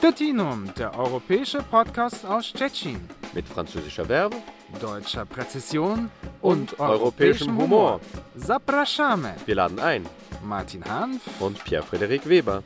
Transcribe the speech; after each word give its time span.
Stettinum, 0.00 0.72
der 0.78 0.98
europäische 0.98 1.58
Podcast 1.58 2.24
aus 2.24 2.46
Stettin. 2.46 2.98
Mit 3.34 3.46
französischer 3.46 4.06
Verbe, 4.06 4.34
deutscher 4.80 5.26
Präzision 5.26 6.10
und, 6.40 6.72
und 6.72 6.80
europäischem 6.80 7.54
Humor. 7.54 8.00
Zapraszamy. 8.34 9.28
Wir 9.44 9.56
laden 9.56 9.78
ein. 9.78 10.06
Martin 10.42 10.82
Hanf 10.86 11.20
und 11.38 11.62
Pierre-Frederik 11.64 12.26
Weber. 12.26 12.62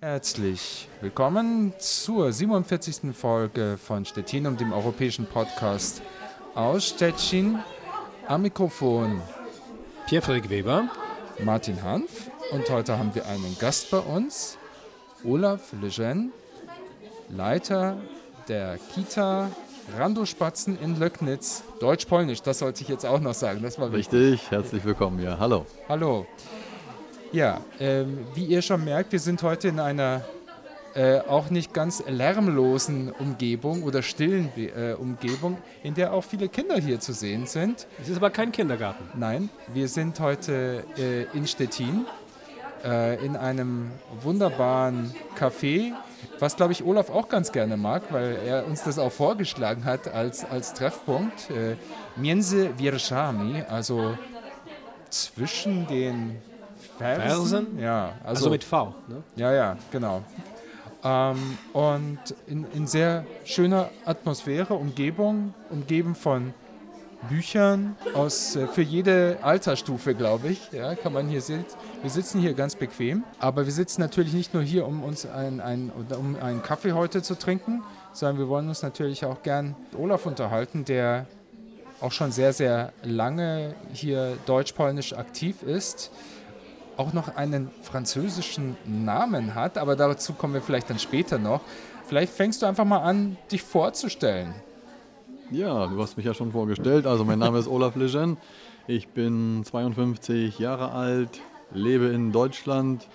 Herzlich 0.00 0.88
willkommen 1.02 1.74
zur 1.78 2.32
47. 2.32 3.14
Folge 3.14 3.76
von 3.76 4.06
Stettinum, 4.06 4.56
dem 4.56 4.72
europäischen 4.72 5.26
Podcast 5.26 6.00
aus 6.54 6.88
Stettin. 6.88 7.58
Am 8.26 8.40
Mikrofon 8.40 9.20
Pierre-Frederik 10.06 10.48
Weber, 10.48 10.88
Martin 11.44 11.82
Hanf 11.82 12.27
und 12.50 12.70
heute 12.70 12.98
haben 12.98 13.14
wir 13.14 13.26
einen 13.26 13.56
Gast 13.58 13.90
bei 13.90 13.98
uns, 13.98 14.56
Olaf 15.24 15.72
Lejeune, 15.80 16.30
Leiter 17.28 17.98
der 18.48 18.78
Kita 18.94 19.50
Randospatzen 19.96 20.78
in 20.80 20.98
Löcknitz. 20.98 21.62
Deutsch-Polnisch, 21.80 22.42
das 22.42 22.60
sollte 22.60 22.82
ich 22.82 22.88
jetzt 22.88 23.04
auch 23.04 23.20
noch 23.20 23.34
sagen. 23.34 23.62
Das 23.62 23.78
war 23.78 23.92
Richtig, 23.92 24.50
herzlich 24.50 24.84
willkommen, 24.84 25.22
ja. 25.22 25.38
Hallo. 25.38 25.66
Hallo. 25.88 26.26
Ja, 27.32 27.60
ähm, 27.78 28.26
wie 28.34 28.44
ihr 28.44 28.62
schon 28.62 28.84
merkt, 28.84 29.12
wir 29.12 29.20
sind 29.20 29.42
heute 29.42 29.68
in 29.68 29.80
einer 29.80 30.22
äh, 30.94 31.20
auch 31.20 31.50
nicht 31.50 31.74
ganz 31.74 32.02
lärmlosen 32.08 33.12
Umgebung 33.12 33.82
oder 33.82 34.02
stillen 34.02 34.50
äh, 34.56 34.94
Umgebung, 34.94 35.58
in 35.82 35.94
der 35.94 36.12
auch 36.12 36.24
viele 36.24 36.48
Kinder 36.48 36.76
hier 36.76 36.98
zu 36.98 37.12
sehen 37.12 37.46
sind. 37.46 37.86
Es 38.00 38.08
ist 38.08 38.16
aber 38.16 38.30
kein 38.30 38.52
Kindergarten. 38.52 39.04
Nein, 39.18 39.50
wir 39.72 39.88
sind 39.88 40.18
heute 40.20 40.84
äh, 40.96 41.24
in 41.36 41.46
Stettin 41.46 42.06
äh, 42.84 43.24
in 43.24 43.36
einem 43.36 43.90
wunderbaren 44.22 45.14
Café, 45.38 45.92
was 46.38 46.56
glaube 46.56 46.72
ich 46.72 46.84
Olaf 46.84 47.10
auch 47.10 47.28
ganz 47.28 47.52
gerne 47.52 47.76
mag, 47.76 48.02
weil 48.10 48.38
er 48.44 48.66
uns 48.66 48.82
das 48.84 48.98
auch 48.98 49.12
vorgeschlagen 49.12 49.84
hat 49.84 50.08
als, 50.08 50.44
als 50.44 50.74
Treffpunkt. 50.74 51.50
Äh, 51.50 51.76
Między 52.16 52.70
Wierszami, 52.78 53.62
also 53.68 54.16
zwischen 55.10 55.86
den 55.86 56.36
Versen. 56.98 57.22
Versen? 57.22 57.78
Ja, 57.78 58.12
also, 58.24 58.44
also, 58.44 58.50
mit 58.50 58.64
V. 58.64 58.94
Ne? 59.08 59.22
Ja, 59.36 59.52
ja, 59.52 59.76
genau. 59.90 60.22
Ähm, 61.04 61.58
und 61.72 62.18
in, 62.46 62.66
in 62.74 62.86
sehr 62.86 63.24
schöner 63.44 63.90
Atmosphäre, 64.04 64.74
Umgebung, 64.74 65.54
umgeben 65.70 66.14
von 66.14 66.52
Büchern 67.28 67.96
aus 68.14 68.56
äh, 68.56 68.66
für 68.66 68.82
jede 68.82 69.38
Altersstufe, 69.42 70.14
glaube 70.14 70.48
ich. 70.48 70.72
Ja, 70.72 70.94
kann 70.94 71.12
man 71.12 71.28
hier 71.28 71.40
sitzen. 71.40 71.76
Wir 72.02 72.10
sitzen 72.10 72.40
hier 72.40 72.54
ganz 72.54 72.76
bequem, 72.76 73.24
aber 73.38 73.64
wir 73.66 73.72
sitzen 73.72 74.00
natürlich 74.00 74.32
nicht 74.32 74.54
nur 74.54 74.62
hier, 74.62 74.86
um 74.86 75.02
uns 75.02 75.26
ein, 75.26 75.60
ein, 75.60 75.90
um 76.16 76.36
einen 76.40 76.62
Kaffee 76.62 76.92
heute 76.92 77.22
zu 77.22 77.36
trinken, 77.36 77.82
sondern 78.12 78.38
wir 78.38 78.48
wollen 78.48 78.68
uns 78.68 78.82
natürlich 78.82 79.24
auch 79.24 79.42
gern 79.42 79.74
mit 79.90 80.00
Olaf 80.00 80.26
unterhalten, 80.26 80.84
der 80.84 81.26
auch 82.00 82.12
schon 82.12 82.30
sehr, 82.30 82.52
sehr 82.52 82.92
lange 83.02 83.74
hier 83.92 84.36
deutsch-polnisch 84.46 85.14
aktiv 85.14 85.62
ist 85.62 86.12
auch 86.98 87.12
noch 87.12 87.36
einen 87.36 87.70
französischen 87.82 88.76
Namen 88.84 89.54
hat, 89.54 89.78
aber 89.78 89.94
dazu 89.94 90.32
kommen 90.32 90.54
wir 90.54 90.60
vielleicht 90.60 90.90
dann 90.90 90.98
später 90.98 91.38
noch. 91.38 91.60
Vielleicht 92.08 92.32
fängst 92.32 92.60
du 92.60 92.66
einfach 92.66 92.84
mal 92.84 92.98
an, 92.98 93.36
dich 93.52 93.62
vorzustellen. 93.62 94.52
Ja, 95.50 95.86
du 95.86 95.98
hast 96.02 96.18
mich 96.18 96.26
ja 96.26 96.34
schon 96.34 96.52
vorgestellt. 96.52 97.06
Also 97.06 97.24
mein 97.24 97.38
Name 97.38 97.58
ist 97.58 97.68
Olaf 97.68 97.96
Lejeune. 97.96 98.36
Ich 98.86 99.08
bin 99.08 99.62
52 99.64 100.58
Jahre 100.58 100.92
alt, 100.92 101.40
lebe 101.72 102.06
in 102.06 102.32
Deutschland, 102.32 103.06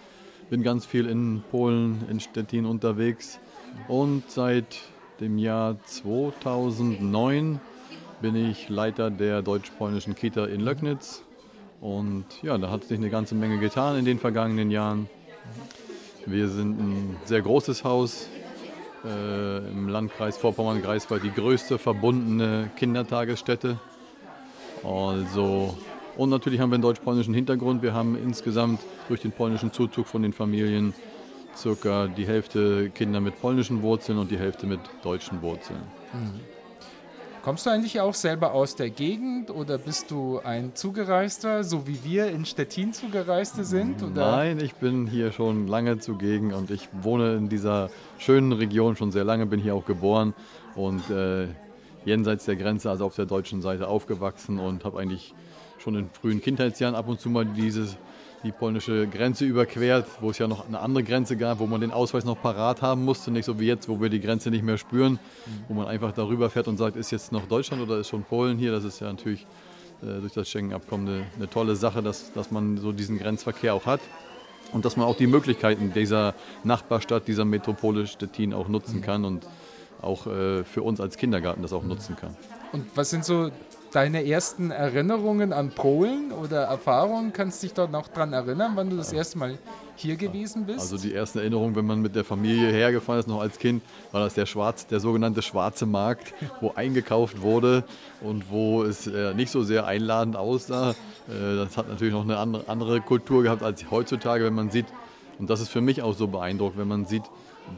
bin 0.50 0.64
ganz 0.64 0.84
viel 0.84 1.08
in 1.08 1.44
Polen, 1.52 2.04
in 2.10 2.20
Stettin 2.20 2.66
unterwegs 2.66 3.40
und 3.88 4.24
seit 4.32 4.80
dem 5.20 5.38
Jahr 5.38 5.78
2009 5.86 7.60
bin 8.22 8.36
ich 8.36 8.68
Leiter 8.68 9.12
der 9.12 9.44
deutsch-polnischen 9.44 10.16
Kita 10.16 10.46
in 10.46 10.62
Löcknitz 10.62 11.22
und 11.82 12.26
ja, 12.42 12.58
da 12.58 12.72
hat 12.72 12.86
sich 12.86 12.98
eine 12.98 13.12
ganze 13.12 13.36
Menge 13.36 13.60
getan 13.60 13.96
in 13.98 14.06
den 14.06 14.18
vergangenen 14.18 14.72
Jahren. 14.72 15.08
Wir 16.26 16.50
sind 16.50 16.80
ein 16.80 17.16
sehr 17.26 17.42
großes 17.42 17.84
Haus 17.84 18.28
äh, 19.06 19.58
im 19.70 19.90
Landkreis 19.90 20.38
Vorpommern-Greifswald, 20.38 21.24
die 21.24 21.32
größte 21.32 21.78
verbundene 21.78 22.70
Kindertagesstätte. 22.76 23.78
Also, 24.84 25.78
und 26.18 26.30
natürlich 26.30 26.60
haben 26.60 26.70
wir 26.70 26.76
einen 26.76 26.84
deutsch-polnischen 26.84 27.34
Hintergrund. 27.34 27.82
Wir 27.82 27.94
haben 27.94 28.16
insgesamt 28.16 28.82
durch 29.08 29.22
den 29.22 29.32
polnischen 29.32 29.72
Zuzug 29.72 30.08
von 30.08 30.22
den 30.22 30.34
Familien 30.34 30.94
circa 31.56 32.08
die 32.08 32.26
Hälfte 32.26 32.90
Kinder 32.90 33.20
mit 33.20 33.40
polnischen 33.40 33.82
Wurzeln 33.82 34.18
und 34.18 34.32
die 34.32 34.38
Hälfte 34.38 34.66
mit 34.66 34.80
deutschen 35.04 35.42
Wurzeln. 35.42 35.80
Mhm. 36.14 36.53
Kommst 37.44 37.66
du 37.66 37.72
eigentlich 37.72 38.00
auch 38.00 38.14
selber 38.14 38.54
aus 38.54 38.78
der 38.78 38.90
Gegend 38.90 39.52
oder 39.52 39.78
bist 39.78 40.10
du 40.12 40.40
ein 40.46 40.76
Zugereister, 40.76 41.66
so 41.66 41.86
wie 41.86 42.02
wir 42.06 42.28
in 42.28 42.46
Stettin 42.46 42.94
Zugereiste 42.94 43.66
sind? 43.66 44.02
Oder? 44.02 44.32
Nein, 44.32 44.62
ich 44.62 44.76
bin 44.76 45.08
hier 45.08 45.34
schon 45.34 45.68
lange 45.68 46.00
zugegen 46.00 46.54
und 46.54 46.72
ich 46.72 46.88
wohne 47.02 47.36
in 47.36 47.50
dieser 47.50 47.90
schönen 48.18 48.54
Region 48.54 48.96
schon 48.96 49.12
sehr 49.12 49.26
lange, 49.26 49.46
bin 49.46 49.60
hier 49.60 49.76
auch 49.76 49.84
geboren 49.84 50.34
und 50.76 51.10
äh, 51.10 51.48
jenseits 52.06 52.46
der 52.46 52.56
Grenze, 52.56 52.90
also 52.90 53.06
auf 53.06 53.16
der 53.16 53.26
deutschen 53.26 53.62
Seite 53.62 53.90
aufgewachsen 53.90 54.58
und 54.58 54.86
habe 54.86 55.02
eigentlich 55.02 55.36
schon 55.80 55.96
in 55.96 56.10
frühen 56.12 56.42
Kindheitsjahren 56.42 56.96
ab 56.96 57.10
und 57.10 57.20
zu 57.20 57.30
mal 57.30 57.44
dieses 57.46 57.98
die 58.44 58.52
polnische 58.52 59.08
Grenze 59.08 59.46
überquert, 59.46 60.06
wo 60.20 60.30
es 60.30 60.38
ja 60.38 60.48
noch 60.48 60.68
eine 60.68 60.80
andere 60.80 61.04
Grenze 61.04 61.38
gab, 61.38 61.60
wo 61.60 61.66
man 61.66 61.80
den 61.82 61.92
Ausweis 61.92 62.26
noch 62.26 62.42
parat 62.42 62.82
haben 62.82 63.06
musste, 63.06 63.32
nicht 63.32 63.46
so 63.46 63.60
wie 63.60 63.68
jetzt, 63.68 63.88
wo 63.88 64.02
wir 64.02 64.10
die 64.10 64.20
Grenze 64.20 64.50
nicht 64.52 64.64
mehr 64.64 64.78
spüren, 64.78 65.18
wo 65.68 65.74
man 65.74 65.88
einfach 65.88 66.12
darüber 66.12 66.50
fährt 66.50 66.68
und 66.68 66.78
sagt, 66.78 66.98
ist 66.98 67.12
jetzt 67.12 67.32
noch 67.32 67.48
Deutschland 67.48 67.82
oder 67.82 68.00
ist 68.00 68.10
schon 68.10 68.24
Polen 68.24 68.58
hier? 68.58 68.72
Das 68.72 68.84
ist 68.84 69.00
ja 69.00 69.08
natürlich 69.08 69.48
äh, 70.02 70.20
durch 70.20 70.34
das 70.34 70.50
Schengen-Abkommen 70.50 71.08
eine, 71.08 71.26
eine, 71.38 71.50
tolle 71.50 71.76
Sache, 71.76 72.04
dass, 72.04 72.34
dass 72.34 72.52
man 72.52 72.78
so 72.78 72.92
diesen 72.92 73.18
Grenzverkehr 73.18 73.74
auch 73.74 73.86
hat 73.86 74.02
und 74.74 74.84
dass 74.84 74.98
man 74.98 75.08
auch 75.08 75.16
die 75.16 75.28
Möglichkeiten 75.28 75.94
dieser 75.94 76.34
Nachbarstadt, 76.64 77.28
dieser 77.28 77.46
Metropole 77.46 78.08
Stettin 78.08 78.54
auch 78.54 78.68
nutzen 78.68 79.02
kann 79.02 79.24
und 79.24 79.48
auch 80.04 80.28
äh, 80.28 80.64
für 80.64 80.84
uns 80.84 81.00
als 81.00 81.18
Kindergarten 81.18 81.62
das 81.62 81.74
auch 81.74 81.84
nutzen 81.84 82.16
kann. 82.16 82.36
Und 82.72 82.86
was 82.96 83.10
sind 83.10 83.24
so 83.24 83.52
deine 83.94 84.26
ersten 84.26 84.72
Erinnerungen 84.72 85.54
an 85.54 85.70
Polen 85.70 86.32
oder 86.32 86.64
Erfahrungen? 86.64 87.32
Kannst 87.32 87.62
du 87.62 87.68
dich 87.68 87.74
dort 87.74 87.92
noch 87.92 88.08
daran 88.08 88.34
erinnern, 88.34 88.72
wann 88.76 88.90
du 88.90 88.98
das 88.98 89.14
erste 89.14 89.38
Mal 89.38 89.60
hier 89.96 90.16
gewesen 90.16 90.66
bist? 90.66 90.80
Also 90.80 90.98
die 90.98 91.14
ersten 91.14 91.40
Erinnerungen, 91.40 91.76
wenn 91.76 91.86
man 91.86 92.02
mit 92.02 92.16
der 92.16 92.24
Familie 92.24 92.72
hergefahren 92.72 93.20
ist, 93.20 93.28
noch 93.28 93.42
als 93.42 93.60
Kind, 93.60 93.84
war 94.12 94.22
das 94.22 94.34
der, 94.34 94.48
Schwarz, 94.48 94.88
der 94.88 95.00
sogenannte 95.00 95.42
schwarze 95.42 95.86
Markt, 95.86 96.34
wo 96.62 96.72
eingekauft 96.74 97.42
wurde 97.42 97.84
und 98.22 98.50
wo 98.50 98.84
es 98.84 99.08
äh, 99.08 99.34
nicht 99.36 99.52
so 99.52 99.64
sehr 99.64 99.86
einladend 99.86 100.36
aussah. 100.36 100.92
Äh, 100.92 101.56
das 101.56 101.78
hat 101.78 101.88
natürlich 101.88 102.14
noch 102.14 102.24
eine 102.24 102.38
andere, 102.38 102.68
andere 102.68 103.02
Kultur 103.02 103.44
gehabt 103.44 103.62
als 103.62 103.92
heutzutage, 103.92 104.46
wenn 104.46 104.56
man 104.56 104.72
sieht, 104.72 104.88
und 105.38 105.50
das 105.50 105.62
ist 105.62 105.70
für 105.70 105.82
mich 105.82 106.02
auch 106.02 106.16
so 106.16 106.28
beeindruckend, 106.28 106.80
wenn 106.80 106.88
man 106.88 107.06
sieht, 107.06 107.24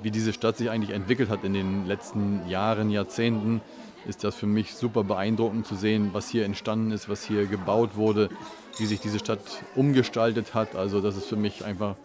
wie 0.01 0.11
diese 0.11 0.33
Stadt 0.33 0.57
sich 0.57 0.69
eigentlich 0.69 0.95
entwickelt 0.95 1.29
hat 1.29 1.43
in 1.43 1.53
den 1.53 1.85
letzten 1.85 2.47
Jahren, 2.47 2.89
Jahrzehnten 2.89 3.61
ist 4.07 4.23
das 4.23 4.35
für 4.35 4.45
mich 4.45 4.75
super 4.75 5.03
beeindruckend 5.03 5.65
zu 5.65 5.75
sehen, 5.75 6.09
was 6.13 6.29
hier 6.29 6.45
entstanden 6.45 6.91
ist, 6.91 7.09
was 7.09 7.23
hier 7.23 7.47
gebaut 7.47 7.95
wurde, 7.95 8.29
wie 8.77 8.85
sich 8.85 8.99
diese 8.99 9.19
Stadt 9.19 9.39
umgestaltet 9.75 10.53
hat. 10.53 10.75
Also 10.75 11.01
das 11.01 11.17
ist 11.17 11.25
für 11.27 11.35
mich 11.35 11.65
einfach 11.65 11.95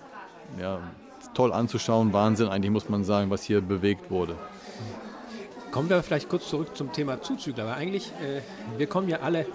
ja, 0.59 0.81
toll 1.35 1.53
anzuschauen, 1.53 2.13
Wahnsinn 2.13 2.49
eigentlich 2.49 2.71
muss 2.71 2.89
man 2.89 3.05
sagen, 3.05 3.31
was 3.31 3.43
hier 3.43 3.61
bewegt 3.61 4.11
wurde. 4.11 4.37
Kommen 5.71 5.89
wir 5.89 6.03
vielleicht 6.03 6.29
kurz 6.29 6.49
zurück 6.49 6.77
zum 6.77 6.93
Thema 6.93 7.23
Zuzügler, 7.23 7.67
weil 7.67 7.75
eigentlich, 7.75 8.11
äh, 8.21 8.41
wir 8.77 8.89
kommen 8.89 9.09
ja 9.09 9.21
alle 9.21 9.47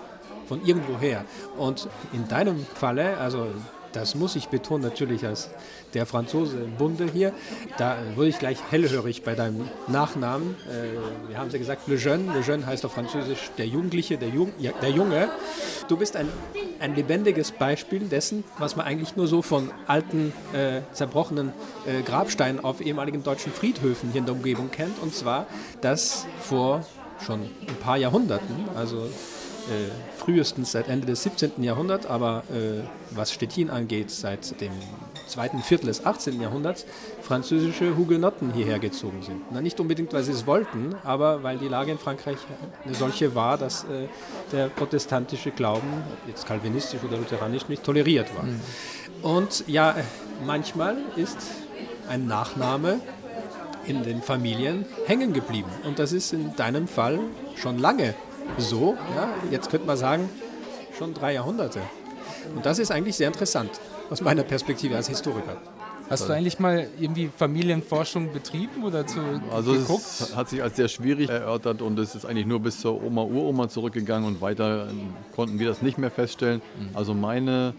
von 0.47 0.65
irgendwoher. 0.65 1.25
Und 1.57 1.89
in 2.13 2.27
deinem 2.27 2.65
Falle, 2.65 3.17
also 3.17 3.47
das 3.95 4.15
muss 4.15 4.35
ich 4.35 4.49
betonen, 4.49 4.83
natürlich 4.83 5.25
als 5.25 5.49
der 5.93 6.05
Franzose 6.05 6.57
im 6.57 6.75
Bunde 6.75 7.07
hier. 7.11 7.33
Da 7.77 7.97
wurde 8.15 8.29
ich 8.29 8.39
gleich 8.39 8.57
hellhörig 8.69 9.23
bei 9.23 9.35
deinem 9.35 9.69
Nachnamen. 9.87 10.55
Äh, 10.67 11.29
wir 11.29 11.37
haben 11.37 11.49
ja 11.49 11.57
gesagt, 11.57 11.87
Le 11.87 11.95
Jeune. 11.95 12.33
Le 12.33 12.41
Jeune 12.41 12.65
heißt 12.65 12.85
auf 12.85 12.93
Französisch 12.93 13.51
der 13.57 13.67
Jugendliche, 13.67 14.17
der, 14.17 14.29
Jung, 14.29 14.51
der 14.81 14.89
Junge. 14.89 15.29
Du 15.87 15.97
bist 15.97 16.17
ein, 16.17 16.27
ein 16.79 16.95
lebendiges 16.95 17.51
Beispiel 17.51 18.01
dessen, 18.01 18.43
was 18.57 18.75
man 18.75 18.85
eigentlich 18.85 19.15
nur 19.15 19.27
so 19.27 19.41
von 19.41 19.71
alten, 19.87 20.33
äh, 20.53 20.81
zerbrochenen 20.91 21.53
äh, 21.85 22.01
Grabsteinen 22.01 22.63
auf 22.63 22.81
ehemaligen 22.81 23.23
deutschen 23.23 23.53
Friedhöfen 23.53 24.11
hier 24.11 24.19
in 24.19 24.25
der 24.25 24.35
Umgebung 24.35 24.71
kennt. 24.71 24.99
Und 25.01 25.15
zwar, 25.15 25.47
dass 25.81 26.25
vor 26.41 26.85
schon 27.25 27.41
ein 27.41 27.75
paar 27.81 27.97
Jahrhunderten, 27.97 28.67
also 28.75 29.07
äh, 29.69 30.17
frühestens 30.17 30.71
seit 30.71 30.87
Ende 30.87 31.07
des 31.07 31.23
17. 31.23 31.61
Jahrhunderts, 31.63 32.05
aber 32.05 32.43
äh, 32.51 32.83
was 33.11 33.31
Stettin 33.31 33.69
angeht, 33.69 34.11
seit 34.11 34.59
dem 34.61 34.71
zweiten 35.27 35.61
Viertel 35.61 35.87
des 35.87 36.05
18. 36.05 36.39
Jahrhunderts, 36.39 36.85
französische 37.21 37.97
Hugenotten 37.97 38.53
hierher 38.53 38.79
gezogen 38.79 39.21
sind. 39.21 39.41
Na, 39.51 39.61
nicht 39.61 39.79
unbedingt, 39.79 40.13
weil 40.13 40.23
sie 40.23 40.31
es 40.31 40.45
wollten, 40.45 40.95
aber 41.03 41.43
weil 41.43 41.57
die 41.57 41.67
Lage 41.67 41.91
in 41.91 41.97
Frankreich 41.97 42.37
eine 42.83 42.95
solche 42.95 43.35
war, 43.35 43.57
dass 43.57 43.83
äh, 43.83 44.07
der 44.51 44.69
protestantische 44.69 45.51
Glauben, 45.51 45.87
jetzt 46.27 46.45
kalvinistisch 46.45 47.03
oder 47.03 47.17
lutheranisch, 47.17 47.67
nicht 47.67 47.83
toleriert 47.83 48.35
war. 48.35 48.43
Mhm. 48.43 48.61
Und 49.21 49.63
ja, 49.67 49.95
manchmal 50.45 50.97
ist 51.15 51.37
ein 52.07 52.27
Nachname 52.27 52.99
in 53.87 54.03
den 54.03 54.21
Familien 54.21 54.85
hängen 55.05 55.33
geblieben. 55.33 55.69
Und 55.83 55.99
das 55.99 56.11
ist 56.11 56.33
in 56.33 56.55
deinem 56.55 56.87
Fall 56.87 57.19
schon 57.55 57.79
lange 57.79 58.13
so. 58.57 58.95
Ja, 59.15 59.29
jetzt 59.51 59.69
könnte 59.69 59.87
man 59.87 59.97
sagen, 59.97 60.29
schon 60.97 61.13
drei 61.13 61.33
Jahrhunderte. 61.33 61.79
Und 62.55 62.65
das 62.65 62.79
ist 62.79 62.91
eigentlich 62.91 63.15
sehr 63.15 63.27
interessant 63.27 63.71
aus 64.09 64.21
meiner 64.21 64.43
Perspektive 64.43 64.95
als 64.95 65.07
Historiker. 65.07 65.57
Hast 66.07 66.29
du 66.29 66.33
eigentlich 66.33 66.59
mal 66.59 66.87
irgendwie 66.99 67.31
Familienforschung 67.35 68.31
betrieben 68.31 68.83
oder 68.83 69.07
zu 69.07 69.19
Also 69.51 69.73
geguckt? 69.73 70.03
es 70.03 70.35
hat 70.35 70.49
sich 70.49 70.61
als 70.61 70.75
sehr 70.75 70.87
schwierig 70.87 71.29
erörtert 71.29 71.81
und 71.81 71.97
es 71.97 72.13
ist 72.13 72.25
eigentlich 72.25 72.45
nur 72.45 72.59
bis 72.59 72.79
zur 72.79 73.01
Oma 73.03 73.23
Uroma 73.23 73.69
zurückgegangen 73.69 74.27
und 74.27 74.39
weiter 74.39 74.87
ähm, 74.91 75.15
konnten 75.35 75.57
wir 75.57 75.67
das 75.67 75.81
nicht 75.81 75.97
mehr 75.97 76.11
feststellen. 76.11 76.61
Also 76.93 77.15
meine 77.15 77.73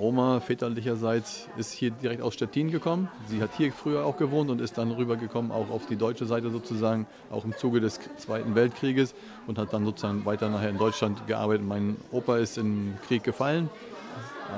Oma 0.00 0.40
väterlicherseits 0.40 1.48
ist 1.56 1.72
hier 1.72 1.90
direkt 1.90 2.22
aus 2.22 2.34
Stettin 2.34 2.70
gekommen. 2.70 3.08
Sie 3.26 3.40
hat 3.42 3.50
hier 3.56 3.72
früher 3.72 4.04
auch 4.04 4.16
gewohnt 4.16 4.50
und 4.50 4.60
ist 4.60 4.78
dann 4.78 4.90
rübergekommen, 4.90 5.52
auch 5.52 5.70
auf 5.70 5.86
die 5.86 5.96
deutsche 5.96 6.26
Seite 6.26 6.50
sozusagen, 6.50 7.06
auch 7.30 7.44
im 7.44 7.56
Zuge 7.56 7.80
des 7.80 8.00
Zweiten 8.16 8.54
Weltkrieges 8.54 9.14
und 9.46 9.58
hat 9.58 9.72
dann 9.72 9.84
sozusagen 9.84 10.24
weiter 10.24 10.48
nachher 10.48 10.70
in 10.70 10.78
Deutschland 10.78 11.26
gearbeitet. 11.26 11.66
Mein 11.66 11.96
Opa 12.10 12.38
ist 12.38 12.58
im 12.58 12.94
Krieg 13.06 13.22
gefallen 13.22 13.68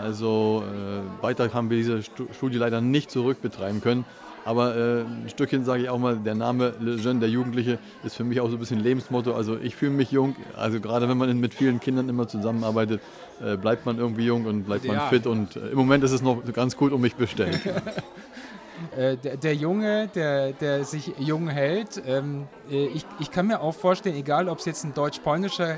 also 0.00 0.64
äh, 0.66 1.22
weiter 1.22 1.52
haben 1.52 1.70
wir 1.70 1.76
diese 1.76 2.02
Stu 2.02 2.26
Studie 2.32 2.58
leider 2.58 2.80
nicht 2.80 3.10
zurückbetreiben 3.10 3.80
können. 3.80 4.04
Aber 4.44 4.76
äh, 4.76 5.00
ein 5.02 5.28
Stückchen 5.28 5.64
sage 5.64 5.82
ich 5.84 5.88
auch 5.88 5.98
mal, 5.98 6.16
der 6.16 6.34
Name 6.34 6.74
Le 6.80 6.96
Jeune, 6.96 7.20
der 7.20 7.28
Jugendliche, 7.28 7.78
ist 8.04 8.16
für 8.16 8.24
mich 8.24 8.40
auch 8.40 8.48
so 8.48 8.56
ein 8.56 8.58
bisschen 8.58 8.80
Lebensmotto. 8.80 9.34
Also 9.34 9.56
ich 9.58 9.76
fühle 9.76 9.92
mich 9.92 10.10
jung. 10.10 10.34
Also 10.56 10.80
gerade 10.80 11.08
wenn 11.08 11.16
man 11.16 11.38
mit 11.38 11.54
vielen 11.54 11.80
Kindern 11.80 12.08
immer 12.08 12.26
zusammenarbeitet, 12.28 13.00
äh, 13.44 13.56
bleibt 13.56 13.86
man 13.86 13.98
irgendwie 13.98 14.26
jung 14.26 14.46
und 14.46 14.64
bleibt 14.64 14.84
man 14.84 14.96
Ja. 14.96 15.06
fit. 15.08 15.26
Und 15.26 15.56
äh, 15.56 15.68
im 15.68 15.78
Moment 15.78 16.02
ist 16.04 16.12
es 16.12 16.22
noch 16.22 16.42
ganz 16.52 16.76
gut 16.76 16.92
um 16.92 17.00
mich 17.00 17.14
bestellt. 17.14 17.60
Äh, 18.96 19.16
der, 19.16 19.36
der 19.36 19.54
Junge, 19.54 20.08
der, 20.14 20.52
der 20.52 20.84
sich 20.84 21.12
jung 21.18 21.48
hält, 21.48 22.02
ähm, 22.04 22.46
äh, 22.70 22.86
ich, 22.86 23.06
ich 23.20 23.30
kann 23.30 23.46
mir 23.46 23.60
auch 23.60 23.74
vorstellen, 23.74 24.16
egal 24.16 24.48
ob 24.48 24.58
es 24.58 24.64
jetzt 24.64 24.84
ein 24.84 24.92
deutsch-polnischer 24.92 25.76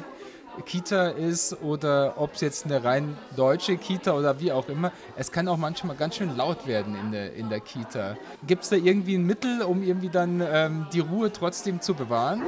Kita 0.62 1.08
ist 1.08 1.62
oder 1.62 2.14
ob 2.16 2.34
es 2.34 2.40
jetzt 2.40 2.64
eine 2.64 2.84
rein 2.84 3.16
deutsche 3.36 3.76
Kita 3.76 4.12
oder 4.12 4.40
wie 4.40 4.52
auch 4.52 4.68
immer, 4.68 4.92
es 5.16 5.32
kann 5.32 5.48
auch 5.48 5.56
manchmal 5.56 5.96
ganz 5.96 6.16
schön 6.16 6.36
laut 6.36 6.66
werden 6.66 6.96
in 6.96 7.12
der, 7.12 7.34
in 7.34 7.48
der 7.48 7.60
Kita. 7.60 8.16
Gibt 8.46 8.64
es 8.64 8.70
da 8.70 8.76
irgendwie 8.76 9.16
ein 9.16 9.24
Mittel, 9.24 9.62
um 9.62 9.82
irgendwie 9.82 10.08
dann 10.08 10.42
ähm, 10.46 10.86
die 10.92 11.00
Ruhe 11.00 11.32
trotzdem 11.32 11.80
zu 11.80 11.94
bewahren? 11.94 12.42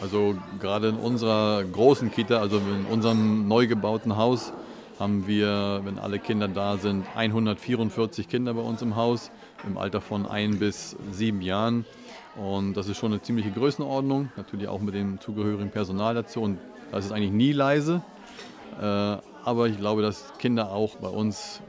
Also 0.00 0.36
gerade 0.60 0.88
in 0.88 0.96
unserer 0.96 1.64
großen 1.64 2.10
Kita, 2.10 2.38
also 2.38 2.58
in 2.58 2.84
unserem 2.90 3.48
neu 3.48 3.66
gebauten 3.66 4.16
Haus, 4.16 4.52
haben 4.98 5.26
wir, 5.26 5.80
wenn 5.84 5.98
alle 5.98 6.18
Kinder 6.18 6.48
da 6.48 6.78
sind, 6.78 7.06
144 7.14 8.28
Kinder 8.28 8.54
bei 8.54 8.62
uns 8.62 8.82
im 8.82 8.96
Haus 8.96 9.30
im 9.66 9.78
Alter 9.78 10.00
von 10.00 10.26
ein 10.26 10.58
bis 10.58 10.96
sieben 11.12 11.42
Jahren. 11.42 11.84
Und 12.36 12.74
das 12.74 12.88
ist 12.88 12.98
schon 12.98 13.12
eine 13.12 13.22
ziemliche 13.22 13.50
Größenordnung, 13.50 14.30
natürlich 14.36 14.68
auch 14.68 14.80
mit 14.80 14.94
dem 14.94 15.20
zugehörigen 15.20 15.70
Personal 15.70 16.14
dazu. 16.14 16.42
Und 16.42 16.58
da 16.90 16.98
ist 16.98 17.12
eigentlich 17.12 17.32
nie 17.32 17.52
leise. 17.52 18.02
Äh, 18.80 18.84
aber 19.44 19.68
ich 19.68 19.78
glaube, 19.78 20.02
dass 20.02 20.24
Kinder 20.38 20.72
auch 20.72 20.96
bei 20.96 21.08
uns 21.08 21.60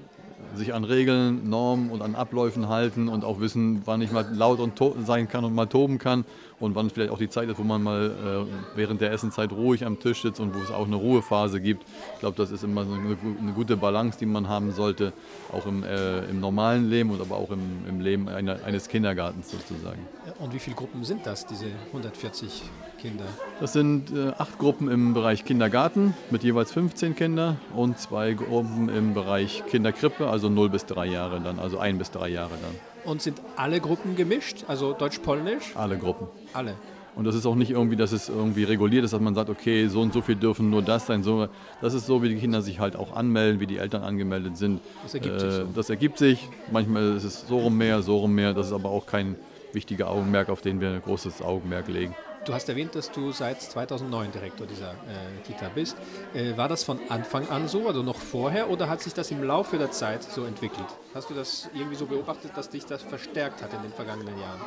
sich 0.56 0.74
an 0.74 0.84
Regeln, 0.84 1.50
Normen 1.50 1.92
und 1.92 2.02
an 2.02 2.16
Abläufen 2.16 2.70
halten 2.70 3.08
und 3.08 3.24
auch 3.24 3.40
wissen, 3.40 3.84
wann 3.86 4.02
ich 4.02 4.12
mal 4.12 4.26
laut 4.34 4.60
und 4.60 4.76
sein 5.06 5.28
kann 5.28 5.46
und 5.46 5.54
mal 5.54 5.68
toben 5.68 6.00
kann 6.00 6.26
und 6.60 6.76
wann 6.76 6.90
vielleicht 6.90 7.12
auch 7.12 7.18
die 7.18 7.30
Zeit 7.30 7.50
ist, 7.50 7.60
wo 7.60 7.64
man 7.64 7.84
mal 7.84 8.46
äh, 8.46 8.78
während 8.78 9.02
der 9.02 9.12
Essenszeit 9.12 9.52
ruhig 9.52 9.86
am 9.86 10.00
Tisch 10.00 10.22
sitzt 10.22 10.40
und 10.40 10.56
wo 10.56 10.60
es 10.60 10.72
auch 10.72 10.86
eine 10.86 10.96
Ruhephase 10.96 11.62
gibt. 11.62 11.84
Ich 12.16 12.20
glaube, 12.20 12.36
das 12.36 12.52
ist 12.52 12.64
immer 12.64 12.86
so 12.86 12.94
eine, 12.94 13.18
eine 13.40 13.52
gute 13.54 13.78
Balance, 13.78 14.18
die 14.18 14.26
man 14.26 14.48
haben 14.48 14.72
sollte, 14.72 15.14
auch 15.52 15.66
im, 15.66 15.84
äh, 15.84 16.26
im 16.26 16.40
normalen 16.40 16.90
Leben 16.90 17.12
und 17.12 17.22
aber 17.22 17.36
auch 17.36 17.52
im, 17.52 17.86
im 17.88 18.00
Leben 18.00 18.28
einer, 18.28 18.64
eines 18.66 18.88
Kindergartens 18.88 19.52
sozusagen. 19.52 20.00
Und 20.40 20.54
wie 20.54 20.60
viele 20.60 20.76
Gruppen 20.76 21.04
sind 21.04 21.26
das, 21.26 21.46
diese 21.46 21.66
140 21.88 22.64
Kinder? 23.00 23.26
Das 23.60 23.74
sind 23.74 24.12
äh, 24.12 24.30
acht 24.38 24.58
Gruppen 24.58 24.90
im 24.90 25.14
Bereich 25.14 25.46
Kindergarten 25.46 26.16
mit 26.32 26.44
jeweils 26.44 26.72
15 26.72 27.16
Kinder 27.16 27.58
und 27.76 28.00
zwei 28.00 28.34
Gruppen 28.34 28.90
im 28.90 29.14
Bereich 29.14 29.64
Kinderkrippe, 29.70 30.28
also 30.28 30.50
0 30.50 30.70
bis 30.70 30.86
3 30.88 31.06
Jahre 31.06 31.40
dann, 31.40 31.60
also 31.60 31.78
ein 31.78 31.98
bis 31.98 32.12
drei 32.12 32.30
Jahre 32.30 32.54
dann. 32.62 32.97
Und 33.08 33.22
sind 33.22 33.42
alle 33.56 33.80
Gruppen 33.80 34.18
gemischt, 34.18 34.66
also 34.68 34.92
Deutsch-Polnisch? 34.92 35.78
Alle 35.78 35.98
Gruppen. 35.98 36.28
Alle. 36.52 36.74
Und 37.16 37.24
das 37.24 37.36
ist 37.36 37.46
auch 37.46 37.56
nicht 37.56 37.72
irgendwie, 37.72 37.96
dass 37.96 38.12
es 38.12 38.28
irgendwie 38.28 38.66
reguliert 38.66 39.06
ist, 39.06 39.14
dass 39.14 39.22
man 39.22 39.34
sagt, 39.34 39.50
okay, 39.50 39.88
so 39.88 40.02
und 40.02 40.12
so 40.12 40.22
viel 40.22 40.36
dürfen 40.36 40.70
nur 40.70 40.82
das 40.82 41.06
sein. 41.08 41.24
So, 41.24 41.48
das 41.80 41.94
ist 41.94 42.06
so, 42.06 42.22
wie 42.22 42.28
die 42.28 42.36
Kinder 42.36 42.62
sich 42.62 42.82
halt 42.82 42.98
auch 42.98 43.16
anmelden, 43.16 43.62
wie 43.62 43.66
die 43.66 43.78
Eltern 43.78 44.04
angemeldet 44.04 44.58
sind. 44.58 44.82
Das 45.04 45.14
ergibt 45.14 45.40
sich 45.40 45.54
so. 45.54 45.64
Das 45.74 45.90
ergibt 45.90 46.18
sich. 46.18 46.50
Manchmal 46.70 47.16
ist 47.16 47.24
es 47.24 47.48
so 47.48 47.60
rum 47.60 47.78
mehr, 47.78 48.02
so 48.02 48.18
rum 48.18 48.36
mehr. 48.36 48.54
Das 48.54 48.68
ist 48.68 48.74
aber 48.74 48.90
auch 48.90 49.06
kein 49.06 49.38
wichtiger 49.72 50.10
Augenmerk, 50.10 50.50
auf 50.50 50.60
den 50.60 50.82
wir 50.82 50.90
ein 50.90 51.02
großes 51.02 51.42
Augenmerk 51.42 51.88
legen. 51.88 52.14
Du 52.48 52.54
hast 52.54 52.70
erwähnt, 52.70 52.96
dass 52.96 53.12
du 53.12 53.34
seit 53.34 53.62
2009 53.62 54.32
Direktor 54.32 54.66
dieser 54.66 54.92
äh, 54.92 54.96
Kita 55.46 55.70
bist. 55.76 55.98
Äh, 56.34 56.56
war 56.56 56.70
das 56.70 56.86
von 56.86 56.98
Anfang 57.10 57.50
an 57.50 57.68
so, 57.68 57.88
also 57.90 58.04
noch 58.04 58.16
vorher, 58.16 58.70
oder 58.70 58.88
hat 58.88 59.02
sich 59.02 59.14
das 59.14 59.32
im 59.32 59.44
Laufe 59.44 59.78
der 59.78 59.92
Zeit 59.92 60.24
so 60.24 60.46
entwickelt? 60.46 60.86
Hast 61.14 61.30
du 61.30 61.34
das 61.34 61.70
irgendwie 61.76 61.98
so 61.98 62.06
beobachtet, 62.06 62.52
dass 62.56 62.70
dich 62.70 62.86
das 62.86 63.04
verstärkt 63.04 63.62
hat 63.62 63.74
in 63.74 63.82
den 63.82 63.92
vergangenen 63.92 64.40
Jahren? 64.40 64.62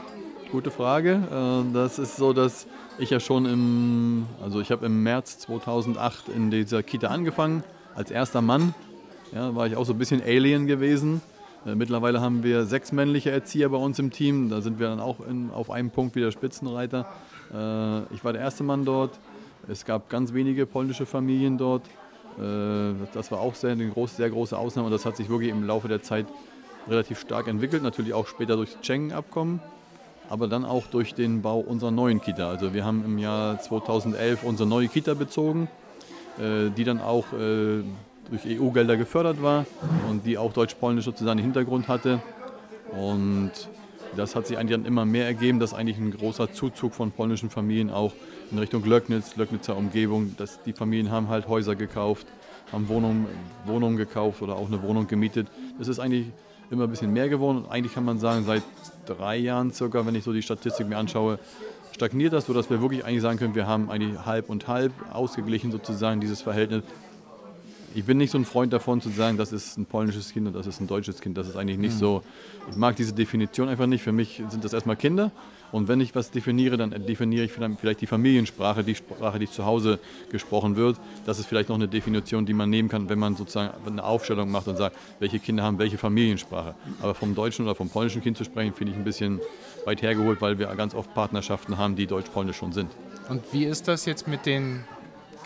Gute 0.53 0.71
Frage. 0.71 1.23
Äh, 1.71 1.73
Das 1.73 1.99
ist 1.99 2.17
so, 2.17 2.35
dass 2.35 2.67
ich 2.99 3.09
ja 3.09 3.19
schon 3.19 3.47
im, 3.47 4.27
also 4.43 4.61
ich 4.61 4.71
habe 4.71 4.85
im 4.85 5.03
März 5.03 5.39
2008 5.39 6.29
in 6.29 6.51
dieser 6.51 6.83
Kita 6.83 7.07
angefangen, 7.09 7.65
als 7.95 8.11
erster 8.11 8.43
Mann. 8.43 8.75
Ja, 9.33 9.55
war 9.57 9.67
ich 9.67 9.77
auch 9.77 9.87
so 9.87 9.95
ein 9.95 9.99
bisschen 9.99 10.23
Alien 10.23 10.67
gewesen. 10.67 11.23
Äh, 11.65 11.77
Mittlerweile 11.77 12.21
haben 12.21 12.43
wir 12.43 12.67
sechs 12.67 12.93
männliche 12.93 13.31
Erzieher 13.31 13.71
bei 13.71 13.79
uns 13.79 13.99
im 13.99 14.11
Team. 14.11 14.51
Da 14.51 14.61
sind 14.61 14.79
wir 14.79 14.89
dann 14.89 15.01
auch 15.01 15.21
in, 15.27 15.51
auf 15.51 15.71
einem 15.71 15.91
Punkt 15.91 16.15
wieder 16.15 16.31
Spitzenreiter. 16.31 17.07
Äh, 17.53 18.15
Ich 18.15 18.25
war 18.25 18.33
der 18.33 18.43
erste 18.43 18.65
Mann 18.65 18.85
dort. 18.85 19.19
Es 19.69 19.85
gab 19.85 20.09
ganz 20.09 20.33
wenige 20.33 20.67
polnische 20.67 21.07
Familien 21.07 21.59
dort. 21.59 21.83
Äh, 22.39 22.95
Das 23.13 23.31
war 23.31 23.41
auch 23.41 23.55
sehr, 23.55 23.73
eine 23.73 23.89
groß, 23.89 24.17
sehr 24.17 24.31
große 24.31 24.57
Ausnahme 24.57 24.87
und 24.87 24.93
das 24.93 25.05
hat 25.07 25.17
sich 25.17 25.29
wirklich 25.29 25.51
im 25.51 25.67
Laufe 25.67 25.89
der 25.89 26.03
Zeit 26.03 26.27
relativ 26.89 27.21
stark 27.21 27.49
entwickelt. 27.49 27.83
Natürlich 27.83 28.15
auch 28.15 28.27
später 28.27 28.57
durch 28.57 28.75
das 28.75 28.87
Schengen-Abkommen 28.87 29.61
aber 30.31 30.47
dann 30.47 30.65
auch 30.65 30.87
durch 30.87 31.13
den 31.13 31.43
Bau 31.43 31.59
unserer 31.59 31.91
neuen 31.91 32.21
Kita. 32.21 32.49
Also 32.49 32.73
wir 32.73 32.85
haben 32.85 33.05
im 33.05 33.19
Jahr 33.19 33.61
2011 33.61 34.45
unsere 34.45 34.69
neue 34.69 34.87
Kita 34.87 35.15
bezogen, 35.15 35.69
äh, 36.39 36.71
die 36.71 36.85
dann 36.85 37.01
auch 37.01 37.25
durch 38.31 38.43
EU-Gelder 38.47 38.97
gefördert 38.97 39.43
war 39.43 39.67
und 40.09 40.25
die 40.25 40.39
auch 40.39 40.53
deutsch-polnisch 40.53 41.05
sozusagen 41.05 41.39
den 41.39 41.45
Hintergrund 41.45 41.89
hatte. 41.89 42.21
Und 42.93 43.51
das 44.17 44.35
hat 44.35 44.47
sich 44.47 44.59
eigentlich 44.59 44.77
dann 44.77 44.87
immer 44.87 45.05
mehr 45.05 45.27
ergeben, 45.27 45.61
dass 45.61 45.75
eigentlich 45.75 45.99
ein 45.99 46.11
großer 46.11 46.53
Zuzug 46.53 46.95
von 46.95 47.13
polnischen 47.13 47.51
Familien 47.51 47.91
auch 47.91 48.13
in 48.51 48.59
Richtung 48.59 48.85
Löcknitz, 48.85 49.37
Löcknitzer 49.37 49.77
Umgebung, 49.77 50.35
dass 50.37 50.63
die 50.63 50.73
Familien 50.73 51.11
haben 51.11 51.29
halt 51.29 51.49
Häuser 51.49 51.77
gekauft, 51.77 52.27
haben 52.73 52.89
Wohnungen, 52.89 53.27
Wohnungen 53.67 53.97
gekauft 53.97 54.43
oder 54.43 54.57
auch 54.57 54.67
eine 54.67 54.83
Wohnung 54.83 55.07
gemietet. 55.07 55.49
Das 55.79 55.89
ist 55.89 55.99
eigentlich 55.99 56.27
immer 56.71 56.85
ein 56.85 56.91
bisschen 56.91 57.13
mehr 57.13 57.29
geworden. 57.29 57.59
Und 57.59 57.71
eigentlich 57.71 57.95
kann 57.95 58.05
man 58.05 58.19
sagen, 58.19 58.45
seit 58.45 58.63
drei 59.07 59.37
Jahren 59.37 59.73
circa, 59.73 60.07
wenn 60.07 60.15
ich 60.15 60.25
so 60.25 60.33
die 60.33 60.43
Statistik 60.43 60.89
mir 60.89 60.99
anschaue, 60.99 61.39
stagniert 61.93 62.33
das, 62.33 62.47
sodass 62.47 62.71
wir 62.71 62.81
wirklich 62.81 63.05
eigentlich 63.05 63.23
sagen 63.23 63.39
können, 63.39 63.55
wir 63.55 63.67
haben 63.67 63.91
eigentlich 63.91 64.25
halb 64.25 64.49
und 64.49 64.69
halb 64.69 64.93
ausgeglichen 65.13 65.73
sozusagen 65.73 66.21
dieses 66.21 66.41
Verhältnis. 66.41 66.83
Ich 67.93 68.05
bin 68.05 68.19
nicht 68.19 68.31
so 68.31 68.39
ein 68.39 68.45
Freund 68.45 68.73
davon 68.73 69.01
zu 69.01 69.09
sagen, 69.09 69.37
das 69.37 69.53
ist 69.53 69.77
ein 69.77 69.85
polnisches 69.85 70.33
Kind 70.33 70.47
und 70.47 70.55
das 70.55 70.67
ist 70.67 70.81
ein 70.81 70.87
deutsches 70.87 71.21
Kind. 71.21 71.37
Das 71.37 71.49
ist 71.49 71.57
eigentlich 71.57 71.79
nicht 71.79 71.99
so. 71.99 72.23
Ich 72.71 72.77
mag 72.77 72.95
diese 72.95 73.13
Definition 73.13 73.69
einfach 73.69 73.87
nicht. 73.87 74.03
Für 74.03 74.13
mich 74.13 74.43
sind 74.49 74.65
das 74.65 74.73
erstmal 74.73 74.95
Kinder. 74.97 75.33
Und 75.73 75.89
wenn 75.89 76.01
ich 76.01 76.15
was 76.15 76.31
definiere, 76.31 76.77
dann 76.77 76.91
definiere 77.07 77.45
ich 77.45 77.53
vielleicht 77.53 78.01
die 78.01 78.07
Familiensprache, 78.07 78.85
die 78.85 78.95
Sprache, 78.95 79.39
die 79.39 79.49
zu 79.49 79.65
Hause 79.65 79.99
gesprochen 80.31 80.77
wird. 80.77 80.99
Das 81.27 81.39
ist 81.39 81.47
vielleicht 81.47 81.69
noch 81.69 81.77
eine 81.77 81.89
Definition, 81.89 82.47
die 82.47 82.55
man 82.55 82.71
nehmen 82.71 82.89
kann, 82.89 83.09
wenn 83.09 83.19
man 83.19 83.37
sozusagen 83.37 83.73
eine 83.87 84.05
Aufstellung 84.05 84.51
macht 84.51 84.69
und 84.69 84.77
sagt, 84.77 84.97
welche 85.19 85.39
Kinder 85.39 85.63
haben 85.63 85.79
welche 85.79 85.99
Familiensprache. 85.99 86.75
Aber 87.03 87.15
vom 87.15 87.35
deutschen 87.35 87.65
oder 87.65 87.75
vom 87.75 87.89
polnischen 87.89 88.23
Kind 88.23 88.37
zu 88.37 88.45
sprechen, 88.45 88.73
finde 88.73 88.93
ich 88.93 88.99
ein 88.99 89.05
bisschen 89.05 89.41
weit 89.85 90.03
hergeholt, 90.03 90.41
weil 90.41 90.59
wir 90.59 90.67
ganz 90.75 90.95
oft 90.95 91.13
Partnerschaften 91.15 91.79
haben, 91.79 91.97
die 91.97 92.07
deutsch-polnisch 92.07 92.57
schon 92.57 92.73
sind. 92.73 92.91
Und 93.29 93.43
wie 93.53 93.65
ist 93.65 93.87
das 93.89 94.07
jetzt 94.07 94.27
mit 94.27 94.47
den 94.47 94.85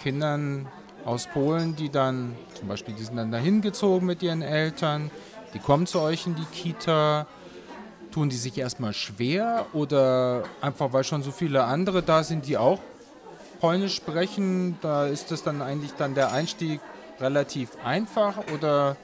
Kindern 0.02 0.66
aus 1.04 1.26
Polen, 1.26 1.76
die 1.76 1.90
dann 1.90 2.34
zum 2.58 2.68
Beispiel, 2.68 2.94
die 2.94 3.04
sind 3.04 3.16
dann 3.16 3.30
dahin 3.30 3.60
gezogen 3.60 4.06
mit 4.06 4.22
ihren 4.22 4.42
Eltern, 4.42 5.10
die 5.52 5.58
kommen 5.58 5.86
zu 5.86 6.00
euch 6.00 6.26
in 6.26 6.34
die 6.34 6.44
Kita, 6.46 7.26
tun 8.12 8.28
die 8.28 8.36
sich 8.36 8.56
erstmal 8.56 8.92
schwer 8.92 9.66
oder 9.72 10.44
einfach 10.60 10.92
weil 10.92 11.04
schon 11.04 11.22
so 11.22 11.30
viele 11.30 11.64
andere 11.64 12.02
da 12.02 12.22
sind, 12.22 12.46
die 12.46 12.56
auch 12.56 12.78
Polnisch 13.60 13.94
sprechen, 13.94 14.76
da 14.80 15.06
ist 15.06 15.30
das 15.30 15.42
dann 15.42 15.62
eigentlich 15.62 15.92
dann 15.92 16.14
der 16.14 16.32
Einstieg 16.32 16.80
relativ 17.20 17.70
einfach 17.84 18.36
oder 18.52 18.96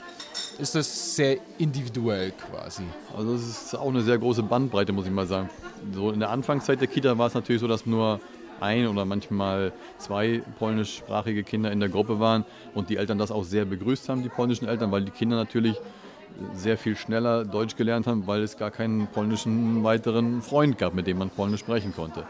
ist 0.58 0.74
das 0.74 1.16
sehr 1.16 1.38
individuell 1.58 2.32
quasi? 2.32 2.82
Also 3.16 3.34
es 3.34 3.48
ist 3.48 3.74
auch 3.74 3.88
eine 3.88 4.02
sehr 4.02 4.18
große 4.18 4.42
Bandbreite, 4.42 4.92
muss 4.92 5.06
ich 5.06 5.12
mal 5.12 5.26
sagen. 5.26 5.48
So 5.94 6.10
in 6.10 6.20
der 6.20 6.30
Anfangszeit 6.30 6.80
der 6.80 6.88
Kita 6.88 7.16
war 7.16 7.28
es 7.28 7.34
natürlich 7.34 7.60
so, 7.60 7.68
dass 7.68 7.86
nur 7.86 8.20
ein 8.60 8.86
oder 8.86 9.04
manchmal 9.04 9.72
zwei 9.98 10.42
polnischsprachige 10.58 11.42
Kinder 11.42 11.72
in 11.72 11.80
der 11.80 11.88
Gruppe 11.88 12.20
waren 12.20 12.44
und 12.74 12.88
die 12.90 12.96
Eltern 12.96 13.18
das 13.18 13.30
auch 13.30 13.44
sehr 13.44 13.64
begrüßt 13.64 14.08
haben, 14.08 14.22
die 14.22 14.28
polnischen 14.28 14.68
Eltern, 14.68 14.90
weil 14.92 15.02
die 15.02 15.10
Kinder 15.10 15.36
natürlich 15.36 15.76
sehr 16.54 16.78
viel 16.78 16.96
schneller 16.96 17.44
Deutsch 17.44 17.76
gelernt 17.76 18.06
haben, 18.06 18.26
weil 18.26 18.42
es 18.42 18.56
gar 18.56 18.70
keinen 18.70 19.06
polnischen 19.08 19.82
weiteren 19.82 20.42
Freund 20.42 20.78
gab, 20.78 20.94
mit 20.94 21.06
dem 21.06 21.18
man 21.18 21.30
Polnisch 21.30 21.60
sprechen 21.60 21.94
konnte. 21.94 22.24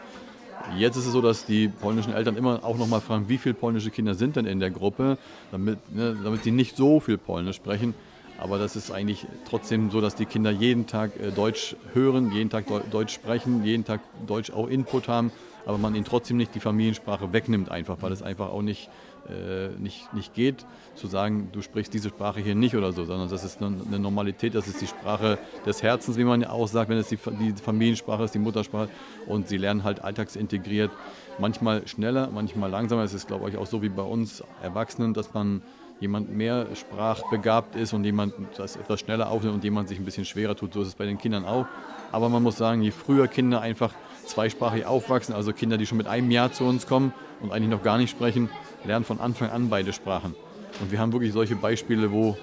Jetzt 0.77 0.95
ist 0.95 1.07
es 1.07 1.11
so, 1.11 1.21
dass 1.21 1.45
die 1.45 1.67
polnischen 1.67 2.13
Eltern 2.13 2.37
immer 2.37 2.63
auch 2.63 2.77
nochmal 2.77 3.01
fragen, 3.01 3.29
wie 3.29 3.37
viele 3.37 3.55
polnische 3.55 3.89
Kinder 3.89 4.13
sind 4.13 4.35
denn 4.35 4.45
in 4.45 4.59
der 4.59 4.69
Gruppe, 4.69 5.17
damit, 5.51 5.79
ne, 5.93 6.15
damit 6.23 6.45
die 6.45 6.51
nicht 6.51 6.77
so 6.77 6.99
viel 6.99 7.17
Polnisch 7.17 7.55
sprechen. 7.55 7.93
Aber 8.37 8.57
das 8.57 8.75
ist 8.75 8.91
eigentlich 8.91 9.27
trotzdem 9.47 9.91
so, 9.91 10.01
dass 10.01 10.15
die 10.15 10.25
Kinder 10.25 10.49
jeden 10.49 10.87
Tag 10.87 11.11
äh, 11.19 11.31
Deutsch 11.31 11.75
hören, 11.93 12.31
jeden 12.31 12.49
Tag 12.49 12.65
Deutsch 12.89 13.13
sprechen, 13.13 13.63
jeden 13.63 13.85
Tag 13.85 14.01
Deutsch 14.25 14.51
auch 14.51 14.67
Input 14.67 15.07
haben, 15.07 15.31
aber 15.65 15.77
man 15.77 15.95
ihnen 15.95 16.05
trotzdem 16.05 16.37
nicht 16.37 16.55
die 16.55 16.59
Familiensprache 16.59 17.33
wegnimmt, 17.33 17.69
einfach, 17.69 17.97
weil 18.01 18.11
es 18.11 18.21
einfach 18.21 18.49
auch 18.49 18.61
nicht 18.61 18.89
äh, 19.29 19.69
nicht, 19.79 20.11
nicht 20.13 20.33
geht, 20.33 20.65
zu 20.95 21.07
sagen, 21.07 21.49
du 21.51 21.61
sprichst 21.61 21.93
diese 21.93 22.09
Sprache 22.09 22.39
hier 22.39 22.55
nicht 22.55 22.75
oder 22.75 22.91
so, 22.91 23.05
sondern 23.05 23.29
das 23.29 23.43
ist 23.43 23.61
eine, 23.61 23.99
Normalität, 23.99 24.55
das 24.55 24.67
ist 24.67 24.81
die 24.81 24.87
Sprache 24.87 25.37
des 25.65 25.83
Herzens, 25.83 26.17
wie 26.17 26.23
man 26.23 26.41
ja 26.41 26.49
auch 26.49 26.67
sagt, 26.67 26.89
wenn 26.89 26.97
es 26.97 27.09
die, 27.09 27.17
die 27.17 27.53
Familiensprache 27.53 28.23
ist, 28.23 28.33
die 28.33 28.39
Muttersprache 28.39 28.89
und 29.27 29.47
sie 29.47 29.57
lernen 29.57 29.83
halt 29.83 30.03
alltagsintegriert, 30.03 30.91
manchmal 31.37 31.87
schneller, 31.87 32.29
manchmal 32.33 32.71
langsamer. 32.71 33.03
Es 33.03 33.13
ist, 33.13 33.27
glaube 33.27 33.49
ich, 33.49 33.57
auch 33.57 33.67
so 33.67 33.81
wie 33.81 33.89
bei 33.89 34.01
uns 34.01 34.43
Erwachsenen, 34.61 35.13
dass 35.13 35.33
man 35.33 35.61
jemand 36.01 36.35
mehr 36.35 36.67
sprachbegabt 36.75 37.75
ist 37.75 37.93
und 37.93 38.03
jemand 38.03 38.33
das 38.57 38.75
etwas 38.75 38.99
schneller 38.99 39.29
aufnimmt 39.29 39.55
und 39.55 39.63
jemand 39.63 39.87
sich 39.87 39.99
ein 39.99 40.03
bisschen 40.03 40.25
schwerer 40.25 40.55
tut. 40.55 40.73
So 40.73 40.81
ist 40.81 40.89
es 40.89 40.95
bei 40.95 41.05
den 41.05 41.17
Kindern 41.17 41.45
auch. 41.45 41.67
Aber 42.11 42.27
man 42.27 42.43
muss 42.43 42.57
sagen, 42.57 42.81
je 42.81 42.91
früher 42.91 43.27
Kinder 43.27 43.61
einfach 43.61 43.93
zweisprachig 44.25 44.85
aufwachsen, 44.85 45.33
also 45.33 45.53
Kinder, 45.53 45.77
die 45.77 45.85
schon 45.85 45.99
mit 45.99 46.07
einem 46.07 46.31
Jahr 46.31 46.51
zu 46.51 46.65
uns 46.65 46.87
kommen 46.87 47.13
und 47.39 47.51
eigentlich 47.51 47.69
noch 47.69 47.83
gar 47.83 47.97
nicht 47.97 48.09
sprechen, 48.09 48.49
lernen 48.83 49.05
von 49.05 49.19
Anfang 49.19 49.51
an 49.51 49.69
beide 49.69 49.93
Sprachen. 49.93 50.35
Und 50.81 50.91
wir 50.91 50.99
haben 50.99 51.13
wirklich 51.13 51.33
solche 51.33 51.55
Beispiele, 51.55 52.11
wo, 52.11 52.35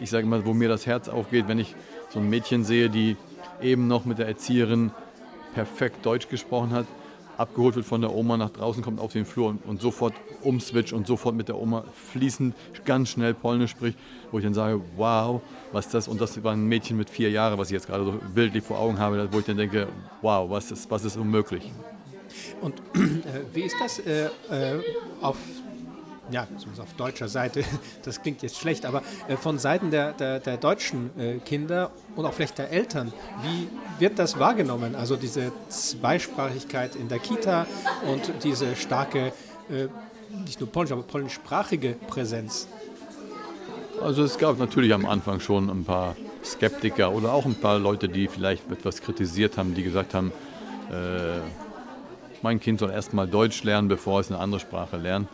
ich 0.00 0.10
sage 0.10 0.26
mal, 0.26 0.44
wo 0.44 0.52
mir 0.52 0.68
das 0.68 0.86
Herz 0.86 1.08
aufgeht, 1.08 1.46
wenn 1.46 1.60
ich 1.60 1.76
so 2.10 2.18
ein 2.18 2.28
Mädchen 2.28 2.64
sehe, 2.64 2.90
die 2.90 3.16
eben 3.62 3.86
noch 3.86 4.04
mit 4.04 4.18
der 4.18 4.26
Erzieherin 4.26 4.90
perfekt 5.54 6.04
Deutsch 6.04 6.28
gesprochen 6.28 6.72
hat, 6.72 6.86
abgeholt 7.38 7.76
wird 7.76 7.86
von 7.86 8.00
der 8.00 8.12
Oma, 8.12 8.36
nach 8.36 8.50
draußen 8.50 8.82
kommt 8.82 9.00
auf 9.00 9.12
den 9.12 9.24
Flur 9.24 9.48
und, 9.48 9.64
und 9.64 9.80
sofort 9.80 10.12
umswitcht 10.42 10.92
und 10.92 11.06
sofort 11.06 11.34
mit 11.34 11.48
der 11.48 11.56
Oma 11.56 11.84
fließend 12.12 12.54
ganz 12.84 13.10
schnell 13.10 13.32
Polnisch 13.32 13.70
spricht, 13.70 13.96
wo 14.30 14.38
ich 14.38 14.44
dann 14.44 14.54
sage, 14.54 14.80
wow, 14.96 15.40
was 15.72 15.88
das, 15.88 16.08
und 16.08 16.20
das 16.20 16.42
war 16.42 16.52
ein 16.52 16.66
Mädchen 16.66 16.96
mit 16.96 17.08
vier 17.08 17.30
Jahren, 17.30 17.56
was 17.56 17.68
ich 17.68 17.74
jetzt 17.74 17.86
gerade 17.86 18.04
so 18.04 18.14
bildlich 18.34 18.64
vor 18.64 18.78
Augen 18.78 18.98
habe, 18.98 19.28
wo 19.32 19.38
ich 19.38 19.46
dann 19.46 19.56
denke, 19.56 19.88
wow, 20.20 20.50
was 20.50 20.70
ist, 20.72 20.90
was 20.90 21.04
ist 21.04 21.16
unmöglich. 21.16 21.72
Und 22.60 22.74
äh, 22.94 23.54
wie 23.54 23.62
ist 23.62 23.76
das 23.80 24.00
äh, 24.00 24.26
äh 24.50 24.80
auf 25.20 25.36
ja, 26.30 26.46
auf 26.80 26.94
deutscher 26.94 27.28
Seite, 27.28 27.64
das 28.04 28.22
klingt 28.22 28.42
jetzt 28.42 28.58
schlecht, 28.58 28.84
aber 28.86 29.02
äh, 29.28 29.36
von 29.36 29.58
Seiten 29.58 29.90
der, 29.90 30.12
der, 30.12 30.40
der 30.40 30.56
deutschen 30.56 31.10
äh, 31.18 31.38
Kinder 31.38 31.90
und 32.16 32.26
auch 32.26 32.32
vielleicht 32.32 32.58
der 32.58 32.70
Eltern, 32.70 33.12
wie 33.42 33.68
wird 33.98 34.18
das 34.18 34.38
wahrgenommen? 34.38 34.94
Also 34.94 35.16
diese 35.16 35.52
Zweisprachigkeit 35.68 36.96
in 36.96 37.08
der 37.08 37.18
Kita 37.18 37.66
und 38.06 38.44
diese 38.44 38.76
starke, 38.76 39.32
äh, 39.70 39.88
nicht 40.44 40.60
nur 40.60 40.70
polnisch, 40.70 40.92
aber 40.92 41.02
polnischsprachige 41.02 41.96
Präsenz. 42.06 42.68
Also 44.02 44.22
es 44.22 44.38
gab 44.38 44.58
natürlich 44.58 44.92
am 44.94 45.06
Anfang 45.06 45.40
schon 45.40 45.68
ein 45.68 45.84
paar 45.84 46.14
Skeptiker 46.44 47.12
oder 47.12 47.32
auch 47.32 47.46
ein 47.46 47.56
paar 47.56 47.78
Leute, 47.78 48.08
die 48.08 48.28
vielleicht 48.28 48.70
etwas 48.70 49.00
kritisiert 49.00 49.58
haben, 49.58 49.74
die 49.74 49.82
gesagt 49.82 50.14
haben, 50.14 50.32
mein 52.42 52.60
Kind 52.60 52.78
soll 52.78 52.90
erst 52.90 53.12
mal 53.12 53.26
Deutsch 53.26 53.64
lernen, 53.64 53.88
bevor 53.88 54.20
es 54.20 54.30
eine 54.30 54.38
andere 54.38 54.60
Sprache 54.60 54.96
lernt. 54.96 55.28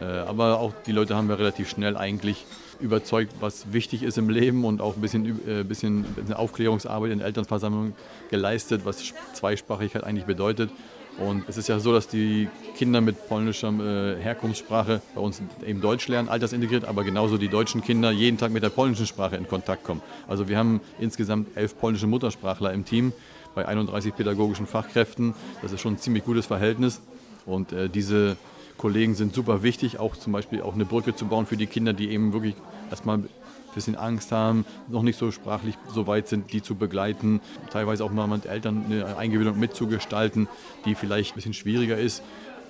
Äh, 0.00 0.04
aber 0.04 0.60
auch 0.60 0.72
die 0.86 0.92
Leute 0.92 1.14
haben 1.14 1.28
wir 1.28 1.38
relativ 1.38 1.68
schnell 1.68 1.96
eigentlich 1.96 2.44
überzeugt, 2.80 3.34
was 3.40 3.72
wichtig 3.72 4.02
ist 4.02 4.16
im 4.18 4.30
Leben 4.30 4.64
und 4.64 4.80
auch 4.80 4.96
ein 4.96 5.00
bisschen, 5.00 5.40
äh, 5.46 5.62
bisschen, 5.62 6.04
Aufklärungsarbeit 6.34 7.12
in 7.12 7.18
der 7.18 7.26
Elternversammlung 7.26 7.94
geleistet, 8.30 8.82
was 8.84 9.12
Zweisprachigkeit 9.34 10.04
eigentlich 10.04 10.24
bedeutet. 10.24 10.70
Und 11.18 11.46
es 11.48 11.58
ist 11.58 11.68
ja 11.68 11.78
so, 11.80 11.92
dass 11.92 12.08
die 12.08 12.48
Kinder 12.76 13.00
mit 13.00 13.28
polnischer 13.28 13.68
äh, 13.68 14.22
Herkunftssprache 14.22 15.02
bei 15.14 15.20
uns 15.20 15.42
eben 15.66 15.80
Deutsch 15.82 16.08
lernen, 16.08 16.28
altersintegriert, 16.30 16.86
aber 16.86 17.04
genauso 17.04 17.36
die 17.36 17.48
deutschen 17.48 17.82
Kinder 17.82 18.10
jeden 18.10 18.38
Tag 18.38 18.52
mit 18.52 18.62
der 18.62 18.70
polnischen 18.70 19.06
Sprache 19.06 19.36
in 19.36 19.46
Kontakt 19.46 19.84
kommen. 19.84 20.00
Also 20.28 20.48
wir 20.48 20.56
haben 20.56 20.80
insgesamt 20.98 21.48
elf 21.56 21.78
polnische 21.78 22.06
Muttersprachler 22.06 22.72
im 22.72 22.86
Team 22.86 23.12
bei 23.54 23.66
31 23.66 24.14
pädagogischen 24.14 24.66
Fachkräften. 24.66 25.34
Das 25.60 25.72
ist 25.72 25.80
schon 25.80 25.94
ein 25.94 25.98
ziemlich 25.98 26.24
gutes 26.24 26.46
Verhältnis. 26.46 27.02
Und 27.44 27.72
äh, 27.72 27.88
diese 27.88 28.36
Kollegen 28.80 29.14
sind 29.14 29.34
super 29.34 29.62
wichtig, 29.62 29.98
auch 29.98 30.16
zum 30.16 30.32
Beispiel 30.32 30.62
auch 30.62 30.72
eine 30.72 30.86
Brücke 30.86 31.14
zu 31.14 31.26
bauen 31.26 31.44
für 31.44 31.58
die 31.58 31.66
Kinder, 31.66 31.92
die 31.92 32.08
eben 32.08 32.32
wirklich 32.32 32.54
erstmal 32.88 33.18
ein 33.18 33.28
bisschen 33.74 33.94
Angst 33.94 34.32
haben, 34.32 34.64
noch 34.88 35.02
nicht 35.02 35.18
so 35.18 35.30
sprachlich 35.32 35.76
so 35.92 36.06
weit 36.06 36.28
sind, 36.28 36.50
die 36.54 36.62
zu 36.62 36.76
begleiten, 36.76 37.42
teilweise 37.70 38.02
auch 38.02 38.10
mal 38.10 38.26
mit 38.26 38.46
Eltern 38.46 38.86
eine 38.86 39.18
Eingewöhnung 39.18 39.60
mitzugestalten, 39.60 40.48
die 40.86 40.94
vielleicht 40.94 41.32
ein 41.32 41.34
bisschen 41.34 41.52
schwieriger 41.52 41.98
ist. 41.98 42.22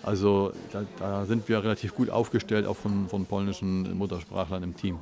Also 0.02 0.52
da, 0.72 0.82
da 0.98 1.26
sind 1.26 1.48
wir 1.48 1.62
relativ 1.62 1.94
gut 1.94 2.10
aufgestellt, 2.10 2.66
auch 2.66 2.76
von, 2.76 3.08
von 3.08 3.26
polnischen 3.26 3.96
Muttersprachlern 3.96 4.64
im 4.64 4.76
Team. 4.76 4.98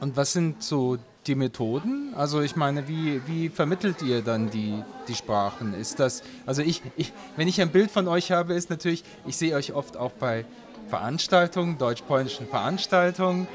Und 0.00 0.16
was 0.16 0.32
sind 0.32 0.64
so 0.64 0.98
die 1.26 1.34
Methoden? 1.34 2.14
Also 2.14 2.40
ich 2.40 2.56
meine, 2.56 2.88
wie, 2.88 3.20
wie 3.26 3.48
vermittelt 3.48 4.02
ihr 4.02 4.22
dann 4.22 4.50
die, 4.50 4.82
die 5.08 5.14
Sprachen? 5.14 5.74
Ist 5.74 6.00
das, 6.00 6.22
also 6.46 6.62
ich, 6.62 6.82
ich, 6.96 7.12
wenn 7.36 7.48
ich 7.48 7.60
ein 7.60 7.70
Bild 7.70 7.90
von 7.90 8.08
euch 8.08 8.32
habe, 8.32 8.54
ist 8.54 8.70
natürlich, 8.70 9.04
ich 9.26 9.36
sehe 9.36 9.54
euch 9.54 9.72
oft 9.72 9.96
auch 9.96 10.12
bei 10.12 10.44
Veranstaltungen, 10.88 11.78
deutsch-polnischen 11.78 12.46
Veranstaltungen 12.46 13.48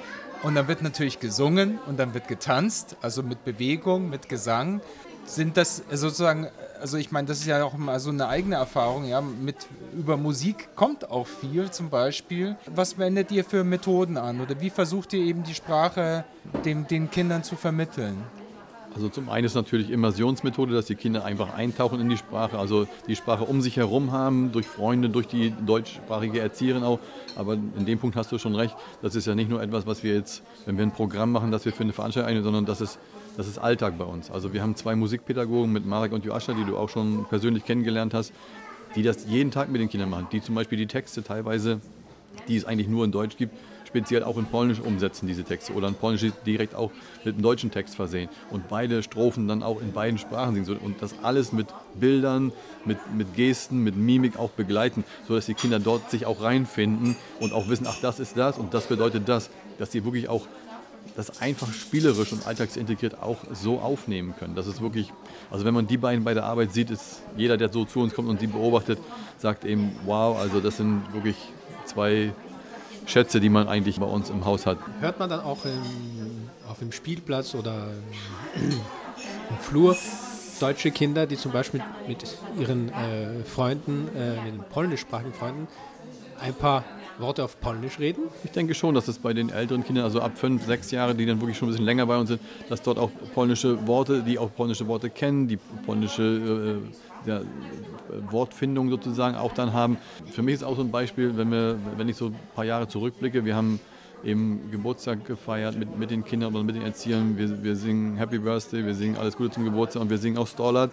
und 0.44 0.56
dann 0.56 0.68
wird 0.68 0.82
natürlich 0.82 1.20
gesungen 1.20 1.80
und 1.86 2.00
dann 2.00 2.14
wird 2.14 2.28
getanzt, 2.28 2.98
also 3.02 3.24
mit 3.24 3.46
Bewegung, 3.46 4.10
mit 4.10 4.28
Gesang. 4.28 4.82
Sind 5.26 5.56
das 5.56 5.84
sozusagen 5.92 6.48
also 6.82 6.98
ich 6.98 7.12
meine, 7.12 7.28
das 7.28 7.40
ist 7.40 7.46
ja 7.46 7.64
auch 7.64 7.78
mal 7.78 8.00
so 8.00 8.10
eine 8.10 8.28
eigene 8.28 8.56
Erfahrung, 8.56 9.06
ja, 9.06 9.22
mit 9.22 9.56
über 9.96 10.18
Musik 10.18 10.70
kommt 10.76 11.10
auch 11.10 11.28
viel 11.28 11.70
zum 11.70 11.90
Beispiel. 11.90 12.58
Was 12.66 12.98
wendet 12.98 13.32
ihr 13.32 13.46
für 13.46 13.64
Methoden 13.64 14.18
an 14.18 14.42
oder 14.42 14.60
wie 14.60 14.72
versucht 14.72 15.14
ihr 15.14 15.22
eben 15.22 15.44
die 15.44 15.54
Sprache 15.54 16.26
dem, 16.66 16.88
den 16.88 17.12
Kindern 17.12 17.44
zu 17.44 17.56
vermitteln? 17.56 18.18
Also 18.94 19.08
zum 19.08 19.30
einen 19.30 19.46
ist 19.46 19.56
natürlich 19.56 19.90
Immersionsmethode, 19.90 20.74
dass 20.74 20.88
die 20.88 20.96
Kinder 20.96 21.24
einfach 21.24 21.54
eintauchen 21.54 22.02
in 22.02 22.10
die 22.10 22.18
Sprache, 22.18 22.60
also 22.60 22.88
die 23.08 23.16
Sprache 23.16 23.46
um 23.46 23.62
sich 23.62 23.78
herum 23.78 24.12
haben, 24.12 24.52
durch 24.52 24.66
Freunde, 24.66 25.10
durch 25.10 25.28
die 25.28 25.54
deutschsprachige 25.66 26.42
Erzieherin 26.42 26.84
auch. 26.84 27.00
Aber 27.38 27.54
in 27.54 27.86
dem 27.86 28.00
Punkt 28.00 28.18
hast 28.18 28.34
du 28.34 28.38
schon 28.38 28.54
recht, 28.54 28.76
das 29.02 29.16
ist 29.16 29.28
ja 29.28 29.36
nicht 29.36 29.50
nur 29.50 29.62
etwas, 29.62 29.88
was 29.88 30.04
wir 30.04 30.16
jetzt, 30.16 30.44
wenn 30.66 30.78
wir 30.78 30.84
ein 30.84 30.92
Programm 30.92 31.32
machen, 31.32 31.52
das 31.52 31.64
wir 31.64 31.72
für 31.72 31.84
eine 31.84 31.94
Veranstaltung 31.94 32.28
einnehmen, 32.28 32.44
sondern 32.44 32.66
das 32.66 32.82
ist 32.82 33.00
das 33.38 33.48
ist 33.48 33.58
Alltag 33.58 33.98
bei 33.98 34.06
uns. 34.06 34.30
Also 34.32 34.54
wir 34.54 34.62
haben 34.62 34.76
zwei 34.76 34.96
Musikpädagogen 34.96 35.72
mit 35.72 35.86
Marek 35.86 36.12
und 36.12 36.26
Joascha, 36.26 36.54
die 36.54 36.66
du 36.66 36.78
auch 36.78 36.90
schon 36.90 37.26
persönlich 37.30 37.66
kennengelernt 37.66 38.14
hast, 38.14 38.34
die 38.96 39.04
das 39.04 39.26
jeden 39.28 39.52
Tag 39.52 39.70
mit 39.70 39.82
den 39.82 39.90
Kindern 39.90 40.10
machen, 40.10 40.28
die 40.32 40.42
zum 40.42 40.56
Beispiel 40.56 40.78
die 40.78 40.88
Texte 40.88 41.24
teilweise, 41.24 41.80
die 42.48 42.58
es 42.58 42.66
eigentlich 42.66 42.88
nur 42.88 43.06
in 43.06 43.12
Deutsch 43.12 43.38
gibt, 43.38 43.56
speziell 43.92 44.24
auch 44.24 44.38
in 44.38 44.46
Polnisch 44.46 44.80
umsetzen, 44.80 45.28
diese 45.28 45.44
Texte. 45.44 45.74
Oder 45.74 45.90
in 45.90 45.96
Polnisch 45.96 46.26
direkt 46.46 46.76
auch 46.76 46.92
mit 47.26 47.36
einem 47.36 47.44
deutschen 47.44 47.72
Text 47.72 47.96
versehen. 47.96 48.30
Und 48.50 48.70
beide 48.70 49.04
Strophen 49.04 49.48
dann 49.48 49.64
auch 49.64 49.82
in 49.82 49.92
beiden 49.92 50.18
Sprachen 50.18 50.56
singen. 50.56 50.80
Und 50.80 51.02
das 51.02 51.16
alles 51.24 51.52
mit 51.52 51.68
Bildern, 52.00 52.54
mit, 52.86 52.98
mit 53.14 53.36
Gesten, 53.36 53.84
mit 53.84 53.98
Mimik 53.98 54.40
auch 54.40 54.52
begleiten, 54.52 55.04
sodass 55.28 55.46
die 55.46 55.56
Kinder 55.56 55.80
dort 55.80 56.10
sich 56.10 56.26
auch 56.26 56.42
reinfinden 56.42 57.18
und 57.40 57.52
auch 57.52 57.68
wissen, 57.68 57.86
ach, 57.88 58.00
das 58.02 58.20
ist 58.20 58.38
das 58.38 58.58
und 58.58 58.74
das 58.74 58.88
bedeutet 58.88 59.28
das. 59.28 59.50
Dass 59.78 59.92
sie 59.92 60.06
wirklich 60.06 60.30
auch 60.30 60.48
das 61.16 61.42
einfach 61.42 61.72
spielerisch 61.74 62.32
und 62.32 62.48
alltagsintegriert 62.48 63.22
auch 63.22 63.38
so 63.54 63.80
aufnehmen 63.80 64.34
können. 64.38 64.56
Das 64.56 64.68
ist 64.68 64.82
wirklich, 64.82 65.12
also 65.50 65.66
wenn 65.66 65.74
man 65.74 65.88
die 65.88 65.98
beiden 65.98 66.24
bei 66.24 66.34
der 66.34 66.46
Arbeit 66.46 66.74
sieht, 66.74 66.90
ist 66.90 67.22
jeder, 67.38 67.58
der 67.58 67.72
so 67.72 67.86
zu 67.86 68.00
uns 68.00 68.14
kommt 68.14 68.30
und 68.30 68.40
sie 68.40 68.48
beobachtet, 68.48 69.00
sagt 69.38 69.66
eben, 69.66 69.96
wow, 70.06 70.38
also 70.38 70.60
das 70.60 70.78
sind 70.78 71.02
wirklich 71.14 71.36
zwei 71.86 72.34
Schätze, 73.06 73.40
die 73.40 73.50
man 73.50 73.68
eigentlich 73.68 74.00
bei 74.00 74.06
uns 74.06 74.30
im 74.30 74.46
Haus 74.46 74.66
hat. 74.66 74.78
Hört 75.00 75.20
man 75.20 75.30
dann 75.30 75.42
auch 75.42 75.66
im, 75.66 76.50
auf 76.70 76.80
dem 76.80 76.92
Spielplatz 76.92 77.56
oder 77.56 77.90
im 78.56 79.58
Flur 79.60 79.98
deutsche 80.60 80.92
Kinder, 80.92 81.26
die 81.26 81.38
zum 81.38 81.52
Beispiel 81.52 81.84
mit 82.08 82.38
ihren 82.58 82.90
äh, 82.90 83.44
Freunden, 83.44 84.08
äh, 84.16 84.42
mit 84.44 84.54
den 84.54 84.64
polnischsprachigen 84.72 85.34
Freunden, 85.34 85.68
ein 86.40 86.54
paar 86.54 86.84
Worte 87.22 87.44
auf 87.44 87.60
Polnisch 87.60 88.00
reden? 88.00 88.24
Ich 88.44 88.52
denke 88.52 88.74
schon, 88.74 88.96
dass 88.96 89.08
es 89.08 89.20
bei 89.20 89.34
den 89.34 89.50
älteren 89.50 89.84
Kindern, 89.84 90.04
also 90.04 90.22
ab 90.22 90.38
fünf, 90.38 90.66
sechs 90.66 90.92
Jahre, 90.92 91.16
die 91.16 91.26
dann 91.26 91.40
wirklich 91.40 91.58
schon 91.58 91.68
ein 91.68 91.72
bisschen 91.72 91.86
länger 91.86 92.06
bei 92.06 92.18
uns 92.18 92.30
sind, 92.30 92.42
dass 92.70 92.82
dort 92.82 92.98
auch 92.98 93.12
polnische 93.34 93.88
Worte, 93.88 94.24
die 94.24 94.38
auch 94.38 94.54
polnische 94.54 94.88
Worte 94.88 95.10
kennen, 95.10 95.48
die 95.48 95.58
polnische 95.86 96.80
äh, 97.26 97.30
ja, 97.30 97.42
Wortfindung 98.30 98.90
sozusagen 98.90 99.36
auch 99.36 99.54
dann 99.54 99.74
haben. 99.74 99.98
Für 100.32 100.42
mich 100.42 100.56
ist 100.56 100.64
auch 100.64 100.76
so 100.76 100.82
ein 100.82 100.92
Beispiel, 100.92 101.38
wenn, 101.38 101.52
wir, 101.52 101.78
wenn 101.98 102.10
ich 102.10 102.18
so 102.18 102.28
ein 102.28 102.36
paar 102.56 102.66
Jahre 102.66 102.88
zurückblicke, 102.88 103.46
wir 103.46 103.56
haben 103.56 103.80
eben 104.24 104.70
Geburtstag 104.72 105.26
gefeiert 105.26 105.78
mit, 105.78 105.98
mit 105.98 106.12
den 106.12 106.24
Kindern 106.24 106.54
oder 106.54 106.64
mit 106.64 106.76
den 106.76 106.84
Erziehern. 106.84 107.38
Wir, 107.38 107.64
wir 107.64 107.76
singen 107.76 108.18
Happy 108.18 108.40
Birthday, 108.40 108.86
wir 108.86 108.96
singen 108.96 109.18
alles 109.18 109.36
Gute 109.38 109.52
zum 109.52 109.66
Geburtstag 109.66 110.02
und 110.02 110.10
wir 110.10 110.18
singen 110.18 110.38
auch 110.38 110.48
Storlat. 110.48 110.92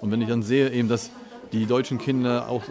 Und 0.00 0.10
wenn 0.10 0.22
ich 0.22 0.28
dann 0.28 0.42
sehe, 0.42 0.70
eben, 0.70 0.88
dass 0.88 1.10
die 1.52 1.66
deutschen 1.66 1.98
Kinder 1.98 2.48
auch 2.48 2.62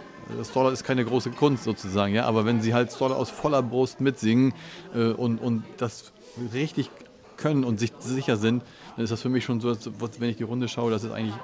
Stoller 0.44 0.72
ist 0.72 0.84
keine 0.84 1.04
große 1.04 1.30
Kunst 1.30 1.64
sozusagen, 1.64 2.14
ja, 2.14 2.26
aber 2.26 2.44
wenn 2.44 2.60
sie 2.60 2.74
halt 2.74 2.92
Stoller 2.92 3.16
aus 3.16 3.30
voller 3.30 3.62
Brust 3.62 4.00
mitsingen 4.00 4.52
äh, 4.94 5.08
und, 5.08 5.38
und 5.38 5.64
das 5.78 6.12
richtig 6.52 6.90
können 7.36 7.64
und 7.64 7.80
sich 7.80 7.92
sicher 8.00 8.36
sind, 8.36 8.62
dann 8.96 9.04
ist 9.04 9.10
das 9.10 9.22
für 9.22 9.28
mich 9.28 9.44
schon 9.44 9.60
so, 9.60 9.74
wenn 10.18 10.30
ich 10.30 10.36
die 10.36 10.42
Runde 10.44 10.68
schaue, 10.68 10.90
das 10.90 11.04
ist 11.04 11.12
eigentlich 11.12 11.34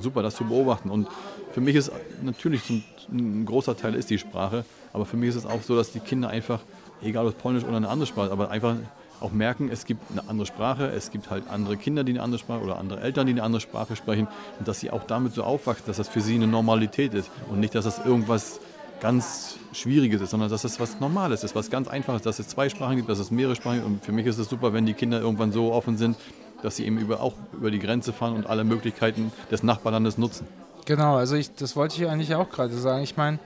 super, 0.00 0.22
das 0.22 0.36
zu 0.36 0.44
beobachten. 0.44 0.90
Und 0.90 1.08
für 1.52 1.60
mich 1.60 1.74
ist 1.74 1.90
natürlich 2.22 2.62
ein 3.10 3.46
großer 3.46 3.76
Teil 3.76 3.94
ist 3.94 4.10
die 4.10 4.18
Sprache, 4.18 4.64
aber 4.92 5.06
für 5.06 5.16
mich 5.16 5.30
ist 5.30 5.36
es 5.36 5.46
auch 5.46 5.62
so, 5.62 5.76
dass 5.76 5.92
die 5.92 6.00
Kinder 6.00 6.28
einfach, 6.28 6.60
egal 7.02 7.26
ob 7.26 7.38
Polnisch 7.38 7.64
oder 7.64 7.76
eine 7.76 7.88
andere 7.88 8.06
Sprache, 8.06 8.30
aber 8.30 8.50
einfach 8.50 8.76
auch 9.20 9.32
merken, 9.32 9.68
es 9.72 9.84
gibt 9.84 10.10
eine 10.10 10.28
andere 10.28 10.46
Sprache, 10.46 10.86
es 10.86 11.10
gibt 11.10 11.30
halt 11.30 11.44
andere 11.48 11.76
Kinder, 11.76 12.04
die 12.04 12.12
eine 12.12 12.22
andere 12.22 12.38
Sprache 12.38 12.62
oder 12.62 12.78
andere 12.78 13.00
Eltern, 13.00 13.26
die 13.26 13.32
eine 13.32 13.42
andere 13.42 13.60
Sprache 13.60 13.96
sprechen 13.96 14.28
und 14.58 14.68
dass 14.68 14.80
sie 14.80 14.90
auch 14.90 15.04
damit 15.04 15.34
so 15.34 15.42
aufwachsen, 15.42 15.84
dass 15.86 15.96
das 15.96 16.08
für 16.08 16.20
sie 16.20 16.34
eine 16.34 16.46
Normalität 16.46 17.14
ist 17.14 17.30
und 17.50 17.60
nicht, 17.60 17.74
dass 17.74 17.84
das 17.84 18.04
irgendwas 18.04 18.60
ganz 19.00 19.56
Schwieriges 19.72 20.20
ist, 20.20 20.30
sondern 20.30 20.50
dass 20.50 20.64
es 20.64 20.80
was 20.80 21.00
Normales 21.00 21.44
ist, 21.44 21.54
was 21.54 21.70
ganz 21.70 21.88
Einfaches, 21.88 22.22
dass 22.22 22.38
es 22.38 22.48
zwei 22.48 22.68
Sprachen 22.68 22.96
gibt, 22.96 23.08
dass 23.08 23.18
es 23.18 23.30
mehrere 23.30 23.54
Sprachen 23.54 23.76
gibt. 23.76 23.86
Und 23.86 24.04
für 24.04 24.12
mich 24.12 24.26
ist 24.26 24.38
es 24.38 24.48
super, 24.48 24.72
wenn 24.72 24.86
die 24.86 24.94
Kinder 24.94 25.20
irgendwann 25.20 25.52
so 25.52 25.72
offen 25.72 25.96
sind, 25.96 26.16
dass 26.62 26.76
sie 26.76 26.84
eben 26.84 26.98
über, 26.98 27.20
auch 27.20 27.34
über 27.52 27.70
die 27.70 27.78
Grenze 27.78 28.12
fahren 28.12 28.34
und 28.34 28.46
alle 28.46 28.64
Möglichkeiten 28.64 29.32
des 29.50 29.62
Nachbarlandes 29.62 30.18
nutzen. 30.18 30.46
Genau, 30.84 31.16
also 31.16 31.36
ich, 31.36 31.54
das 31.54 31.76
wollte 31.76 32.02
ich 32.02 32.08
eigentlich 32.08 32.34
auch 32.34 32.50
gerade 32.50 32.74
sagen. 32.76 33.04
Ich 33.04 33.16
meine, 33.16 33.38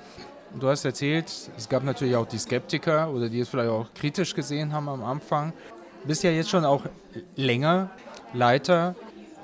du 0.58 0.68
hast 0.68 0.84
erzählt, 0.84 1.26
es 1.56 1.68
gab 1.68 1.84
natürlich 1.84 2.16
auch 2.16 2.26
die 2.26 2.38
Skeptiker 2.38 3.10
oder 3.10 3.28
die 3.28 3.40
es 3.40 3.48
vielleicht 3.48 3.70
auch 3.70 3.86
kritisch 3.94 4.34
gesehen 4.34 4.72
haben 4.72 4.88
am 4.88 5.02
Anfang. 5.04 5.52
Du 6.02 6.08
bist 6.08 6.22
ja 6.22 6.30
jetzt 6.30 6.50
schon 6.50 6.64
auch 6.64 6.84
länger 7.36 7.90
Leiter 8.32 8.94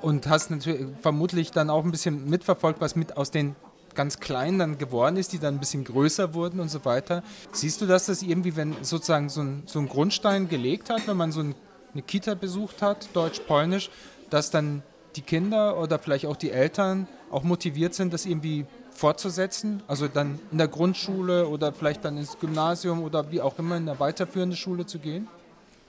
und 0.01 0.27
hast 0.27 0.51
natürlich 0.51 0.87
vermutlich 1.01 1.51
dann 1.51 1.69
auch 1.69 1.83
ein 1.83 1.91
bisschen 1.91 2.29
mitverfolgt, 2.29 2.81
was 2.81 2.95
mit 2.95 3.17
aus 3.17 3.31
den 3.31 3.55
ganz 3.95 4.19
klein 4.19 4.59
dann 4.59 4.77
geworden 4.77 5.17
ist, 5.17 5.33
die 5.33 5.39
dann 5.39 5.55
ein 5.55 5.59
bisschen 5.59 5.83
größer 5.83 6.33
wurden 6.33 6.59
und 6.59 6.69
so 6.69 6.85
weiter. 6.85 7.23
Siehst 7.51 7.81
du, 7.81 7.85
dass 7.85 8.05
das 8.05 8.21
irgendwie, 8.21 8.55
wenn 8.55 8.75
sozusagen 8.81 9.29
so 9.29 9.41
ein, 9.41 9.63
so 9.65 9.79
ein 9.79 9.89
Grundstein 9.89 10.47
gelegt 10.47 10.89
hat, 10.89 11.07
wenn 11.07 11.17
man 11.17 11.31
so 11.31 11.41
ein, 11.41 11.55
eine 11.93 12.03
Kita 12.03 12.35
besucht 12.35 12.81
hat, 12.81 13.09
Deutsch-Polnisch, 13.13 13.89
dass 14.29 14.51
dann 14.51 14.83
die 15.15 15.21
Kinder 15.21 15.77
oder 15.79 15.99
vielleicht 15.99 16.27
auch 16.27 16.37
die 16.37 16.51
Eltern 16.51 17.07
auch 17.31 17.43
motiviert 17.43 17.93
sind, 17.93 18.13
das 18.13 18.25
irgendwie 18.25 18.65
fortzusetzen? 18.99 19.81
Also 19.87 20.07
dann 20.07 20.39
in 20.51 20.57
der 20.57 20.67
Grundschule 20.67 21.47
oder 21.47 21.71
vielleicht 21.73 22.03
dann 22.05 22.17
ins 22.17 22.37
Gymnasium 22.39 23.01
oder 23.01 23.31
wie 23.31 23.41
auch 23.41 23.57
immer 23.57 23.77
in 23.77 23.87
eine 23.87 23.99
weiterführende 23.99 24.55
Schule 24.55 24.85
zu 24.85 24.99
gehen? 24.99 25.27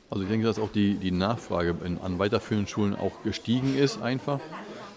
Also 0.09 0.23
ich 0.23 0.29
denke, 0.29 0.47
dass 0.47 0.59
auch 0.59 0.73
die, 0.73 0.95
die 0.95 1.11
Nachfrage 1.11 1.75
an 2.03 2.19
weiterführenden 2.19 2.69
Schulen 2.69 2.97
auch 2.97 3.23
gestiegen 3.23 3.77
ist 3.77 4.01
einfach 4.01 4.41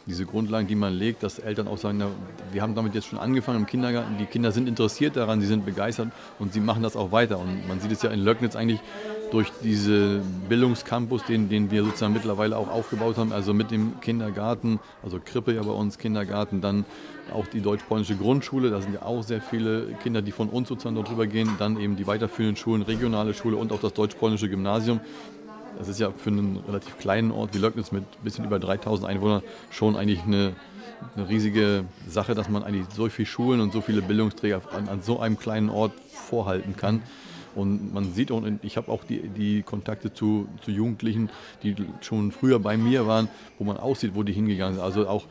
diese 0.06 0.26
Grundlagen, 0.26 0.68
die 0.68 0.76
man 0.76 0.94
legt, 0.94 1.24
dass 1.24 1.40
Eltern 1.40 1.68
auch 1.68 1.78
sagen, 1.78 2.00
na, 2.00 2.08
wir 2.52 2.62
haben 2.62 2.76
damit 2.76 2.94
jetzt 2.94 3.08
schon 3.08 3.20
angefangen 3.20 3.60
im 3.60 3.66
Kindergarten, 3.66 4.18
die 4.18 4.26
Kinder 4.26 4.52
sind 4.52 4.68
interessiert 4.68 5.16
daran, 5.16 5.40
sie 5.40 5.48
sind 5.48 5.66
begeistert 5.66 6.10
und 6.40 6.52
sie 6.54 6.60
machen 6.60 6.84
das 6.84 6.98
auch 6.98 7.12
weiter. 7.12 7.40
Und 7.40 7.68
man 7.68 7.80
sieht 7.80 7.92
es 7.92 8.02
ja 8.02 8.10
in 8.10 8.20
Löcknitz 8.20 8.56
eigentlich 8.56 8.82
durch 9.32 9.50
diese 9.64 10.22
Bildungscampus, 10.50 11.24
den, 11.24 11.48
den 11.48 11.72
wir 11.72 11.86
sozusagen 11.86 12.14
mittlerweile 12.14 12.58
auch 12.58 12.70
aufgebaut 12.70 13.18
haben, 13.18 13.32
also 13.32 13.54
mit 13.54 13.72
dem 13.72 14.00
Kindergarten, 14.02 14.80
also 15.04 15.20
Krippe 15.24 15.54
ja 15.54 15.64
bei 15.64 15.72
uns, 15.72 15.98
Kindergarten, 15.98 16.60
dann 16.60 16.86
auch 17.32 17.48
die 17.48 17.62
deutsch-polnische 17.62 18.16
Grundschule, 18.16 18.70
da 18.70 18.82
sind 18.82 18.94
ja 18.94 19.04
auch 19.04 19.24
sehr 19.24 19.42
viele 19.42 19.88
Kinder, 20.02 20.22
die 20.22 20.32
von 20.32 20.50
uns 20.50 20.68
sozusagen 20.68 20.96
dort 20.96 21.10
rüber 21.10 21.28
gehen, 21.28 21.50
dann 21.60 21.80
eben 21.80 21.96
die 21.96 22.08
weiterführenden 22.08 22.58
Schulen, 22.58 22.82
regionale 22.82 23.34
Schule 23.34 23.58
und 23.58 23.72
auch 23.72 23.80
das 23.80 23.94
deutsch-polnische 23.94 24.50
Gymnasium. 24.50 25.00
Das 25.78 25.88
ist 25.88 26.00
ja 26.00 26.12
für 26.12 26.30
einen 26.30 26.58
relativ 26.68 26.98
kleinen 27.00 27.32
Ort 27.32 27.54
wie 27.54 27.58
Löcknitz 27.58 27.92
mit 27.92 28.04
ein 28.04 28.24
bisschen 28.24 28.46
über 28.46 28.60
3000 28.60 29.08
Einwohnern 29.10 29.42
schon 29.72 29.96
eigentlich 29.96 30.24
eine, 30.24 30.54
eine 31.16 31.28
riesige 31.30 31.86
Sache, 32.08 32.36
dass 32.36 32.50
man 32.50 32.64
eigentlich 32.64 32.86
so 32.96 33.10
viele 33.10 33.26
Schulen 33.26 33.60
und 33.60 33.74
so 33.74 33.82
viele 33.82 34.02
Bildungsträger 34.02 34.62
an, 34.72 34.88
an 34.88 35.02
so 35.02 35.20
einem 35.20 35.38
kleinen 35.40 35.70
Ort 35.70 35.94
vorhalten 36.12 36.76
kann. 36.76 37.02
Und 37.56 37.94
man 37.94 38.14
sieht 38.14 38.32
auch, 38.32 38.42
ich 38.62 38.78
habe 38.78 38.92
auch 38.92 39.04
die, 39.04 39.30
die 39.30 39.62
Kontakte 39.62 40.14
zu, 40.14 40.48
zu, 40.62 40.72
Jugendlichen, 40.72 41.30
die 41.62 41.76
schon 42.02 42.32
früher 42.32 42.60
bei 42.60 42.78
mir 42.78 43.08
waren, 43.08 43.28
wo 43.60 43.64
man 43.64 43.78
auch 43.78 43.96
sieht, 43.96 44.16
wo 44.16 44.24
die 44.24 44.34
hingegangen 44.34 44.76
sind. 44.76 44.84
Also 44.84 45.08
auch 45.08 45.26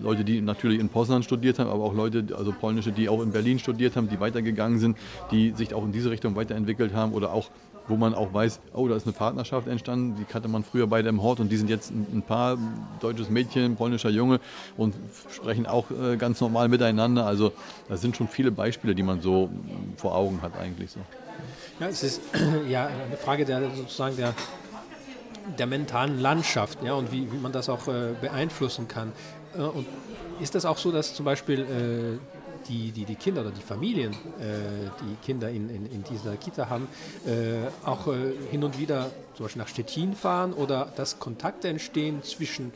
Leute, 0.00 0.24
die 0.24 0.40
natürlich 0.40 0.80
in 0.80 0.88
Poznan 0.88 1.22
studiert 1.22 1.58
haben, 1.58 1.70
aber 1.70 1.84
auch 1.84 1.94
Leute, 1.94 2.24
also 2.36 2.52
polnische, 2.52 2.92
die 2.92 3.08
auch 3.08 3.22
in 3.22 3.32
Berlin 3.32 3.58
studiert 3.58 3.96
haben, 3.96 4.08
die 4.08 4.20
weitergegangen 4.20 4.78
sind, 4.78 4.96
die 5.30 5.50
sich 5.52 5.74
auch 5.74 5.84
in 5.84 5.92
diese 5.92 6.10
Richtung 6.10 6.36
weiterentwickelt 6.36 6.94
haben 6.94 7.12
oder 7.12 7.32
auch 7.32 7.50
wo 7.88 7.96
man 7.96 8.14
auch 8.14 8.32
weiß, 8.32 8.60
oh, 8.72 8.88
da 8.88 8.96
ist 8.96 9.06
eine 9.06 9.12
Partnerschaft 9.12 9.68
entstanden, 9.68 10.16
die 10.18 10.24
kannte 10.24 10.48
man 10.48 10.64
früher 10.64 10.86
beide 10.86 11.08
im 11.08 11.22
Hort 11.22 11.40
und 11.40 11.50
die 11.50 11.56
sind 11.56 11.68
jetzt 11.68 11.90
ein, 11.90 12.22
Paar, 12.26 12.56
deutsches 13.00 13.28
Mädchen, 13.28 13.76
polnischer 13.76 14.08
Junge 14.08 14.40
und 14.76 14.94
sprechen 15.30 15.66
auch 15.66 15.90
äh, 15.90 16.16
ganz 16.16 16.40
normal 16.40 16.68
miteinander. 16.68 17.26
Also 17.26 17.52
das 17.88 18.00
sind 18.00 18.16
schon 18.16 18.28
viele 18.28 18.50
Beispiele, 18.50 18.94
die 18.94 19.02
man 19.02 19.20
so 19.20 19.50
vor 19.96 20.14
Augen 20.14 20.40
hat 20.40 20.56
eigentlich 20.58 20.92
so. 20.92 21.00
Ja, 21.80 21.88
es 21.88 22.02
ist 22.04 22.20
ja 22.68 22.86
eine 22.86 23.16
Frage 23.16 23.44
der 23.44 23.70
sozusagen 23.74 24.16
der, 24.16 24.34
der 25.58 25.66
mentalen 25.66 26.20
Landschaft 26.20 26.82
ja, 26.82 26.94
und 26.94 27.10
wie, 27.10 27.30
wie 27.32 27.36
man 27.36 27.52
das 27.52 27.68
auch 27.68 27.88
äh, 27.88 28.14
beeinflussen 28.20 28.86
kann. 28.86 29.12
Äh, 29.56 29.62
und 29.62 29.86
ist 30.40 30.54
das 30.54 30.64
auch 30.64 30.78
so, 30.78 30.92
dass 30.92 31.14
zum 31.14 31.24
Beispiel 31.24 31.60
äh, 31.60 32.68
die, 32.68 32.92
die, 32.92 33.04
die 33.04 33.16
Kinder 33.16 33.42
oder 33.42 33.50
die 33.50 33.62
Familien, 33.62 34.12
äh, 34.12 34.88
die 35.00 35.16
Kinder 35.24 35.50
in, 35.50 35.68
in, 35.68 35.86
in, 35.86 36.04
dieser 36.04 36.36
Kita 36.36 36.68
haben, 36.68 36.88
äh, 37.26 37.68
auch 37.84 38.06
äh, 38.06 38.32
hin 38.50 38.62
und 38.62 38.78
wieder 38.78 39.10
zum 39.34 39.46
Beispiel 39.46 39.62
nach 39.62 39.68
Stettin 39.68 40.14
fahren 40.14 40.52
oder 40.52 40.92
dass 40.96 41.18
Kontakte 41.18 41.68
entstehen 41.68 42.22
zwischen 42.22 42.72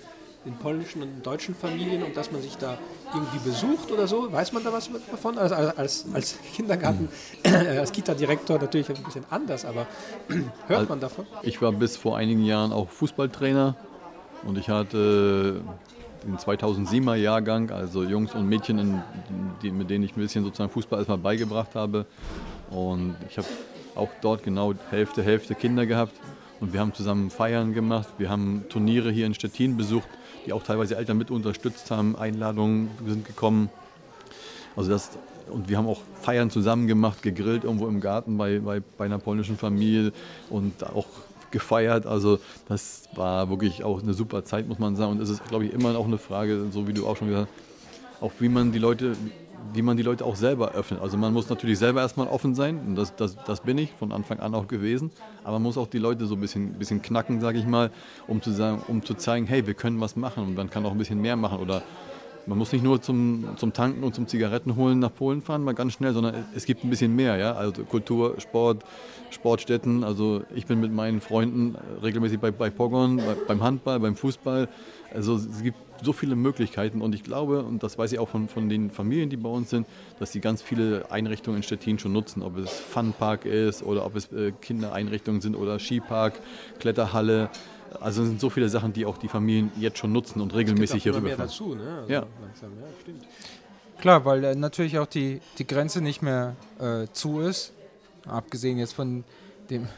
den 0.48 0.56
polnischen 0.56 1.02
und 1.02 1.24
deutschen 1.24 1.54
Familien 1.54 2.02
und 2.02 2.16
dass 2.16 2.32
man 2.32 2.40
sich 2.40 2.56
da 2.56 2.78
irgendwie 3.14 3.38
besucht 3.38 3.90
oder 3.92 4.06
so? 4.06 4.32
Weiß 4.32 4.52
man 4.52 4.64
da 4.64 4.72
was 4.72 4.90
davon? 5.10 5.38
Also 5.38 5.54
als, 5.54 6.06
als 6.12 6.38
Kindergarten, 6.54 7.08
äh, 7.42 7.78
als 7.78 7.92
Kita-Direktor 7.92 8.58
natürlich 8.58 8.88
ein 8.88 9.02
bisschen 9.02 9.24
anders, 9.30 9.64
aber 9.64 9.86
hört 10.68 10.88
man 10.88 11.00
davon? 11.00 11.26
Ich 11.42 11.60
war 11.60 11.72
bis 11.72 11.96
vor 11.96 12.16
einigen 12.16 12.44
Jahren 12.44 12.72
auch 12.72 12.88
Fußballtrainer 12.88 13.76
und 14.44 14.56
ich 14.56 14.68
hatte 14.68 15.60
den 16.24 16.36
2007er 16.36 17.14
Jahrgang, 17.14 17.70
also 17.70 18.02
Jungs 18.02 18.34
und 18.34 18.48
Mädchen, 18.48 18.78
in, 18.78 19.02
die, 19.62 19.70
mit 19.70 19.90
denen 19.90 20.04
ich 20.04 20.16
ein 20.16 20.20
bisschen 20.20 20.44
sozusagen 20.44 20.70
Fußball 20.70 20.98
erstmal 20.98 21.18
beigebracht 21.18 21.74
habe. 21.74 22.06
Und 22.70 23.16
ich 23.28 23.38
habe 23.38 23.46
auch 23.94 24.08
dort 24.20 24.42
genau 24.42 24.74
Hälfte, 24.90 25.22
Hälfte 25.22 25.54
Kinder 25.54 25.86
gehabt. 25.86 26.14
Und 26.60 26.72
wir 26.72 26.80
haben 26.80 26.92
zusammen 26.92 27.30
Feiern 27.30 27.72
gemacht. 27.72 28.08
Wir 28.18 28.30
haben 28.30 28.64
Turniere 28.68 29.10
hier 29.10 29.26
in 29.26 29.34
Stettin 29.34 29.76
besucht, 29.76 30.08
die 30.46 30.52
auch 30.52 30.62
teilweise 30.62 30.96
Eltern 30.96 31.18
mit 31.18 31.30
unterstützt 31.30 31.90
haben. 31.90 32.16
Einladungen 32.16 32.90
sind 33.06 33.24
gekommen. 33.24 33.70
Also 34.76 34.90
das, 34.90 35.10
und 35.50 35.68
wir 35.68 35.76
haben 35.76 35.86
auch 35.86 36.00
Feiern 36.20 36.50
zusammen 36.50 36.86
gemacht, 36.86 37.22
gegrillt 37.22 37.64
irgendwo 37.64 37.86
im 37.86 38.00
Garten 38.00 38.36
bei, 38.38 38.58
bei, 38.58 38.80
bei 38.96 39.04
einer 39.04 39.18
polnischen 39.18 39.56
Familie 39.56 40.12
und 40.50 40.84
auch 40.84 41.06
gefeiert. 41.50 42.06
Also 42.06 42.40
das 42.68 43.08
war 43.14 43.48
wirklich 43.50 43.84
auch 43.84 44.02
eine 44.02 44.14
super 44.14 44.44
Zeit, 44.44 44.68
muss 44.68 44.78
man 44.78 44.96
sagen. 44.96 45.12
Und 45.12 45.20
es 45.20 45.30
ist, 45.30 45.44
glaube 45.44 45.66
ich, 45.66 45.72
immer 45.72 45.96
auch 45.96 46.06
eine 46.06 46.18
Frage, 46.18 46.66
so 46.70 46.88
wie 46.88 46.92
du 46.92 47.06
auch 47.06 47.16
schon 47.16 47.28
gesagt 47.28 47.48
hast, 47.50 48.22
auch 48.22 48.32
wie 48.40 48.48
man 48.48 48.72
die 48.72 48.78
Leute, 48.78 49.16
wie 49.72 49.82
man 49.82 49.96
die 49.96 50.02
Leute 50.02 50.24
auch 50.24 50.36
selber 50.36 50.72
öffnet. 50.72 51.00
Also 51.00 51.16
man 51.16 51.32
muss 51.32 51.48
natürlich 51.48 51.78
selber 51.78 52.00
erstmal 52.00 52.26
offen 52.28 52.54
sein 52.54 52.78
und 52.86 52.96
das, 52.96 53.14
das, 53.16 53.36
das 53.46 53.60
bin 53.60 53.78
ich 53.78 53.92
von 53.92 54.12
Anfang 54.12 54.40
an 54.40 54.54
auch 54.54 54.68
gewesen. 54.68 55.10
Aber 55.44 55.54
man 55.54 55.64
muss 55.64 55.78
auch 55.78 55.88
die 55.88 55.98
Leute 55.98 56.26
so 56.26 56.34
ein 56.34 56.40
bisschen, 56.40 56.74
bisschen 56.74 57.02
knacken, 57.02 57.40
sage 57.40 57.58
ich 57.58 57.66
mal, 57.66 57.90
um 58.26 58.40
zu, 58.42 58.50
sagen, 58.50 58.82
um 58.88 59.04
zu 59.04 59.14
zeigen, 59.14 59.46
hey, 59.46 59.66
wir 59.66 59.74
können 59.74 60.00
was 60.00 60.16
machen 60.16 60.44
und 60.44 60.54
man 60.56 60.70
kann 60.70 60.84
auch 60.86 60.92
ein 60.92 60.98
bisschen 60.98 61.20
mehr 61.20 61.36
machen 61.36 61.58
oder 61.58 61.82
man 62.48 62.56
muss 62.56 62.72
nicht 62.72 62.82
nur 62.82 63.02
zum, 63.02 63.44
zum 63.56 63.74
Tanken 63.74 64.02
und 64.02 64.14
zum 64.14 64.26
Zigarettenholen 64.26 64.98
nach 64.98 65.14
Polen 65.14 65.42
fahren, 65.42 65.62
mal 65.64 65.74
ganz 65.74 65.92
schnell, 65.92 66.14
sondern 66.14 66.46
es 66.54 66.64
gibt 66.64 66.82
ein 66.82 66.88
bisschen 66.88 67.14
mehr, 67.14 67.36
ja. 67.36 67.52
Also 67.52 67.84
Kultur, 67.84 68.40
Sport, 68.40 68.84
Sportstätten. 69.28 70.02
Also 70.02 70.42
ich 70.54 70.64
bin 70.64 70.80
mit 70.80 70.90
meinen 70.90 71.20
Freunden 71.20 71.76
regelmäßig 72.02 72.40
bei, 72.40 72.50
bei 72.50 72.70
Pogon, 72.70 73.18
bei, 73.18 73.36
beim 73.46 73.62
Handball, 73.62 74.00
beim 74.00 74.16
Fußball. 74.16 74.66
Also 75.12 75.34
es 75.34 75.62
gibt 75.62 75.76
so 76.02 76.12
viele 76.12 76.36
Möglichkeiten 76.36 77.02
und 77.02 77.14
ich 77.14 77.22
glaube, 77.22 77.62
und 77.62 77.82
das 77.82 77.98
weiß 77.98 78.12
ich 78.12 78.18
auch 78.18 78.28
von, 78.28 78.48
von 78.48 78.68
den 78.68 78.90
Familien, 78.90 79.30
die 79.30 79.36
bei 79.36 79.48
uns 79.48 79.70
sind, 79.70 79.86
dass 80.18 80.32
sie 80.32 80.40
ganz 80.40 80.62
viele 80.62 81.10
Einrichtungen 81.10 81.58
in 81.58 81.62
Stettin 81.62 81.98
schon 81.98 82.12
nutzen, 82.12 82.42
ob 82.42 82.56
es 82.56 82.70
Funpark 82.70 83.44
ist 83.44 83.82
oder 83.82 84.04
ob 84.04 84.16
es 84.16 84.32
äh, 84.32 84.52
Kindereinrichtungen 84.60 85.40
sind 85.40 85.54
oder 85.56 85.78
Skipark, 85.78 86.34
Kletterhalle. 86.78 87.50
Also 88.00 88.22
es 88.22 88.28
sind 88.28 88.40
so 88.40 88.50
viele 88.50 88.68
Sachen, 88.68 88.92
die 88.92 89.06
auch 89.06 89.18
die 89.18 89.28
Familien 89.28 89.72
jetzt 89.78 89.98
schon 89.98 90.12
nutzen 90.12 90.40
und 90.40 90.54
regelmäßig 90.54 91.02
hier 91.02 91.14
rüberfahren. 91.14 91.46
dazu, 91.46 91.74
ne? 91.74 91.98
Also 92.00 92.12
ja. 92.12 92.26
Langsam, 92.42 92.70
ja, 92.80 92.86
stimmt. 93.00 93.24
Klar, 94.00 94.24
weil 94.24 94.44
äh, 94.44 94.54
natürlich 94.54 94.98
auch 94.98 95.06
die, 95.06 95.40
die 95.58 95.66
Grenze 95.66 96.00
nicht 96.00 96.22
mehr 96.22 96.54
äh, 96.78 97.06
zu 97.12 97.40
ist. 97.40 97.72
Abgesehen 98.26 98.78
jetzt 98.78 98.92
von 98.92 99.24
dem 99.70 99.88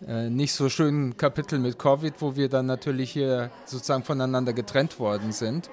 nicht 0.00 0.54
so 0.54 0.68
schönen 0.68 1.16
Kapitel 1.16 1.58
mit 1.58 1.78
Covid, 1.78 2.14
wo 2.20 2.34
wir 2.36 2.48
dann 2.48 2.66
natürlich 2.66 3.10
hier 3.10 3.50
sozusagen 3.66 4.02
voneinander 4.02 4.52
getrennt 4.52 4.98
worden 4.98 5.32
sind. 5.32 5.70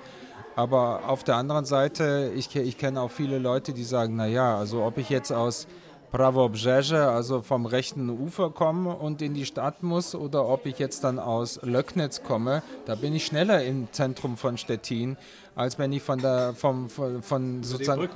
Aber 0.56 1.08
auf 1.08 1.24
der 1.24 1.36
anderen 1.36 1.66
Seite, 1.66 2.32
ich, 2.36 2.56
ich 2.56 2.78
kenne 2.78 3.00
auch 3.00 3.12
viele 3.12 3.38
Leute, 3.38 3.74
die 3.74 3.84
sagen, 3.84 4.16
naja, 4.16 4.58
also 4.58 4.84
ob 4.84 4.98
ich 4.98 5.10
jetzt 5.10 5.32
aus 5.32 5.68
Prawobrzeże, 6.12 7.10
also 7.10 7.42
vom 7.42 7.66
rechten 7.66 8.10
Ufer 8.10 8.50
komme 8.50 8.96
und 8.96 9.22
in 9.22 9.34
die 9.34 9.46
Stadt 9.46 9.84
muss, 9.84 10.16
oder 10.16 10.48
ob 10.48 10.66
ich 10.66 10.80
jetzt 10.80 11.04
dann 11.04 11.20
aus 11.20 11.60
Löcknitz 11.64 12.24
komme, 12.24 12.64
da 12.86 12.96
bin 12.96 13.14
ich 13.14 13.26
schneller 13.26 13.64
im 13.64 13.92
Zentrum 13.92 14.38
von 14.38 14.58
Stettin, 14.58 15.18
als 15.56 15.78
wenn 15.78 15.92
ich 15.92 16.02
von 16.02 16.20
der 16.20 16.54
vom 16.54 16.90
von, 16.90 17.22
von 17.22 17.64
sozusagen 17.64 18.08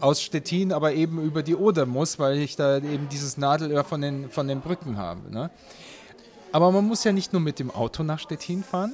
aus 0.00 0.22
Stettin, 0.22 0.72
aber 0.72 0.92
eben 0.94 1.22
über 1.22 1.42
die 1.42 1.56
Oder 1.56 1.84
muss, 1.84 2.18
weil 2.18 2.38
ich 2.38 2.56
da 2.56 2.78
eben 2.78 3.08
dieses 3.10 3.36
Nadelöhr 3.36 3.84
von 3.84 4.00
den 4.00 4.30
von 4.30 4.48
den 4.48 4.60
Brücken 4.60 4.96
habe. 4.96 5.30
Ne? 5.30 5.50
Aber 6.52 6.72
man 6.72 6.86
muss 6.86 7.04
ja 7.04 7.12
nicht 7.12 7.32
nur 7.32 7.42
mit 7.42 7.58
dem 7.58 7.70
Auto 7.70 8.02
nach 8.02 8.18
Stettin 8.18 8.62
fahren, 8.62 8.92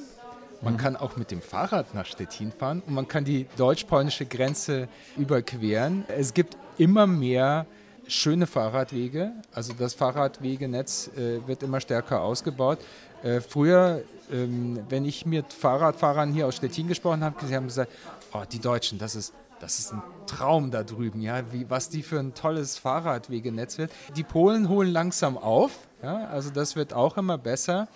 man 0.63 0.77
kann 0.77 0.95
auch 0.95 1.17
mit 1.17 1.29
dem 1.29 1.41
Fahrrad 1.41 1.93
nach 1.93 2.05
Stettin 2.05 2.51
fahren 2.51 2.81
und 2.87 2.93
man 2.93 3.07
kann 3.07 3.25
die 3.25 3.47
deutsch-polnische 3.57 4.25
Grenze 4.25 4.87
überqueren. 5.17 6.05
Es 6.07 6.33
gibt 6.33 6.57
immer 6.77 7.05
mehr 7.05 7.65
schöne 8.07 8.47
Fahrradwege. 8.47 9.31
Also 9.53 9.73
das 9.73 9.93
Fahrradwegenetz 9.93 11.09
äh, 11.15 11.45
wird 11.47 11.63
immer 11.63 11.79
stärker 11.79 12.21
ausgebaut. 12.21 12.79
Äh, 13.23 13.41
früher, 13.41 14.03
ähm, 14.31 14.79
wenn 14.89 15.05
ich 15.05 15.25
mit 15.25 15.51
Fahrradfahrern 15.53 16.33
hier 16.33 16.47
aus 16.47 16.55
Stettin 16.55 16.87
gesprochen 16.87 17.23
habe, 17.23 17.45
sie 17.45 17.55
haben 17.55 17.67
gesagt, 17.67 17.91
oh, 18.33 18.43
die 18.51 18.59
Deutschen, 18.59 18.99
das 18.99 19.15
ist 19.15 19.33
das 19.59 19.79
ist 19.79 19.93
ein 19.93 20.03
Traum 20.27 20.71
da 20.71 20.83
drüben, 20.83 21.21
ja, 21.21 21.41
wie, 21.53 21.69
was 21.69 21.87
die 21.87 22.03
für 22.03 22.19
ein 22.19 22.33
tolles 22.33 22.77
Fahrradwegenetz 22.77 23.77
wird. 23.77 23.93
Die 24.17 24.23
Polen 24.23 24.67
holen 24.67 24.91
langsam 24.91 25.37
auf, 25.37 25.71
ja, 26.01 26.27
also 26.27 26.49
das 26.49 26.75
wird 26.75 26.93
auch 26.93 27.15
immer 27.15 27.37
besser. 27.37 27.87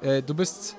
Äh, 0.00 0.22
du 0.22 0.34
bist 0.34 0.76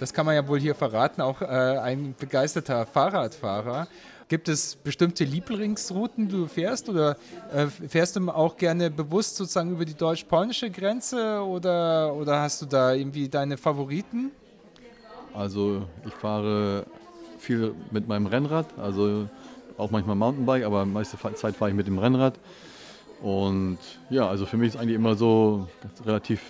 das 0.00 0.14
kann 0.14 0.24
man 0.24 0.34
ja 0.34 0.48
wohl 0.48 0.58
hier 0.58 0.74
verraten, 0.74 1.20
auch 1.20 1.42
äh, 1.42 1.44
ein 1.44 2.14
begeisterter 2.18 2.86
Fahrradfahrer. 2.86 3.86
Gibt 4.30 4.48
es 4.48 4.76
bestimmte 4.76 5.24
Lieblingsrouten, 5.24 6.28
die 6.28 6.36
du 6.36 6.46
fährst 6.46 6.88
oder 6.88 7.16
äh, 7.52 7.66
fährst 7.66 8.14
du 8.14 8.28
auch 8.28 8.56
gerne 8.56 8.88
bewusst 8.88 9.34
sozusagen 9.34 9.72
über 9.72 9.84
die 9.84 9.94
deutsch-polnische 9.94 10.70
Grenze 10.70 11.42
oder, 11.42 12.14
oder 12.14 12.40
hast 12.40 12.62
du 12.62 12.66
da 12.66 12.94
irgendwie 12.94 13.28
deine 13.28 13.56
Favoriten? 13.56 14.30
Also 15.34 15.82
ich 16.06 16.12
fahre 16.12 16.86
viel 17.40 17.74
mit 17.90 18.06
meinem 18.06 18.26
Rennrad, 18.26 18.66
also 18.78 19.28
auch 19.76 19.90
manchmal 19.90 20.14
Mountainbike, 20.14 20.62
aber 20.62 20.86
meiste 20.86 21.18
Zeit 21.34 21.56
fahre 21.56 21.72
ich 21.72 21.76
mit 21.76 21.88
dem 21.88 21.98
Rennrad. 21.98 22.38
Und 23.22 23.78
ja, 24.10 24.28
also 24.28 24.46
für 24.46 24.58
mich 24.58 24.68
ist 24.68 24.76
eigentlich 24.76 24.94
immer 24.94 25.16
so 25.16 25.66
relativ 26.06 26.40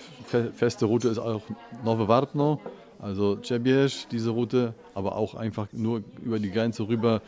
feste 0.55 0.85
Route 0.85 1.09
ist 1.09 1.19
auch 1.19 1.41
Nowe 1.83 2.09
Wartno. 2.09 2.61
Also 2.99 3.39
Cebież, 3.43 4.07
diese 4.11 4.29
Route, 4.29 4.75
aber 4.93 5.17
auch 5.17 5.35
einfach 5.35 5.69
nur 5.73 6.03
über 6.23 6.39
die 6.39 6.51
Grenze 6.51 6.87
rüber 6.87 7.23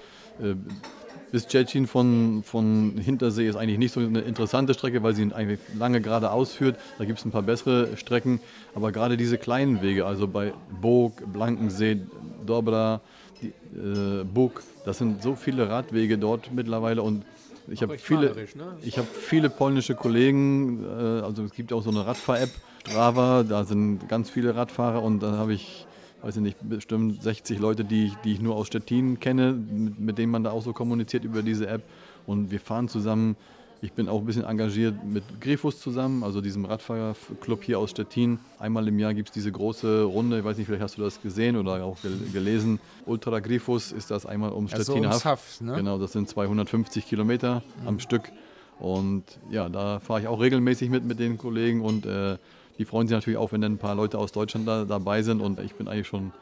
bis 1.32 1.46
Tschetschen 1.46 1.86
von, 1.86 2.42
von 2.44 2.98
Hintersee 2.98 3.48
ist 3.48 3.56
eigentlich 3.56 3.78
nicht 3.78 3.92
so 3.92 4.00
eine 4.00 4.20
interessante 4.20 4.74
Strecke, 4.74 5.02
weil 5.02 5.14
sie 5.14 5.32
eigentlich 5.32 5.60
lange 5.78 6.00
geradeaus 6.00 6.52
führt. 6.52 6.78
Da 6.98 7.04
gibt 7.06 7.18
es 7.18 7.24
ein 7.24 7.30
paar 7.30 7.42
bessere 7.42 7.96
Strecken. 7.96 8.40
Aber 8.74 8.92
gerade 8.92 9.16
diese 9.16 9.38
kleinen 9.38 9.80
Wege, 9.82 10.04
also 10.04 10.28
bei 10.28 10.52
Bog, 10.80 11.22
Blankensee, 11.32 12.02
Dobra, 12.44 13.00
die, 13.40 13.48
äh, 13.78 14.24
Bug, 14.24 14.62
das 14.84 14.98
sind 14.98 15.22
so 15.22 15.34
viele 15.34 15.68
Radwege 15.68 16.18
dort 16.18 16.52
mittlerweile 16.52 17.02
und 17.02 17.24
ich 17.68 17.82
habe 17.82 17.96
viele, 17.98 18.34
ne? 18.34 18.76
ich 18.82 18.98
hab 18.98 19.06
viele 19.06 19.48
polnische 19.48 19.94
Kollegen, 19.94 20.84
äh, 20.84 21.22
also 21.22 21.44
es 21.44 21.52
gibt 21.52 21.72
auch 21.72 21.82
so 21.82 21.90
eine 21.90 22.04
Radfahr-App, 22.06 22.50
Strava, 22.80 23.44
da 23.44 23.64
sind 23.64 24.08
ganz 24.08 24.28
viele 24.28 24.56
Radfahrer 24.56 25.02
und 25.02 25.20
da 25.20 25.32
habe 25.32 25.54
ich, 25.54 25.86
weiß 26.22 26.36
ich 26.36 26.42
nicht, 26.42 26.56
bestimmt 26.62 27.22
60 27.22 27.58
Leute, 27.58 27.84
die 27.84 28.06
ich, 28.06 28.14
die 28.24 28.32
ich 28.32 28.40
nur 28.40 28.56
aus 28.56 28.68
Stettin 28.68 29.20
kenne, 29.20 29.52
mit, 29.52 29.98
mit 29.98 30.18
denen 30.18 30.32
man 30.32 30.44
da 30.44 30.52
auch 30.52 30.62
so 30.62 30.72
kommuniziert 30.72 31.24
über 31.24 31.42
diese 31.42 31.66
App. 31.66 31.82
Und 32.26 32.50
wir 32.50 32.60
fahren 32.60 32.88
zusammen. 32.88 33.36
Ich 33.84 33.92
bin 33.94 34.08
auch 34.08 34.20
ein 34.20 34.26
bisschen 34.26 34.44
engagiert 34.44 34.94
mit 35.04 35.24
Grifus 35.40 35.80
zusammen, 35.80 36.22
also 36.22 36.40
diesem 36.40 36.64
Radfahrerclub 36.64 37.64
hier 37.64 37.80
aus 37.80 37.90
Stettin. 37.90 38.38
Einmal 38.60 38.86
im 38.86 38.96
Jahr 39.00 39.12
gibt 39.12 39.30
es 39.30 39.34
diese 39.34 39.50
große 39.50 40.04
Runde, 40.04 40.38
ich 40.38 40.44
weiß 40.44 40.56
nicht, 40.56 40.66
vielleicht 40.66 40.84
hast 40.84 40.98
du 40.98 41.02
das 41.02 41.20
gesehen 41.20 41.56
oder 41.56 41.82
auch 41.82 41.96
gelesen. 42.32 42.78
Ultra 43.06 43.40
Grifus 43.40 43.90
ist 43.90 44.12
das 44.12 44.24
einmal 44.24 44.52
um 44.52 44.68
also 44.70 44.84
Stettin 44.84 45.06
also 45.06 45.24
Haft. 45.24 45.62
Ne? 45.62 45.74
Genau, 45.74 45.98
das 45.98 46.12
sind 46.12 46.28
250 46.28 47.08
Kilometer 47.08 47.64
mhm. 47.80 47.88
am 47.88 47.98
Stück. 47.98 48.30
Und 48.78 49.24
ja, 49.50 49.68
da 49.68 49.98
fahre 49.98 50.20
ich 50.20 50.28
auch 50.28 50.40
regelmäßig 50.40 50.88
mit 50.88 51.04
mit 51.04 51.18
den 51.18 51.36
Kollegen 51.36 51.80
und 51.80 52.06
äh, 52.06 52.38
die 52.82 52.86
freuen 52.86 53.06
sich 53.06 53.14
natürlich 53.14 53.38
auch, 53.38 53.52
wenn 53.52 53.60
dann 53.60 53.74
ein 53.74 53.78
paar 53.78 53.94
Leute 53.94 54.18
aus 54.18 54.32
Deutschland 54.32 54.66
da, 54.66 54.84
dabei 54.84 55.22
sind 55.22 55.40
und 55.40 55.60
ich 55.60 55.76
bin 55.76 55.86
eigentlich 55.86 56.08
schon 56.08 56.32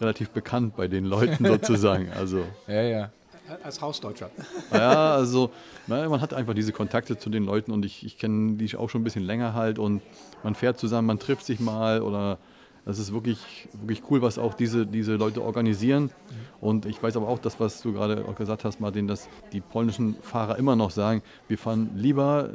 relativ 0.00 0.30
bekannt 0.30 0.74
bei 0.76 0.88
den 0.88 1.04
Leuten 1.04 1.44
sozusagen. 1.46 2.10
Also, 2.10 2.42
ja, 2.66 2.82
ja. 2.82 3.10
Als 3.62 3.80
Hausdeutscher. 3.80 4.30
Ja, 4.72 5.14
also 5.14 5.50
na, 5.86 6.08
man 6.08 6.20
hat 6.20 6.34
einfach 6.34 6.54
diese 6.54 6.72
Kontakte 6.72 7.16
zu 7.16 7.30
den 7.30 7.44
Leuten 7.44 7.70
und 7.70 7.84
ich, 7.84 8.04
ich 8.04 8.18
kenne 8.18 8.56
die 8.56 8.76
auch 8.76 8.90
schon 8.90 9.02
ein 9.02 9.04
bisschen 9.04 9.22
länger 9.22 9.54
halt 9.54 9.78
und 9.78 10.02
man 10.42 10.56
fährt 10.56 10.78
zusammen, 10.78 11.06
man 11.06 11.20
trifft 11.20 11.44
sich 11.44 11.60
mal 11.60 12.02
oder 12.02 12.38
das 12.84 12.98
ist 12.98 13.12
wirklich, 13.12 13.38
wirklich 13.72 14.02
cool, 14.10 14.20
was 14.20 14.38
auch 14.38 14.54
diese, 14.54 14.86
diese 14.86 15.16
Leute 15.16 15.42
organisieren. 15.42 16.10
Und 16.60 16.86
ich 16.86 17.02
weiß 17.02 17.16
aber 17.16 17.28
auch, 17.28 17.38
das, 17.38 17.58
was 17.58 17.80
du 17.80 17.92
gerade 17.92 18.24
auch 18.26 18.34
gesagt 18.34 18.64
hast, 18.64 18.80
Martin, 18.80 19.06
dass 19.06 19.28
die 19.52 19.60
polnischen 19.60 20.16
Fahrer 20.20 20.58
immer 20.58 20.76
noch 20.76 20.90
sagen, 20.90 21.22
wir 21.48 21.56
fahren 21.56 21.90
lieber 21.94 22.50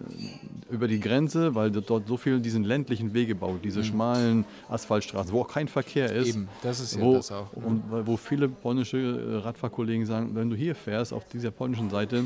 über 0.70 0.88
die 0.88 1.00
Grenze, 1.00 1.56
weil 1.56 1.72
dort 1.72 2.08
so 2.08 2.18
viel 2.18 2.40
diesen 2.40 2.64
ländlichen 2.64 3.14
Wege 3.14 3.36
baut, 3.36 3.64
diese 3.64 3.80
mhm. 3.80 3.84
schmalen 3.86 4.46
Asphaltstraßen, 4.70 5.32
wo 5.32 5.42
auch 5.42 5.48
kein 5.48 5.68
Verkehr 5.68 6.12
ist. 6.12 6.30
Eben, 6.30 6.48
das 6.62 6.80
ist 6.80 6.96
ja 6.96 7.02
wo, 7.02 7.16
das 7.16 7.32
auch. 7.32 7.52
Und 7.54 7.84
wo 7.90 8.16
viele 8.18 8.50
polnische 8.50 9.42
Radfahrkollegen 9.44 10.06
sagen, 10.06 10.32
wenn 10.34 10.50
du 10.50 10.56
hier 10.56 10.76
fährst, 10.76 11.12
auf 11.12 11.26
dieser 11.26 11.52
polnischen 11.52 11.90
Seite, 11.90 12.26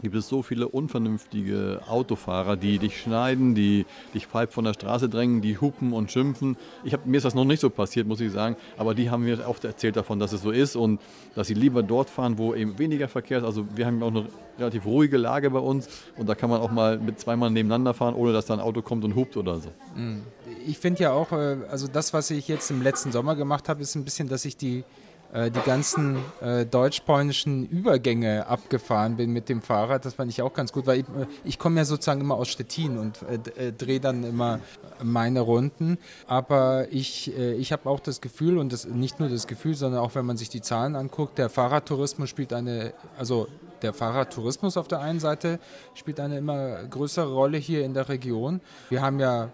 gibt 0.00 0.14
es 0.14 0.28
so 0.28 0.42
viele 0.42 0.68
unvernünftige 0.68 1.80
Autofahrer, 1.88 2.56
die 2.56 2.78
dich 2.78 3.00
schneiden, 3.00 3.54
die 3.54 3.84
dich 4.14 4.26
halb 4.32 4.52
von 4.52 4.64
der 4.64 4.72
Straße 4.72 5.08
drängen, 5.08 5.42
die 5.42 5.58
hupen 5.58 5.92
und 5.92 6.10
schimpfen. 6.10 6.56
Ich 6.84 6.94
hab, 6.94 7.04
mir 7.06 7.18
ist 7.18 7.24
das 7.24 7.34
noch 7.34 7.44
nicht 7.44 7.60
so 7.60 7.68
passiert, 7.68 8.06
muss 8.06 8.20
ich 8.20 8.32
sagen, 8.32 8.56
aber 8.78 8.94
die 8.94 9.10
haben 9.10 9.24
mir 9.24 9.46
oft 9.46 9.64
erzählt 9.64 9.96
davon, 9.96 10.18
dass 10.18 10.32
es 10.32 10.42
so 10.42 10.50
ist 10.50 10.76
und 10.76 11.00
dass 11.34 11.48
sie 11.48 11.54
lieber 11.54 11.82
dort 11.82 12.08
fahren, 12.08 12.38
wo 12.38 12.54
eben 12.54 12.78
weniger 12.78 13.08
Verkehr 13.08 13.38
ist. 13.38 13.44
Also 13.44 13.66
wir 13.74 13.86
haben 13.86 14.02
auch 14.02 14.08
eine 14.08 14.26
relativ 14.58 14.86
ruhige 14.86 15.18
Lage 15.18 15.50
bei 15.50 15.58
uns 15.58 15.88
und 16.16 16.28
da 16.28 16.34
kann 16.34 16.50
man 16.50 16.60
auch 16.60 16.70
mal 16.70 16.98
mit 16.98 17.20
zweimal 17.20 17.50
nebeneinander 17.50 17.94
fahren, 17.94 18.14
ohne 18.14 18.32
dass 18.32 18.46
da 18.46 18.54
ein 18.54 18.60
Auto 18.60 18.82
kommt 18.82 19.04
und 19.04 19.14
hupt 19.14 19.36
oder 19.36 19.58
so. 19.58 19.70
Mhm. 19.94 20.22
Ich 20.66 20.78
finde 20.78 21.02
ja 21.02 21.12
auch, 21.12 21.32
äh, 21.32 21.56
also 21.70 21.88
das, 21.88 22.12
was 22.12 22.30
ich 22.30 22.48
jetzt 22.48 22.70
im 22.70 22.82
letzten 22.82 23.12
Sommer 23.12 23.34
gemacht 23.36 23.68
habe, 23.68 23.82
ist 23.82 23.94
ein 23.94 24.04
bisschen, 24.04 24.28
dass 24.28 24.44
ich 24.44 24.56
die 24.56 24.84
die 25.32 25.60
ganzen 25.64 26.18
äh, 26.42 26.66
deutsch-polnischen 26.66 27.66
Übergänge 27.66 28.46
abgefahren 28.46 29.16
bin 29.16 29.32
mit 29.32 29.48
dem 29.48 29.62
Fahrrad. 29.62 30.04
Das 30.04 30.14
fand 30.14 30.30
ich 30.30 30.42
auch 30.42 30.52
ganz 30.52 30.72
gut, 30.72 30.86
weil 30.86 31.00
ich, 31.00 31.06
äh, 31.06 31.26
ich 31.44 31.58
komme 31.58 31.78
ja 31.78 31.86
sozusagen 31.86 32.20
immer 32.20 32.34
aus 32.34 32.48
Stettin 32.48 32.98
und 32.98 33.20
äh, 33.22 33.68
äh 33.68 33.72
drehe 33.72 33.98
dann 33.98 34.24
immer 34.24 34.60
meine 35.02 35.40
Runden. 35.40 35.96
Aber 36.26 36.86
ich, 36.90 37.34
äh, 37.36 37.54
ich 37.54 37.72
habe 37.72 37.88
auch 37.88 38.00
das 38.00 38.20
Gefühl, 38.20 38.58
und 38.58 38.72
das, 38.72 38.86
nicht 38.86 39.20
nur 39.20 39.30
das 39.30 39.46
Gefühl, 39.46 39.74
sondern 39.74 40.00
auch 40.00 40.14
wenn 40.14 40.26
man 40.26 40.36
sich 40.36 40.50
die 40.50 40.60
Zahlen 40.60 40.96
anguckt, 40.96 41.38
der 41.38 41.48
Fahrradtourismus 41.48 42.28
spielt 42.28 42.52
eine, 42.52 42.92
also 43.18 43.48
der 43.82 43.92
Fahrradtourismus 43.92 44.76
auf 44.76 44.88
der 44.88 45.00
einen 45.00 45.18
Seite 45.18 45.58
spielt 45.94 46.20
eine 46.20 46.38
immer 46.38 46.84
größere 46.84 47.32
Rolle 47.32 47.58
hier 47.58 47.84
in 47.84 47.94
der 47.94 48.08
Region. 48.08 48.60
Wir 48.90 49.02
haben 49.02 49.18
ja 49.18 49.44
äh, 49.44 49.48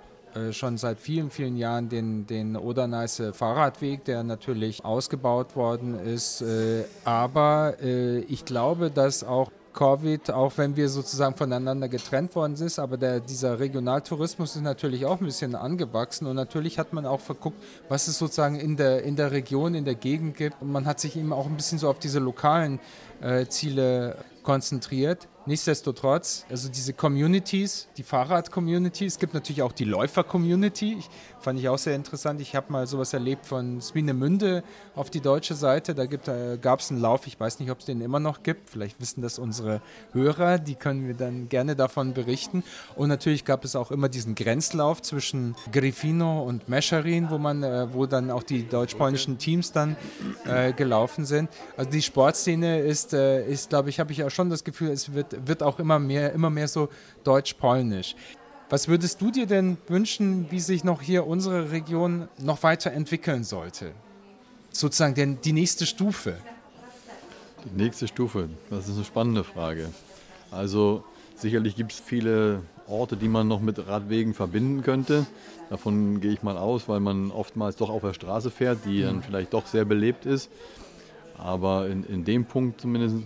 schon 0.52 0.78
seit 0.78 0.98
vielen, 0.98 1.30
vielen 1.30 1.56
Jahren 1.56 1.88
den, 1.88 2.26
den 2.26 2.56
Oder-Neiße 2.56 3.32
Fahrradweg, 3.32 4.04
der 4.04 4.22
natürlich 4.22 4.84
ausgebaut 4.84 5.56
worden 5.56 5.98
ist. 5.98 6.42
Äh, 6.42 6.84
aber 7.04 7.74
äh, 7.82 8.20
ich 8.20 8.44
glaube, 8.44 8.90
dass 8.90 9.24
auch 9.24 9.50
Covid, 9.78 10.32
auch 10.32 10.54
wenn 10.56 10.74
wir 10.76 10.88
sozusagen 10.88 11.36
voneinander 11.36 11.88
getrennt 11.88 12.34
worden 12.34 12.56
sind, 12.56 12.78
aber 12.80 12.96
der, 12.96 13.20
dieser 13.20 13.60
Regionaltourismus 13.60 14.56
ist 14.56 14.62
natürlich 14.62 15.06
auch 15.06 15.20
ein 15.20 15.26
bisschen 15.26 15.54
angewachsen 15.54 16.26
und 16.26 16.34
natürlich 16.34 16.80
hat 16.80 16.92
man 16.92 17.06
auch 17.06 17.20
verguckt, 17.20 17.62
was 17.88 18.08
es 18.08 18.18
sozusagen 18.18 18.56
in 18.56 18.76
der, 18.76 19.04
in 19.04 19.14
der 19.14 19.30
Region, 19.30 19.76
in 19.76 19.84
der 19.84 19.94
Gegend 19.94 20.36
gibt 20.36 20.60
und 20.60 20.72
man 20.72 20.84
hat 20.84 20.98
sich 20.98 21.16
eben 21.16 21.32
auch 21.32 21.46
ein 21.46 21.54
bisschen 21.54 21.78
so 21.78 21.88
auf 21.88 22.00
diese 22.00 22.18
lokalen 22.18 22.80
äh, 23.20 23.46
Ziele 23.46 24.16
konzentriert. 24.42 25.28
Nichtsdestotrotz, 25.48 26.44
also 26.50 26.68
diese 26.68 26.92
Communities, 26.92 27.88
die 27.96 28.02
Fahrrad-Community, 28.02 29.06
es 29.06 29.18
gibt 29.18 29.32
natürlich 29.32 29.62
auch 29.62 29.72
die 29.72 29.84
Läufer-Community. 29.84 30.98
Fand 31.40 31.58
ich 31.58 31.70
auch 31.70 31.78
sehr 31.78 31.94
interessant. 31.94 32.42
Ich 32.42 32.54
habe 32.54 32.70
mal 32.70 32.86
sowas 32.86 33.14
erlebt 33.14 33.46
von 33.46 33.80
Swinemünde 33.80 34.62
auf 34.94 35.08
die 35.08 35.22
deutsche 35.22 35.54
Seite. 35.54 35.94
Da 35.94 36.02
äh, 36.02 36.58
gab 36.58 36.80
es 36.80 36.90
einen 36.90 37.00
Lauf, 37.00 37.26
ich 37.26 37.40
weiß 37.40 37.60
nicht, 37.60 37.70
ob 37.70 37.78
es 37.78 37.86
den 37.86 38.02
immer 38.02 38.20
noch 38.20 38.42
gibt. 38.42 38.68
Vielleicht 38.68 39.00
wissen 39.00 39.22
das 39.22 39.38
unsere 39.38 39.80
Hörer, 40.12 40.58
die 40.58 40.74
können 40.74 41.06
wir 41.06 41.14
dann 41.14 41.48
gerne 41.48 41.74
davon 41.74 42.12
berichten. 42.12 42.62
Und 42.94 43.08
natürlich 43.08 43.46
gab 43.46 43.64
es 43.64 43.74
auch 43.74 43.90
immer 43.90 44.10
diesen 44.10 44.34
Grenzlauf 44.34 45.00
zwischen 45.00 45.56
Grifino 45.72 46.42
und 46.42 46.68
Mescherin, 46.68 47.30
wo 47.30 47.38
man, 47.38 47.62
äh, 47.62 47.86
wo 47.94 48.04
dann 48.04 48.30
auch 48.30 48.42
die 48.42 48.68
deutsch-polnischen 48.68 49.38
Teams 49.38 49.72
dann 49.72 49.96
äh, 50.44 50.74
gelaufen 50.74 51.24
sind. 51.24 51.48
Also 51.78 51.90
die 51.90 52.02
Sportszene 52.02 52.80
ist, 52.80 53.14
äh, 53.14 53.46
ist 53.46 53.70
glaube 53.70 53.88
ich, 53.88 53.98
habe 53.98 54.12
ich 54.12 54.24
auch 54.24 54.30
schon 54.30 54.50
das 54.50 54.62
Gefühl, 54.62 54.90
es 54.90 55.14
wird 55.14 55.37
wird 55.46 55.62
auch 55.62 55.78
immer 55.78 55.98
mehr, 55.98 56.32
immer 56.32 56.50
mehr 56.50 56.68
so 56.68 56.88
deutsch-polnisch. 57.24 58.14
Was 58.70 58.86
würdest 58.86 59.20
du 59.22 59.30
dir 59.30 59.46
denn 59.46 59.78
wünschen, 59.86 60.50
wie 60.50 60.60
sich 60.60 60.84
noch 60.84 61.00
hier 61.00 61.26
unsere 61.26 61.70
Region 61.70 62.28
noch 62.38 62.62
weiterentwickeln 62.62 63.42
sollte? 63.42 63.92
Sozusagen 64.70 65.14
denn 65.14 65.38
die 65.42 65.52
nächste 65.52 65.86
Stufe. 65.86 66.36
Die 67.64 67.82
nächste 67.82 68.06
Stufe, 68.06 68.48
das 68.68 68.88
ist 68.88 68.96
eine 68.96 69.04
spannende 69.04 69.42
Frage. 69.42 69.88
Also 70.50 71.02
sicherlich 71.34 71.76
gibt 71.76 71.92
es 71.92 72.00
viele 72.00 72.62
Orte, 72.86 73.16
die 73.16 73.28
man 73.28 73.48
noch 73.48 73.60
mit 73.60 73.86
Radwegen 73.86 74.34
verbinden 74.34 74.82
könnte. 74.82 75.26
Davon 75.70 76.20
gehe 76.20 76.32
ich 76.32 76.42
mal 76.42 76.56
aus, 76.56 76.88
weil 76.88 77.00
man 77.00 77.30
oftmals 77.30 77.76
doch 77.76 77.90
auf 77.90 78.02
der 78.02 78.14
Straße 78.14 78.50
fährt, 78.50 78.84
die 78.84 79.02
dann 79.02 79.16
mhm. 79.16 79.22
vielleicht 79.22 79.52
doch 79.52 79.66
sehr 79.66 79.84
belebt 79.84 80.26
ist. 80.26 80.50
Aber 81.36 81.88
in, 81.88 82.04
in 82.04 82.24
dem 82.24 82.44
Punkt 82.44 82.80
zumindest 82.80 83.16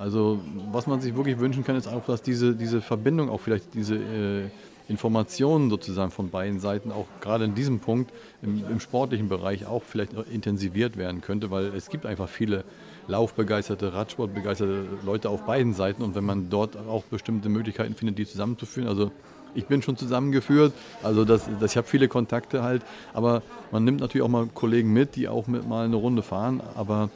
also 0.00 0.40
was 0.72 0.86
man 0.86 1.02
sich 1.02 1.14
wirklich 1.14 1.38
wünschen 1.38 1.62
kann, 1.62 1.76
ist 1.76 1.86
auch, 1.86 2.06
dass 2.06 2.22
diese, 2.22 2.54
diese 2.54 2.80
Verbindung, 2.80 3.28
auch 3.28 3.40
vielleicht 3.40 3.74
diese 3.74 3.96
äh, 3.96 4.44
Informationen 4.88 5.68
sozusagen 5.68 6.10
von 6.10 6.30
beiden 6.30 6.58
Seiten 6.58 6.90
auch 6.90 7.06
gerade 7.20 7.44
in 7.44 7.54
diesem 7.54 7.80
Punkt 7.80 8.10
im, 8.40 8.64
im 8.68 8.80
sportlichen 8.80 9.28
Bereich 9.28 9.66
auch 9.66 9.82
vielleicht 9.82 10.14
intensiviert 10.32 10.96
werden 10.96 11.20
könnte, 11.20 11.50
weil 11.50 11.66
es 11.66 11.90
gibt 11.90 12.06
einfach 12.06 12.30
viele 12.30 12.64
laufbegeisterte, 13.08 13.92
Radsportbegeisterte 13.92 14.86
Leute 15.04 15.28
auf 15.28 15.44
beiden 15.44 15.74
Seiten 15.74 16.02
und 16.02 16.14
wenn 16.14 16.24
man 16.24 16.48
dort 16.48 16.78
auch 16.78 17.04
bestimmte 17.04 17.50
Möglichkeiten 17.50 17.94
findet, 17.94 18.16
die 18.16 18.26
zusammenzuführen, 18.26 18.88
also 18.88 19.10
ich 19.54 19.66
bin 19.66 19.82
schon 19.82 19.98
zusammengeführt, 19.98 20.72
also 21.02 21.26
das, 21.26 21.46
das, 21.60 21.72
ich 21.72 21.76
habe 21.76 21.86
viele 21.86 22.08
Kontakte 22.08 22.62
halt, 22.62 22.82
aber 23.12 23.42
man 23.70 23.84
nimmt 23.84 24.00
natürlich 24.00 24.24
auch 24.24 24.30
mal 24.30 24.46
Kollegen 24.46 24.94
mit, 24.94 25.14
die 25.16 25.28
auch 25.28 25.46
mit 25.46 25.68
mal 25.68 25.84
eine 25.84 25.96
Runde 25.96 26.22
fahren, 26.22 26.62
aber 26.74 27.10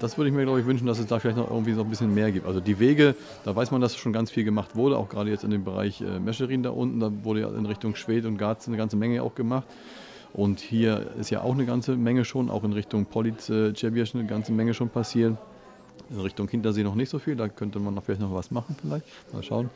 das 0.00 0.18
würde 0.18 0.28
ich 0.30 0.34
mir, 0.34 0.42
glaube 0.42 0.60
ich, 0.60 0.66
wünschen, 0.66 0.86
dass 0.86 0.98
es 0.98 1.06
da 1.06 1.18
vielleicht 1.18 1.36
noch 1.36 1.50
irgendwie 1.50 1.74
so 1.74 1.82
ein 1.82 1.90
bisschen 1.90 2.12
mehr 2.12 2.32
gibt. 2.32 2.46
Also 2.46 2.60
die 2.60 2.78
Wege, 2.78 3.14
da 3.44 3.54
weiß 3.54 3.70
man, 3.70 3.80
dass 3.80 3.96
schon 3.96 4.12
ganz 4.12 4.30
viel 4.30 4.44
gemacht 4.44 4.74
wurde, 4.74 4.96
auch 4.96 5.08
gerade 5.08 5.30
jetzt 5.30 5.44
in 5.44 5.50
dem 5.50 5.64
Bereich 5.64 6.00
äh, 6.00 6.18
Mescherin 6.18 6.62
da 6.62 6.70
unten, 6.70 7.00
da 7.00 7.10
wurde 7.22 7.40
ja 7.42 7.48
in 7.48 7.66
Richtung 7.66 7.94
Schwed 7.94 8.24
und 8.24 8.36
Garz 8.36 8.66
eine 8.66 8.76
ganze 8.76 8.96
Menge 8.96 9.22
auch 9.22 9.34
gemacht. 9.34 9.66
Und 10.32 10.58
hier 10.58 11.06
ist 11.20 11.30
ja 11.30 11.42
auch 11.42 11.52
eine 11.52 11.64
ganze 11.64 11.96
Menge 11.96 12.24
schon, 12.24 12.50
auch 12.50 12.64
in 12.64 12.72
Richtung 12.72 13.06
Politz, 13.06 13.48
äh, 13.48 13.72
eine 13.82 14.26
ganze 14.26 14.50
Menge 14.50 14.74
schon 14.74 14.88
passiert. 14.88 15.36
In 16.10 16.20
Richtung 16.20 16.48
Hintersee 16.48 16.82
noch 16.82 16.96
nicht 16.96 17.08
so 17.08 17.20
viel, 17.20 17.36
da 17.36 17.48
könnte 17.48 17.78
man 17.78 17.94
noch 17.94 18.02
vielleicht 18.02 18.20
noch 18.20 18.34
was 18.34 18.50
machen 18.50 18.74
vielleicht, 18.80 19.06
mal 19.32 19.42
schauen. 19.42 19.70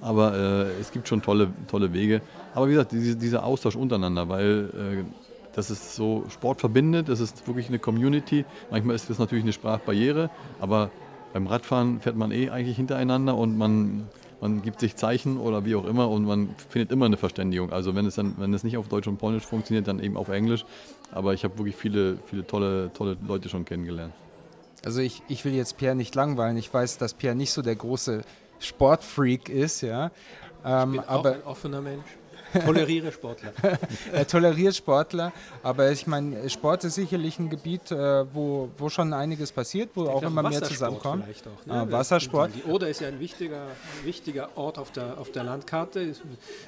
Aber 0.00 0.34
äh, 0.34 0.80
es 0.80 0.90
gibt 0.92 1.08
schon 1.08 1.20
tolle, 1.20 1.48
tolle 1.68 1.92
Wege. 1.92 2.22
Aber 2.54 2.68
wie 2.68 2.72
gesagt, 2.72 2.92
diese, 2.92 3.16
dieser 3.16 3.44
Austausch 3.44 3.76
untereinander, 3.76 4.28
weil 4.28 4.70
äh, 4.74 5.27
das 5.54 5.70
ist 5.70 5.94
so 5.94 6.24
Sport 6.30 6.60
verbindet, 6.60 7.08
das 7.08 7.20
ist 7.20 7.46
wirklich 7.46 7.68
eine 7.68 7.78
Community. 7.78 8.44
Manchmal 8.70 8.96
ist 8.96 9.10
das 9.10 9.18
natürlich 9.18 9.44
eine 9.44 9.52
Sprachbarriere, 9.52 10.30
aber 10.60 10.90
beim 11.32 11.46
Radfahren 11.46 12.00
fährt 12.00 12.16
man 12.16 12.30
eh 12.30 12.50
eigentlich 12.50 12.76
hintereinander 12.76 13.36
und 13.36 13.58
man, 13.58 14.08
man 14.40 14.62
gibt 14.62 14.80
sich 14.80 14.96
Zeichen 14.96 15.38
oder 15.38 15.64
wie 15.64 15.74
auch 15.74 15.84
immer 15.84 16.08
und 16.08 16.24
man 16.24 16.54
findet 16.68 16.90
immer 16.92 17.06
eine 17.06 17.16
Verständigung. 17.16 17.72
Also 17.72 17.94
wenn 17.94 18.06
es 18.06 18.14
dann, 18.14 18.34
wenn 18.38 18.54
es 18.54 18.64
nicht 18.64 18.76
auf 18.76 18.88
Deutsch 18.88 19.08
und 19.08 19.18
Polnisch 19.18 19.44
funktioniert, 19.44 19.88
dann 19.88 20.00
eben 20.00 20.16
auf 20.16 20.28
Englisch. 20.28 20.64
Aber 21.12 21.34
ich 21.34 21.44
habe 21.44 21.58
wirklich 21.58 21.76
viele, 21.76 22.18
viele 22.26 22.46
tolle, 22.46 22.90
tolle 22.92 23.16
Leute 23.26 23.48
schon 23.48 23.64
kennengelernt. 23.64 24.12
Also 24.84 25.00
ich, 25.00 25.22
ich 25.28 25.44
will 25.44 25.54
jetzt 25.54 25.76
Pierre 25.76 25.96
nicht 25.96 26.14
langweilen. 26.14 26.56
Ich 26.56 26.72
weiß, 26.72 26.98
dass 26.98 27.14
Pierre 27.14 27.34
nicht 27.34 27.52
so 27.52 27.62
der 27.62 27.76
große 27.76 28.22
Sportfreak 28.60 29.48
ist, 29.48 29.80
ja. 29.80 30.10
Ähm, 30.64 30.94
ich 30.94 31.00
bin 31.00 31.08
aber 31.08 31.30
auch 31.30 31.34
ein 31.34 31.42
offener 31.44 31.80
Mensch. 31.80 32.06
Toleriere 32.52 33.12
Sportler. 33.12 33.52
er 34.12 34.26
toleriert 34.26 34.74
Sportler, 34.74 35.32
aber 35.62 35.90
ich 35.90 36.06
meine, 36.06 36.48
Sport 36.48 36.84
ist 36.84 36.94
sicherlich 36.94 37.38
ein 37.38 37.50
Gebiet, 37.50 37.90
äh, 37.90 38.24
wo, 38.34 38.70
wo 38.76 38.88
schon 38.88 39.12
einiges 39.12 39.52
passiert, 39.52 39.90
wo 39.94 40.04
ich 40.04 40.10
auch 40.10 40.22
immer 40.22 40.42
mehr 40.42 40.62
zusammenkommt. 40.62 41.24
Auch, 41.24 41.66
ne? 41.66 41.72
ah, 41.72 41.86
Wassersport. 41.90 42.52
Die, 42.54 42.62
Oder 42.64 42.88
ist 42.88 43.00
ja 43.00 43.08
ein 43.08 43.20
wichtiger, 43.20 43.66
wichtiger 44.04 44.50
Ort 44.56 44.78
auf 44.78 44.90
der, 44.92 45.18
auf 45.18 45.30
der 45.32 45.44
Landkarte. 45.44 46.00
Ist, 46.00 46.22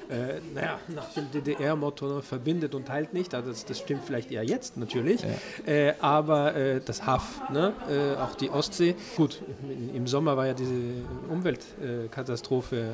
äh, 0.09 0.39
naja, 0.53 0.79
nach 0.87 1.13
dem 1.13 1.31
DDR-Motto 1.31 2.21
verbindet 2.21 2.75
und 2.75 2.87
teilt 2.87 3.13
nicht. 3.13 3.33
Also 3.33 3.49
das, 3.49 3.65
das 3.65 3.79
stimmt 3.79 4.03
vielleicht 4.05 4.31
eher 4.31 4.43
jetzt 4.43 4.77
natürlich. 4.77 5.21
Ja. 5.21 5.71
Äh, 5.71 5.93
aber 5.99 6.55
äh, 6.55 6.81
das 6.83 7.05
Haff, 7.05 7.41
ne? 7.49 7.73
Äh, 7.89 8.19
auch 8.19 8.35
die 8.35 8.49
Ostsee. 8.49 8.95
Gut, 9.15 9.41
im 9.93 10.07
Sommer 10.07 10.37
war 10.37 10.47
ja 10.47 10.53
diese 10.53 10.73
Umweltkatastrophe 11.29 12.85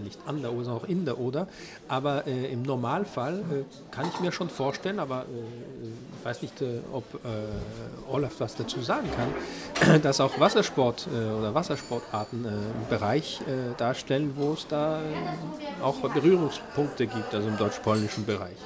nicht 0.00 0.18
an 0.26 0.42
der 0.42 0.52
Oder, 0.52 0.64
sondern 0.64 0.84
auch 0.84 0.88
in 0.88 1.04
der 1.04 1.18
Oder. 1.18 1.46
Aber 1.88 2.26
äh, 2.26 2.52
im 2.52 2.62
Normalfall 2.62 3.38
äh, 3.38 3.94
kann 3.94 4.06
ich 4.12 4.20
mir 4.20 4.32
schon 4.32 4.48
vorstellen, 4.48 4.98
aber 4.98 5.22
äh, 5.22 6.24
weiß 6.24 6.42
nicht, 6.42 6.60
äh, 6.62 6.80
ob 6.92 7.04
äh, 7.14 8.12
Olaf 8.12 8.34
was 8.38 8.56
dazu 8.56 8.80
sagen 8.80 9.08
kann, 9.16 10.00
dass 10.02 10.20
auch 10.20 10.38
Wassersport 10.40 11.06
äh, 11.06 11.38
oder 11.38 11.54
Wassersportarten 11.54 12.46
einen 12.46 12.86
Bereich 12.88 13.40
darstellen, 13.76 14.32
wo 14.36 14.52
es 14.52 14.66
da 14.68 15.00
auch 15.82 15.96
Berührungspunkte 15.96 17.06
gibt, 17.06 17.34
also 17.34 17.48
im 17.48 17.56
deutsch-polnischen 17.56 18.24
Bereich. 18.24 18.56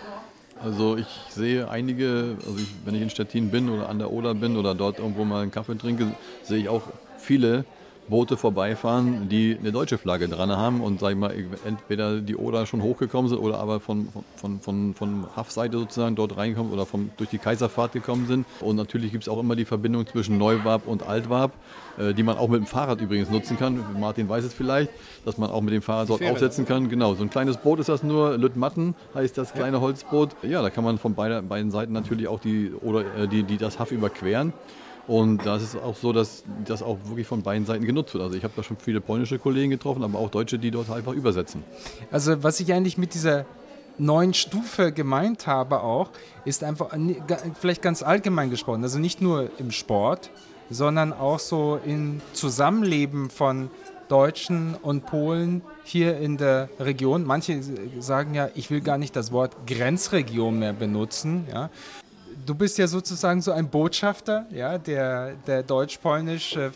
Also 0.63 0.97
ich 0.97 1.07
sehe 1.31 1.71
einige, 1.71 2.37
also 2.47 2.59
ich, 2.59 2.69
wenn 2.85 2.95
ich 2.95 3.03
in 3.03 3.11
Stettin 3.11 3.51
bin 3.51 3.71
oder 3.71 3.89
an 3.89 3.99
der 3.99 4.13
Oder 4.13 4.35
bin 4.35 4.57
oder 4.57 4.75
dort 4.75 4.99
irgendwo 4.99 5.25
mal 5.25 5.43
einen 5.43 5.51
Kaffee 5.51 5.77
trinke, 5.77 6.09
sehe 6.43 6.59
ich 6.59 6.69
auch 6.69 6.83
viele 7.17 7.65
Boote 8.11 8.37
vorbeifahren, 8.37 9.29
die 9.29 9.57
eine 9.59 9.73
deutsche 9.73 9.97
Flagge 9.97 10.29
dran 10.29 10.51
haben 10.51 10.81
und 10.81 11.01
sag 11.01 11.13
ich 11.13 11.17
mal, 11.17 11.33
entweder 11.65 12.21
die 12.21 12.37
Oder 12.37 12.67
schon 12.67 12.83
hochgekommen 12.83 13.29
sind 13.29 13.39
oder 13.39 13.59
aber 13.59 13.81
von, 13.81 14.09
von, 14.37 14.61
von, 14.61 14.95
von 14.95 15.25
Haffseite 15.37 15.79
sozusagen 15.79 16.17
dort 16.17 16.37
reinkommen 16.37 16.73
oder 16.73 16.85
vom, 16.85 17.11
durch 17.17 17.31
die 17.31 17.39
Kaiserfahrt 17.39 17.93
gekommen 17.93 18.27
sind. 18.27 18.47
Und 18.61 18.77
natürlich 18.77 19.13
gibt 19.13 19.25
es 19.25 19.29
auch 19.29 19.39
immer 19.39 19.57
die 19.57 19.65
Verbindung 19.65 20.07
zwischen 20.07 20.37
Neuwarp 20.37 20.87
und 20.87 21.07
Altwarp, 21.07 21.53
äh, 21.99 22.13
die 22.13 22.23
man 22.23 22.37
auch 22.37 22.49
mit 22.49 22.61
dem 22.61 22.67
Fahrrad 22.67 23.01
übrigens 23.01 23.31
nutzen 23.31 23.59
kann. 23.59 23.85
Martin 23.99 24.29
weiß 24.29 24.45
es 24.45 24.53
vielleicht, 24.53 24.91
dass 25.25 25.39
man 25.39 25.51
auch 25.51 25.61
mit 25.61 25.73
dem 25.73 25.83
Fahrrad 25.83 26.11
dort 26.11 26.23
aufsetzen 26.23 26.67
kann. 26.67 26.89
Genau, 26.89 27.15
so 27.15 27.23
ein 27.23 27.31
kleines 27.31 27.57
Boot 27.57 27.79
ist 27.79 27.89
das 27.89 28.03
nur, 28.03 28.37
Lüttmatten 28.37 28.95
heißt 29.15 29.39
das 29.39 29.55
kleine 29.55 29.81
Holzboot. 29.81 30.31
Ja, 30.43 30.63
da 30.63 30.71
kann 30.71 30.85
man 30.85 30.99
von 30.99 31.15
beiden, 31.15 31.49
beiden 31.49 31.71
Seiten 31.71 31.93
natürlich 31.93 32.29
auch 32.29 32.41
die, 32.41 32.73
oder, 32.83 33.01
äh, 33.17 33.29
die, 33.29 33.45
die 33.45 33.57
das 33.57 33.79
Haff 33.79 33.93
überqueren. 33.93 34.53
Und 35.07 35.45
da 35.45 35.57
ist 35.57 35.63
es 35.63 35.77
auch 35.77 35.97
so, 35.97 36.13
dass 36.13 36.45
das 36.65 36.83
auch 36.83 36.99
wirklich 37.07 37.27
von 37.27 37.43
beiden 37.43 37.67
Seiten 37.67 37.85
genutzt 37.85 38.15
wird. 38.15 38.23
Also 38.23 38.37
ich 38.37 38.45
habe 38.45 38.55
da 38.57 38.63
schon 38.63 38.77
viele 38.77 39.01
polnische 39.01 39.39
Kollegen 39.39 39.71
getroffen, 39.71 40.05
aber 40.05 40.19
auch 40.19 40.31
Deutsche, 40.31 40.59
die 40.59 40.71
dort 40.71 40.91
einfach 40.91 41.13
übersetzen. 41.13 41.65
Also 42.11 42.43
was 42.43 42.61
ich 42.61 42.73
eigentlich 42.73 42.99
mit 42.99 43.15
dieser 43.15 43.45
neuen 43.99 44.35
Stufe 44.35 44.93
gemeint 44.93 45.47
habe 45.47 45.83
auch, 45.83 46.11
ist 46.45 46.65
einfach 46.65 46.97
vielleicht 47.59 47.83
ganz 47.83 48.03
allgemein 48.03 48.51
gesprochen, 48.51 48.83
also 48.83 48.99
nicht 48.99 49.21
nur 49.21 49.51
im 49.59 49.71
Sport, 49.71 50.31
sondern 50.71 51.13
auch 51.13 51.39
so 51.39 51.81
im 51.85 52.21
Zusammenleben 52.33 53.31
von 53.31 53.71
Deutschen 54.09 54.75
und 54.75 55.07
Polen 55.07 55.63
hier 55.85 56.19
in 56.19 56.37
der 56.37 56.69
Region. 56.81 57.25
Manche 57.25 57.61
sagen 58.01 58.35
ja, 58.35 58.49
ich 58.55 58.71
will 58.71 58.81
gar 58.81 58.99
nicht 58.99 59.15
das 59.15 59.33
Wort 59.33 59.57
Grenzregion 59.67 60.59
mehr 60.59 60.73
benutzen. 60.73 61.47
Ja 61.53 61.71
du 62.51 62.57
bist 62.57 62.79
ja 62.79 62.89
sozusagen 62.89 63.41
so 63.43 63.53
ein 63.53 63.69
Botschafter, 63.69 64.45
ja, 64.51 64.77
der, 64.77 65.37
der 65.47 65.63
deutsch-polnisch 65.63 66.57
äh, 66.57 66.71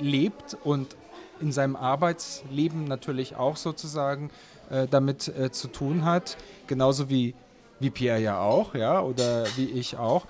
lebt 0.00 0.56
und 0.62 0.96
in 1.40 1.50
seinem 1.50 1.74
Arbeitsleben 1.74 2.84
natürlich 2.84 3.34
auch 3.34 3.56
sozusagen 3.56 4.30
äh, 4.70 4.86
damit 4.88 5.26
äh, 5.26 5.50
zu 5.50 5.66
tun 5.66 6.04
hat, 6.04 6.36
genauso 6.68 7.10
wie, 7.10 7.34
wie 7.80 7.90
Pierre 7.90 8.20
ja 8.20 8.38
auch, 8.38 8.76
ja, 8.76 9.00
oder 9.00 9.44
wie 9.56 9.64
ich 9.64 9.96
auch. 9.96 10.24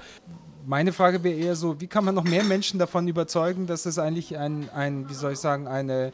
Meine 0.64 0.92
Frage 0.92 1.24
wäre 1.24 1.34
eher 1.34 1.56
so, 1.56 1.80
wie 1.80 1.88
kann 1.88 2.04
man 2.04 2.14
noch 2.14 2.24
mehr 2.24 2.44
Menschen 2.44 2.78
davon 2.78 3.08
überzeugen, 3.08 3.66
dass 3.66 3.84
es 3.84 3.98
eigentlich 3.98 4.38
ein, 4.38 4.68
ein 4.70 5.08
wie 5.08 5.14
soll 5.14 5.32
ich 5.32 5.40
sagen, 5.40 5.66
eine 5.66 6.12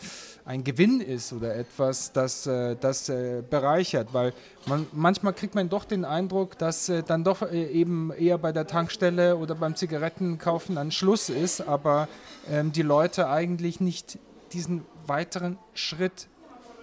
ein 0.48 0.64
Gewinn 0.64 1.02
ist 1.02 1.34
oder 1.34 1.54
etwas, 1.54 2.10
das, 2.12 2.46
äh, 2.46 2.74
das 2.74 3.10
äh, 3.10 3.42
bereichert, 3.48 4.14
weil 4.14 4.32
man, 4.64 4.86
manchmal 4.92 5.34
kriegt 5.34 5.54
man 5.54 5.68
doch 5.68 5.84
den 5.84 6.06
Eindruck, 6.06 6.56
dass 6.56 6.88
äh, 6.88 7.02
dann 7.02 7.22
doch 7.22 7.52
eben 7.52 8.10
eher 8.12 8.38
bei 8.38 8.50
der 8.50 8.66
Tankstelle 8.66 9.36
oder 9.36 9.54
beim 9.54 9.76
Zigarettenkaufen 9.76 10.78
ein 10.78 10.90
Schluss 10.90 11.28
ist, 11.28 11.60
aber 11.60 12.08
ähm, 12.50 12.72
die 12.72 12.80
Leute 12.80 13.28
eigentlich 13.28 13.78
nicht 13.78 14.18
diesen 14.54 14.86
weiteren 15.06 15.58
Schritt 15.74 16.28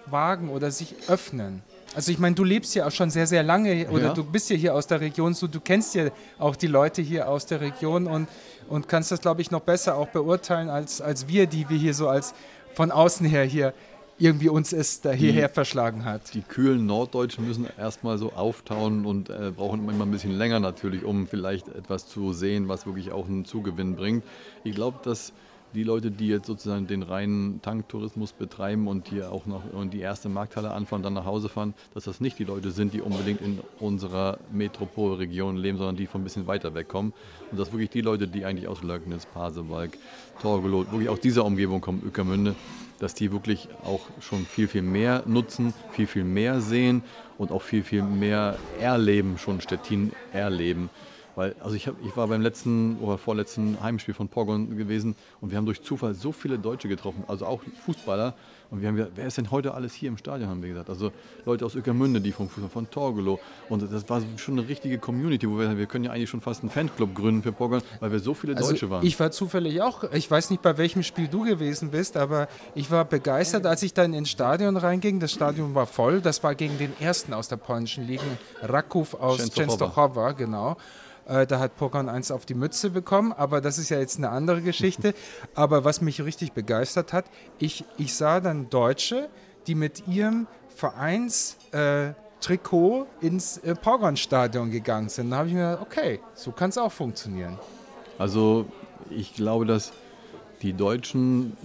wagen 0.06 0.48
oder 0.48 0.70
sich 0.70 0.94
öffnen. 1.08 1.64
Also 1.96 2.12
ich 2.12 2.18
meine, 2.18 2.34
du 2.34 2.44
lebst 2.44 2.74
ja 2.74 2.86
auch 2.86 2.90
schon 2.90 3.08
sehr, 3.08 3.26
sehr 3.26 3.42
lange 3.42 3.88
oder 3.88 4.08
ja. 4.08 4.12
du 4.12 4.22
bist 4.22 4.50
ja 4.50 4.56
hier 4.56 4.74
aus 4.74 4.86
der 4.86 5.00
Region, 5.00 5.32
so 5.32 5.46
du 5.46 5.60
kennst 5.60 5.94
ja 5.94 6.10
auch 6.38 6.54
die 6.54 6.66
Leute 6.66 7.00
hier 7.00 7.26
aus 7.26 7.46
der 7.46 7.62
Region 7.62 8.06
und, 8.06 8.28
und 8.68 8.86
kannst 8.86 9.10
das, 9.12 9.22
glaube 9.22 9.40
ich, 9.40 9.50
noch 9.50 9.62
besser 9.62 9.96
auch 9.96 10.08
beurteilen 10.08 10.68
als, 10.68 11.00
als 11.00 11.26
wir, 11.26 11.46
die 11.46 11.66
wir 11.70 11.78
hier 11.78 11.94
so 11.94 12.06
als 12.08 12.34
von 12.74 12.90
außen 12.90 13.24
her 13.24 13.44
hier 13.44 13.72
irgendwie 14.18 14.50
uns 14.50 14.74
es 14.74 15.00
da 15.00 15.12
hierher 15.12 15.48
die, 15.48 15.54
verschlagen 15.54 16.04
hat. 16.04 16.34
Die 16.34 16.42
kühlen 16.42 16.84
Norddeutschen 16.84 17.46
müssen 17.46 17.66
erstmal 17.78 18.18
so 18.18 18.30
auftauen 18.34 19.06
und 19.06 19.30
äh, 19.30 19.50
brauchen 19.56 19.88
immer 19.88 20.04
ein 20.04 20.10
bisschen 20.10 20.36
länger 20.36 20.60
natürlich, 20.60 21.02
um 21.02 21.26
vielleicht 21.26 21.68
etwas 21.68 22.06
zu 22.08 22.34
sehen, 22.34 22.68
was 22.68 22.84
wirklich 22.84 23.10
auch 23.10 23.26
einen 23.26 23.46
Zugewinn 23.46 23.96
bringt. 23.96 24.22
Ich 24.64 24.74
glaube, 24.74 24.98
dass 25.02 25.32
die 25.76 25.84
Leute, 25.84 26.10
die 26.10 26.28
jetzt 26.28 26.46
sozusagen 26.46 26.86
den 26.86 27.02
reinen 27.02 27.60
Tanktourismus 27.60 28.32
betreiben 28.32 28.88
und 28.88 29.08
hier 29.08 29.30
auch 29.30 29.44
noch 29.44 29.62
und 29.72 29.92
die 29.92 30.00
erste 30.00 30.30
Markthalle 30.30 30.72
anfahren, 30.72 31.02
dann 31.02 31.12
nach 31.12 31.26
Hause 31.26 31.50
fahren, 31.50 31.74
dass 31.92 32.04
das 32.04 32.18
nicht 32.18 32.38
die 32.38 32.44
Leute 32.44 32.70
sind, 32.70 32.94
die 32.94 33.02
unbedingt 33.02 33.42
in 33.42 33.60
unserer 33.78 34.38
Metropolregion 34.50 35.56
leben, 35.56 35.76
sondern 35.76 35.96
die 35.96 36.06
von 36.06 36.22
ein 36.22 36.24
bisschen 36.24 36.46
weiter 36.46 36.74
wegkommen. 36.74 37.12
Und 37.50 37.60
das 37.60 37.72
wirklich 37.72 37.90
die 37.90 38.00
Leute, 38.00 38.26
die 38.26 38.46
eigentlich 38.46 38.68
aus 38.68 38.82
Löcknitz, 38.82 39.26
Pasewalk, 39.26 39.98
Torgelot, 40.40 40.90
wirklich 40.90 41.10
aus 41.10 41.20
dieser 41.20 41.44
Umgebung 41.44 41.82
kommen, 41.82 42.02
Ückermünde, 42.04 42.54
dass 42.98 43.12
die 43.12 43.30
wirklich 43.30 43.68
auch 43.84 44.00
schon 44.20 44.46
viel, 44.46 44.68
viel 44.68 44.82
mehr 44.82 45.24
nutzen, 45.26 45.74
viel, 45.92 46.06
viel 46.06 46.24
mehr 46.24 46.62
sehen 46.62 47.02
und 47.36 47.52
auch 47.52 47.62
viel, 47.62 47.84
viel 47.84 48.02
mehr 48.02 48.58
erleben, 48.80 49.36
schon 49.36 49.60
Stettin 49.60 50.12
erleben. 50.32 50.88
Weil, 51.36 51.54
also 51.60 51.76
ich, 51.76 51.86
hab, 51.86 51.94
ich 52.02 52.16
war 52.16 52.26
beim 52.28 52.40
letzten 52.40 52.98
oder 52.98 53.18
vorletzten 53.18 53.80
Heimspiel 53.82 54.14
von 54.14 54.28
Pogon 54.28 54.76
gewesen 54.76 55.14
und 55.40 55.50
wir 55.50 55.58
haben 55.58 55.66
durch 55.66 55.82
Zufall 55.82 56.14
so 56.14 56.32
viele 56.32 56.58
Deutsche 56.58 56.88
getroffen, 56.88 57.24
also 57.28 57.46
auch 57.46 57.60
Fußballer. 57.84 58.34
Und 58.70 58.80
wir 58.80 58.88
haben 58.88 58.96
gesagt, 58.96 59.12
wer 59.14 59.26
ist 59.26 59.36
denn 59.38 59.50
heute 59.52 59.74
alles 59.74 59.92
hier 59.92 60.08
im 60.08 60.16
Stadion, 60.16 60.48
haben 60.48 60.60
wir 60.60 60.70
gesagt. 60.70 60.88
Also 60.90 61.12
Leute 61.44 61.64
aus 61.64 61.76
Ueckermünde, 61.76 62.20
die 62.20 62.32
vom 62.32 62.48
Fußball, 62.48 62.68
von 62.70 62.90
Torgelow. 62.90 63.38
Und 63.68 63.82
das 63.92 64.08
war 64.08 64.22
schon 64.38 64.58
eine 64.58 64.68
richtige 64.68 64.98
Community, 64.98 65.48
wo 65.48 65.58
wir, 65.58 65.78
wir 65.78 65.86
können 65.86 66.04
ja 66.04 66.10
eigentlich 66.10 66.30
schon 66.30 66.40
fast 66.40 66.62
einen 66.62 66.70
Fanclub 66.70 67.14
gründen 67.14 67.42
für 67.42 67.52
Pogon, 67.52 67.80
weil 68.00 68.10
wir 68.10 68.18
so 68.18 68.34
viele 68.34 68.56
Also 68.56 68.70
Deutsche 68.70 68.90
waren. 68.90 69.06
ich 69.06 69.20
war 69.20 69.30
zufällig 69.30 69.82
auch, 69.82 70.10
ich 70.12 70.28
weiß 70.28 70.50
nicht, 70.50 70.62
bei 70.62 70.78
welchem 70.78 71.02
Spiel 71.04 71.28
du 71.28 71.44
gewesen 71.44 71.90
bist, 71.90 72.16
aber 72.16 72.48
ich 72.74 72.90
war 72.90 73.04
begeistert, 73.04 73.66
als 73.66 73.82
ich 73.84 73.94
dann 73.94 74.14
ins 74.14 74.30
Stadion 74.30 74.76
reinging. 74.76 75.20
Das 75.20 75.32
Stadion 75.32 75.74
war 75.74 75.86
voll. 75.86 76.20
Das 76.20 76.42
war 76.42 76.54
gegen 76.54 76.78
den 76.78 76.92
ersten 76.98 77.34
aus 77.34 77.46
der 77.48 77.58
polnischen 77.58 78.06
Liga, 78.06 78.24
Raków 78.62 79.14
aus. 79.14 79.48
Częstochowa, 79.50 80.32
genau. 80.32 80.76
Äh, 81.28 81.46
Da 81.46 81.58
hat 81.58 81.76
Pogon 81.76 82.08
eins 82.08 82.30
auf 82.30 82.46
die 82.46 82.54
Mütze 82.54 82.90
bekommen, 82.90 83.32
aber 83.32 83.60
das 83.60 83.78
ist 83.78 83.88
ja 83.90 83.98
jetzt 83.98 84.18
eine 84.18 84.30
andere 84.30 84.62
Geschichte. 84.62 85.14
aber 85.54 85.84
was 85.84 86.00
mich 86.00 86.22
richtig 86.22 86.52
begeistert 86.52 87.12
hat, 87.12 87.26
ich, 87.58 87.84
ich 87.98 88.14
sah 88.14 88.40
dann 88.40 88.70
Deutsche, 88.70 89.28
die 89.66 89.74
mit 89.74 90.06
ihrem 90.06 90.46
Vereinstrikot 90.74 92.10
äh, 92.10 92.14
Trikot 92.40 93.06
ins 93.20 93.58
äh, 93.58 93.74
Pogon-Stadion 93.74 94.70
gegangen 94.70 95.08
sind. 95.08 95.30
Da 95.30 95.38
habe 95.38 95.48
ich 95.48 95.54
mir 95.54 95.70
gedacht, 95.70 95.82
okay, 95.82 96.20
so 96.34 96.52
kann 96.52 96.68
es 96.68 96.78
auch 96.78 96.92
funktionieren. 96.92 97.58
Also 98.18 98.66
ich 99.10 99.34
glaube, 99.34 99.66
dass 99.66 99.92
die 100.62 100.72
deutschen 100.72 101.56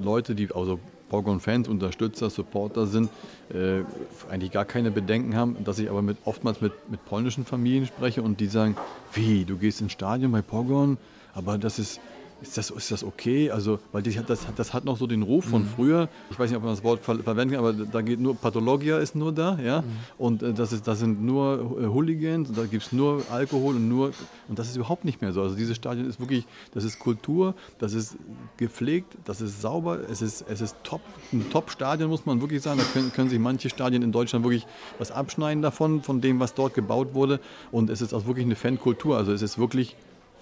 Leute, 0.00 0.34
die 0.34 0.52
also 0.54 0.78
Pogon-Fans, 1.10 1.68
Unterstützer, 1.68 2.30
Supporter 2.30 2.86
sind, 2.86 3.10
äh, 3.52 3.82
eigentlich 4.30 4.52
gar 4.52 4.64
keine 4.64 4.90
Bedenken 4.90 5.36
haben, 5.36 5.62
dass 5.64 5.78
ich 5.78 5.90
aber 5.90 6.00
mit, 6.00 6.16
oftmals 6.24 6.62
mit, 6.62 6.72
mit 6.90 7.04
polnischen 7.04 7.44
Familien 7.44 7.86
spreche 7.86 8.22
und 8.22 8.40
die 8.40 8.46
sagen, 8.46 8.76
wie, 9.12 9.44
du 9.44 9.58
gehst 9.58 9.82
ins 9.82 9.92
Stadion 9.92 10.32
bei 10.32 10.40
Pogon, 10.40 10.96
aber 11.34 11.58
das 11.58 11.78
ist, 11.78 12.00
ist 12.42 12.56
das, 12.56 12.70
ist 12.70 12.90
das 12.90 13.04
okay? 13.04 13.50
Also, 13.50 13.78
weil 13.92 14.02
die, 14.02 14.18
das, 14.26 14.46
das 14.56 14.72
hat 14.72 14.84
noch 14.84 14.96
so 14.96 15.06
den 15.06 15.22
Ruf 15.22 15.46
von 15.46 15.64
früher. 15.66 16.08
Ich 16.30 16.38
weiß 16.38 16.50
nicht, 16.50 16.56
ob 16.56 16.62
man 16.62 16.72
das 16.72 16.82
Wort 16.82 17.00
ver 17.00 17.18
verwenden 17.18 17.54
kann, 17.54 17.64
aber 17.64 17.72
da 17.72 18.00
geht 18.00 18.20
nur, 18.20 18.34
Pathologia 18.34 18.98
ist 18.98 19.14
nur 19.14 19.32
da, 19.32 19.58
ja. 19.58 19.84
Und 20.18 20.42
äh, 20.42 20.52
das, 20.52 20.72
ist, 20.72 20.86
das 20.86 20.98
sind 20.98 21.22
nur 21.22 21.78
äh, 21.80 21.86
Hooligans, 21.86 22.48
und 22.48 22.58
da 22.58 22.64
gibt 22.64 22.84
es 22.84 22.92
nur 22.92 23.22
Alkohol 23.30 23.76
und 23.76 23.88
nur, 23.88 24.12
und 24.48 24.58
das 24.58 24.68
ist 24.68 24.76
überhaupt 24.76 25.04
nicht 25.04 25.20
mehr 25.20 25.32
so. 25.32 25.42
Also 25.42 25.56
dieses 25.56 25.76
Stadion 25.76 26.08
ist 26.08 26.20
wirklich, 26.20 26.46
das 26.72 26.84
ist 26.84 26.98
Kultur, 26.98 27.54
das 27.78 27.92
ist 27.92 28.16
gepflegt, 28.56 29.16
das 29.24 29.40
ist 29.40 29.60
sauber, 29.60 29.98
es 30.10 30.22
ist, 30.22 30.44
es 30.48 30.60
ist 30.60 30.76
top, 30.82 31.02
ein 31.32 31.50
Top-Stadion, 31.50 32.08
muss 32.08 32.26
man 32.26 32.40
wirklich 32.40 32.62
sagen. 32.62 32.78
Da 32.78 32.84
können, 32.84 33.12
können 33.12 33.28
sich 33.28 33.38
manche 33.38 33.68
Stadien 33.68 34.02
in 34.02 34.12
Deutschland 34.12 34.44
wirklich 34.44 34.66
was 34.98 35.10
abschneiden 35.10 35.62
davon, 35.62 36.02
von 36.02 36.20
dem, 36.20 36.40
was 36.40 36.54
dort 36.54 36.74
gebaut 36.74 37.14
wurde. 37.14 37.40
Und 37.70 37.90
es 37.90 38.00
ist 38.00 38.14
auch 38.14 38.26
wirklich 38.26 38.46
eine 38.46 38.56
Fankultur. 38.56 39.16
Also 39.16 39.32
es 39.32 39.42
ist 39.42 39.58
wirklich 39.58 39.96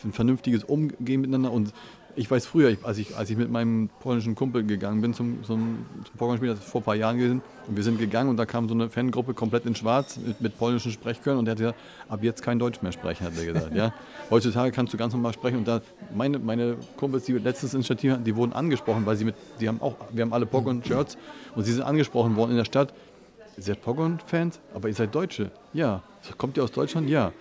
ein 0.05 0.13
vernünftiges 0.13 0.65
Umgehen 0.65 1.21
miteinander. 1.21 1.53
Und 1.53 1.73
ich 2.19 2.29
weiß 2.29 2.47
früher, 2.47 2.71
ich, 2.71 2.85
als, 2.85 2.99
ich, 2.99 3.17
als 3.17 3.31
ich 3.31 3.37
mit 3.37 3.49
meinem 3.49 3.91
polnischen 4.01 4.35
Kumpel 4.35 4.65
gegangen 4.65 5.01
bin 5.01 5.15
zum, 5.15 5.45
zum, 5.45 5.87
zum 6.05 6.19
Pokémon-Spiel, 6.19 6.49
das 6.49 6.59
ist 6.59 6.69
vor 6.69 6.81
ein 6.81 6.85
paar 6.85 6.97
Jahren 6.97 7.17
gewesen, 7.17 7.43
und 7.69 7.77
wir 7.77 7.85
sind 7.85 7.99
gegangen 7.99 8.29
und 8.29 8.37
da 8.37 8.45
kam 8.45 8.69
so 8.69 8.75
eine 8.75 8.91
Fangruppe 8.91 9.35
komplett 9.35 9.67
in 9.67 9.77
schwarz 9.77 10.17
mit, 10.17 10.41
mit 10.41 10.59
polnischen 10.59 10.91
Sprechkörnern 10.91 11.39
und 11.39 11.45
der 11.45 11.53
hat 11.53 11.59
gesagt, 11.59 11.79
ab 12.09 12.21
jetzt 12.23 12.43
kein 12.43 12.59
Deutsch 12.59 12.83
mehr 12.83 12.91
sprechen, 12.91 13.25
hat 13.25 13.35
er 13.39 13.45
gesagt. 13.45 13.75
Ja? 13.75 13.95
Heutzutage 14.31 14.73
kannst 14.73 14.93
du 14.93 14.97
ganz 14.97 15.13
normal 15.13 15.33
sprechen 15.33 15.59
und 15.59 15.69
da 15.69 15.81
meine, 16.13 16.41
meine 16.41 16.77
Kumpels, 16.97 17.25
die 17.25 17.35
letztes 17.35 17.75
Initiative 17.75 18.15
hatten, 18.15 18.25
die 18.25 18.35
wurden 18.35 18.53
angesprochen, 18.53 19.07
weil 19.07 19.17
sie 19.17 19.25
mit, 19.25 19.37
die 19.61 19.69
haben 19.69 19.81
auch, 19.81 19.95
wir 20.11 20.23
haben 20.23 20.33
alle 20.33 20.47
Pogon-Shirts 20.47 21.17
und 21.55 21.65
sie 21.65 21.73
sind 21.73 21.83
angesprochen 21.83 22.35
worden 22.35 22.51
in 22.51 22.57
der 22.57 22.65
Stadt. 22.65 22.93
Ihr 23.57 23.63
seid 23.63 23.83
Pogon-Fans, 23.83 24.59
aber 24.75 24.89
ihr 24.89 24.95
seid 24.95 25.15
Deutsche. 25.15 25.53
Ja. 25.73 26.03
Kommt 26.37 26.57
ihr 26.57 26.65
aus 26.65 26.73
Deutschland? 26.73 27.09
Ja. 27.09 27.33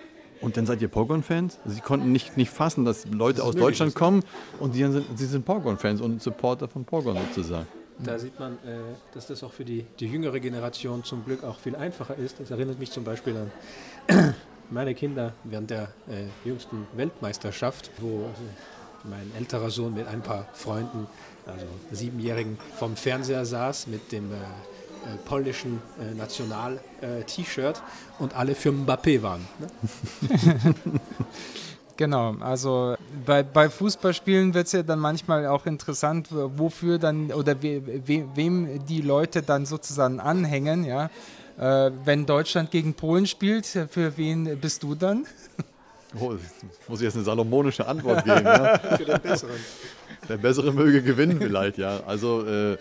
Und 0.41 0.57
dann 0.57 0.65
seid 0.65 0.81
ihr 0.81 0.87
Pogon-Fans? 0.87 1.59
Sie 1.65 1.81
konnten 1.81 2.11
nicht, 2.11 2.37
nicht 2.37 2.51
fassen, 2.51 2.85
dass 2.85 3.05
Leute 3.07 3.43
aus 3.43 3.55
Deutschland 3.55 3.95
kommen 3.95 4.23
und 4.59 4.73
sie 4.73 4.79
sind, 4.79 5.05
sie 5.15 5.25
sind 5.25 5.45
Pogon-Fans 5.45 6.01
und 6.01 6.21
Supporter 6.21 6.67
von 6.67 6.85
Pogon 6.85 7.17
sozusagen. 7.33 7.67
Da 7.99 8.19
sieht 8.19 8.39
man, 8.39 8.53
äh, 8.53 8.77
dass 9.13 9.27
das 9.27 9.43
auch 9.43 9.51
für 9.51 9.65
die, 9.65 9.85
die 9.99 10.05
jüngere 10.05 10.39
Generation 10.39 11.03
zum 11.03 11.25
Glück 11.25 11.43
auch 11.43 11.57
viel 11.57 11.75
einfacher 11.75 12.15
ist. 12.15 12.39
Das 12.39 12.51
erinnert 12.51 12.77
mich 12.79 12.91
zum 12.91 13.03
Beispiel 13.03 13.35
an 14.07 14.35
meine 14.69 14.93
Kinder 14.93 15.33
während 15.43 15.71
der 15.71 15.89
äh, 16.07 16.25
jüngsten 16.45 16.85
Weltmeisterschaft, 16.95 17.89
wo 17.99 18.25
äh, 18.25 19.03
mein 19.03 19.31
älterer 19.35 19.71
Sohn 19.71 19.95
mit 19.95 20.07
ein 20.07 20.21
paar 20.21 20.47
Freunden, 20.53 21.07
also 21.47 21.65
Siebenjährigen, 21.91 22.59
vom 22.77 22.95
Fernseher 22.95 23.45
saß 23.45 23.87
mit 23.87 24.11
dem 24.11 24.31
äh, 24.31 24.35
polnischen 25.25 25.81
äh, 25.99 26.13
National-T-Shirt 26.13 27.81
und 28.19 28.35
alle 28.35 28.55
für 28.55 28.69
Mbappé 28.69 29.21
waren. 29.21 29.47
Ne? 29.59 30.73
Genau, 31.97 32.35
also 32.41 32.95
bei, 33.25 33.41
bei 33.41 33.71
Fußballspielen 33.71 34.53
wird 34.53 34.67
es 34.67 34.71
ja 34.71 34.83
dann 34.83 34.99
manchmal 34.99 35.47
auch 35.47 35.65
interessant, 35.65 36.27
wofür 36.31 36.99
dann 36.99 37.31
oder 37.31 37.61
we, 37.63 37.81
we, 38.05 38.23
wem 38.35 38.85
die 38.85 39.01
Leute 39.01 39.41
dann 39.41 39.65
sozusagen 39.65 40.19
anhängen, 40.19 40.85
ja. 40.85 41.09
Äh, 41.57 41.91
wenn 42.05 42.27
Deutschland 42.27 42.69
gegen 42.69 42.93
Polen 42.93 43.25
spielt, 43.25 43.65
für 43.65 44.15
wen 44.15 44.59
bist 44.59 44.83
du 44.83 44.93
dann? 44.93 45.25
Oh, 46.19 46.33
jetzt 46.33 46.89
muss 46.89 46.99
ich 46.99 47.05
jetzt 47.05 47.15
eine 47.15 47.25
salomonische 47.25 47.87
Antwort 47.87 48.23
geben. 48.23 48.45
Ja? 48.45 48.77
Für 48.77 49.05
den 49.05 49.21
Besseren. 49.21 49.55
Der 50.29 50.37
Bessere 50.37 50.71
möge 50.71 51.01
gewinnen 51.01 51.39
vielleicht, 51.39 51.77
ja. 51.77 52.01
Also 52.05 52.45
äh, 52.45 52.77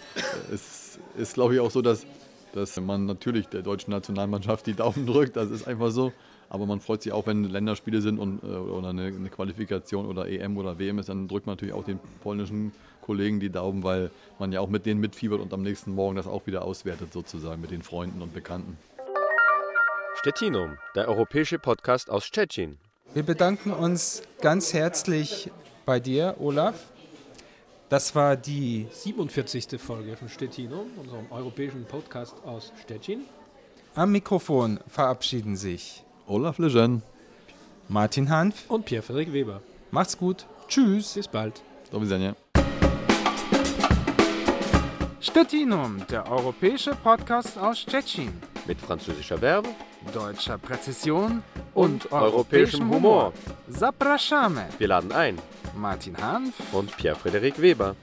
es 0.53 0.99
ist, 1.17 1.35
glaube 1.35 1.55
ich, 1.55 1.61
auch 1.61 1.71
so, 1.71 1.83
dass, 1.83 2.07
dass 2.53 2.79
man 2.81 3.07
natürlich 3.07 3.49
der 3.49 3.63
deutschen 3.63 3.91
Nationalmannschaft 3.91 4.67
die 4.67 4.75
Daumen 4.75 5.07
drückt. 5.07 5.37
Das 5.37 5.51
ist 5.51 5.67
einfach 5.67 5.91
so. 5.91 6.13
Aber 6.49 6.67
man 6.67 6.81
freut 6.81 7.03
sich 7.03 7.13
auch, 7.13 7.27
wenn 7.27 7.45
Länderspiele 7.45 8.01
sind 8.01 8.19
und, 8.19 8.43
äh, 8.43 8.47
oder 8.47 8.91
eine, 8.91 9.07
eine 9.07 9.29
Qualifikation 9.29 10.07
oder 10.07 10.29
EM 10.29 10.57
oder 10.57 10.79
WM 10.79 10.99
ist, 10.99 11.09
dann 11.09 11.27
drückt 11.27 11.47
man 11.47 11.55
natürlich 11.55 11.75
auch 11.75 11.85
den 11.85 11.99
polnischen 12.23 12.73
Kollegen 13.01 13.41
die 13.41 13.51
Daumen, 13.51 13.83
weil 13.83 14.11
man 14.39 14.53
ja 14.53 14.61
auch 14.61 14.69
mit 14.69 14.87
denen 14.87 15.01
mitfiebert 15.01 15.41
und 15.41 15.53
am 15.53 15.63
nächsten 15.63 15.93
Morgen 15.93 16.17
das 16.17 16.27
auch 16.27 16.47
wieder 16.47 16.65
auswertet, 16.65 17.13
sozusagen 17.13 17.61
mit 17.61 17.71
den 17.73 17.83
Freunden 17.83 18.23
und 18.23 18.33
Bekannten. 18.33 18.79
Stettinum, 20.15 20.77
der 20.95 21.09
europäische 21.09 21.59
Podcast 21.59 22.11
aus 22.11 22.25
Stettin. 22.25 22.79
Wir 23.15 23.23
bedanken 23.23 23.73
uns 23.73 24.23
ganz 24.41 24.73
herzlich 24.73 25.51
bei 25.87 26.01
dir, 26.01 26.37
Olaf. 26.39 26.75
Das 27.89 28.15
war 28.15 28.37
die 28.37 28.89
47. 28.91 29.81
Folge 29.81 30.17
von 30.17 30.29
Stettinum, 30.29 30.87
unserem 30.97 31.31
europäischen 31.31 31.85
Podcast 31.85 32.35
aus 32.45 32.73
Stettin. 32.83 33.23
am 33.95 34.13
Mikrofon 34.13 34.81
verabschieden 34.89 35.57
sich 35.57 36.03
Olaf 36.27 36.59
Lejeune. 36.59 37.03
Martin 37.89 38.29
Hanf. 38.29 38.69
Und 38.69 38.85
Pierre-Frederik 38.85 39.33
Weber. 39.33 39.63
Macht's 39.93 40.19
gut. 40.19 40.47
Tschüss. 40.67 41.15
Bis 41.15 41.29
bald. 41.29 41.63
Stettinum, 45.21 46.05
der 46.11 46.31
europäische 46.31 46.91
Podcast 46.97 47.57
aus 47.57 47.79
Stettin. 47.79 48.33
Mit 48.67 48.81
französischer 48.81 49.39
Verbe 49.39 49.69
Deutscher 50.13 50.59
Präzision 50.59 51.43
und 51.75 52.11
europäischem 52.13 52.91
Humor. 52.91 53.33
Zapraszamy. 53.71 54.63
Wir 54.79 54.89
laden 54.89 55.13
ein. 55.13 55.39
Martin 55.77 56.17
Hanf. 56.17 56.55
Und 56.73 56.97
Pierre-Frederik 56.97 57.61
Weber. 57.61 57.97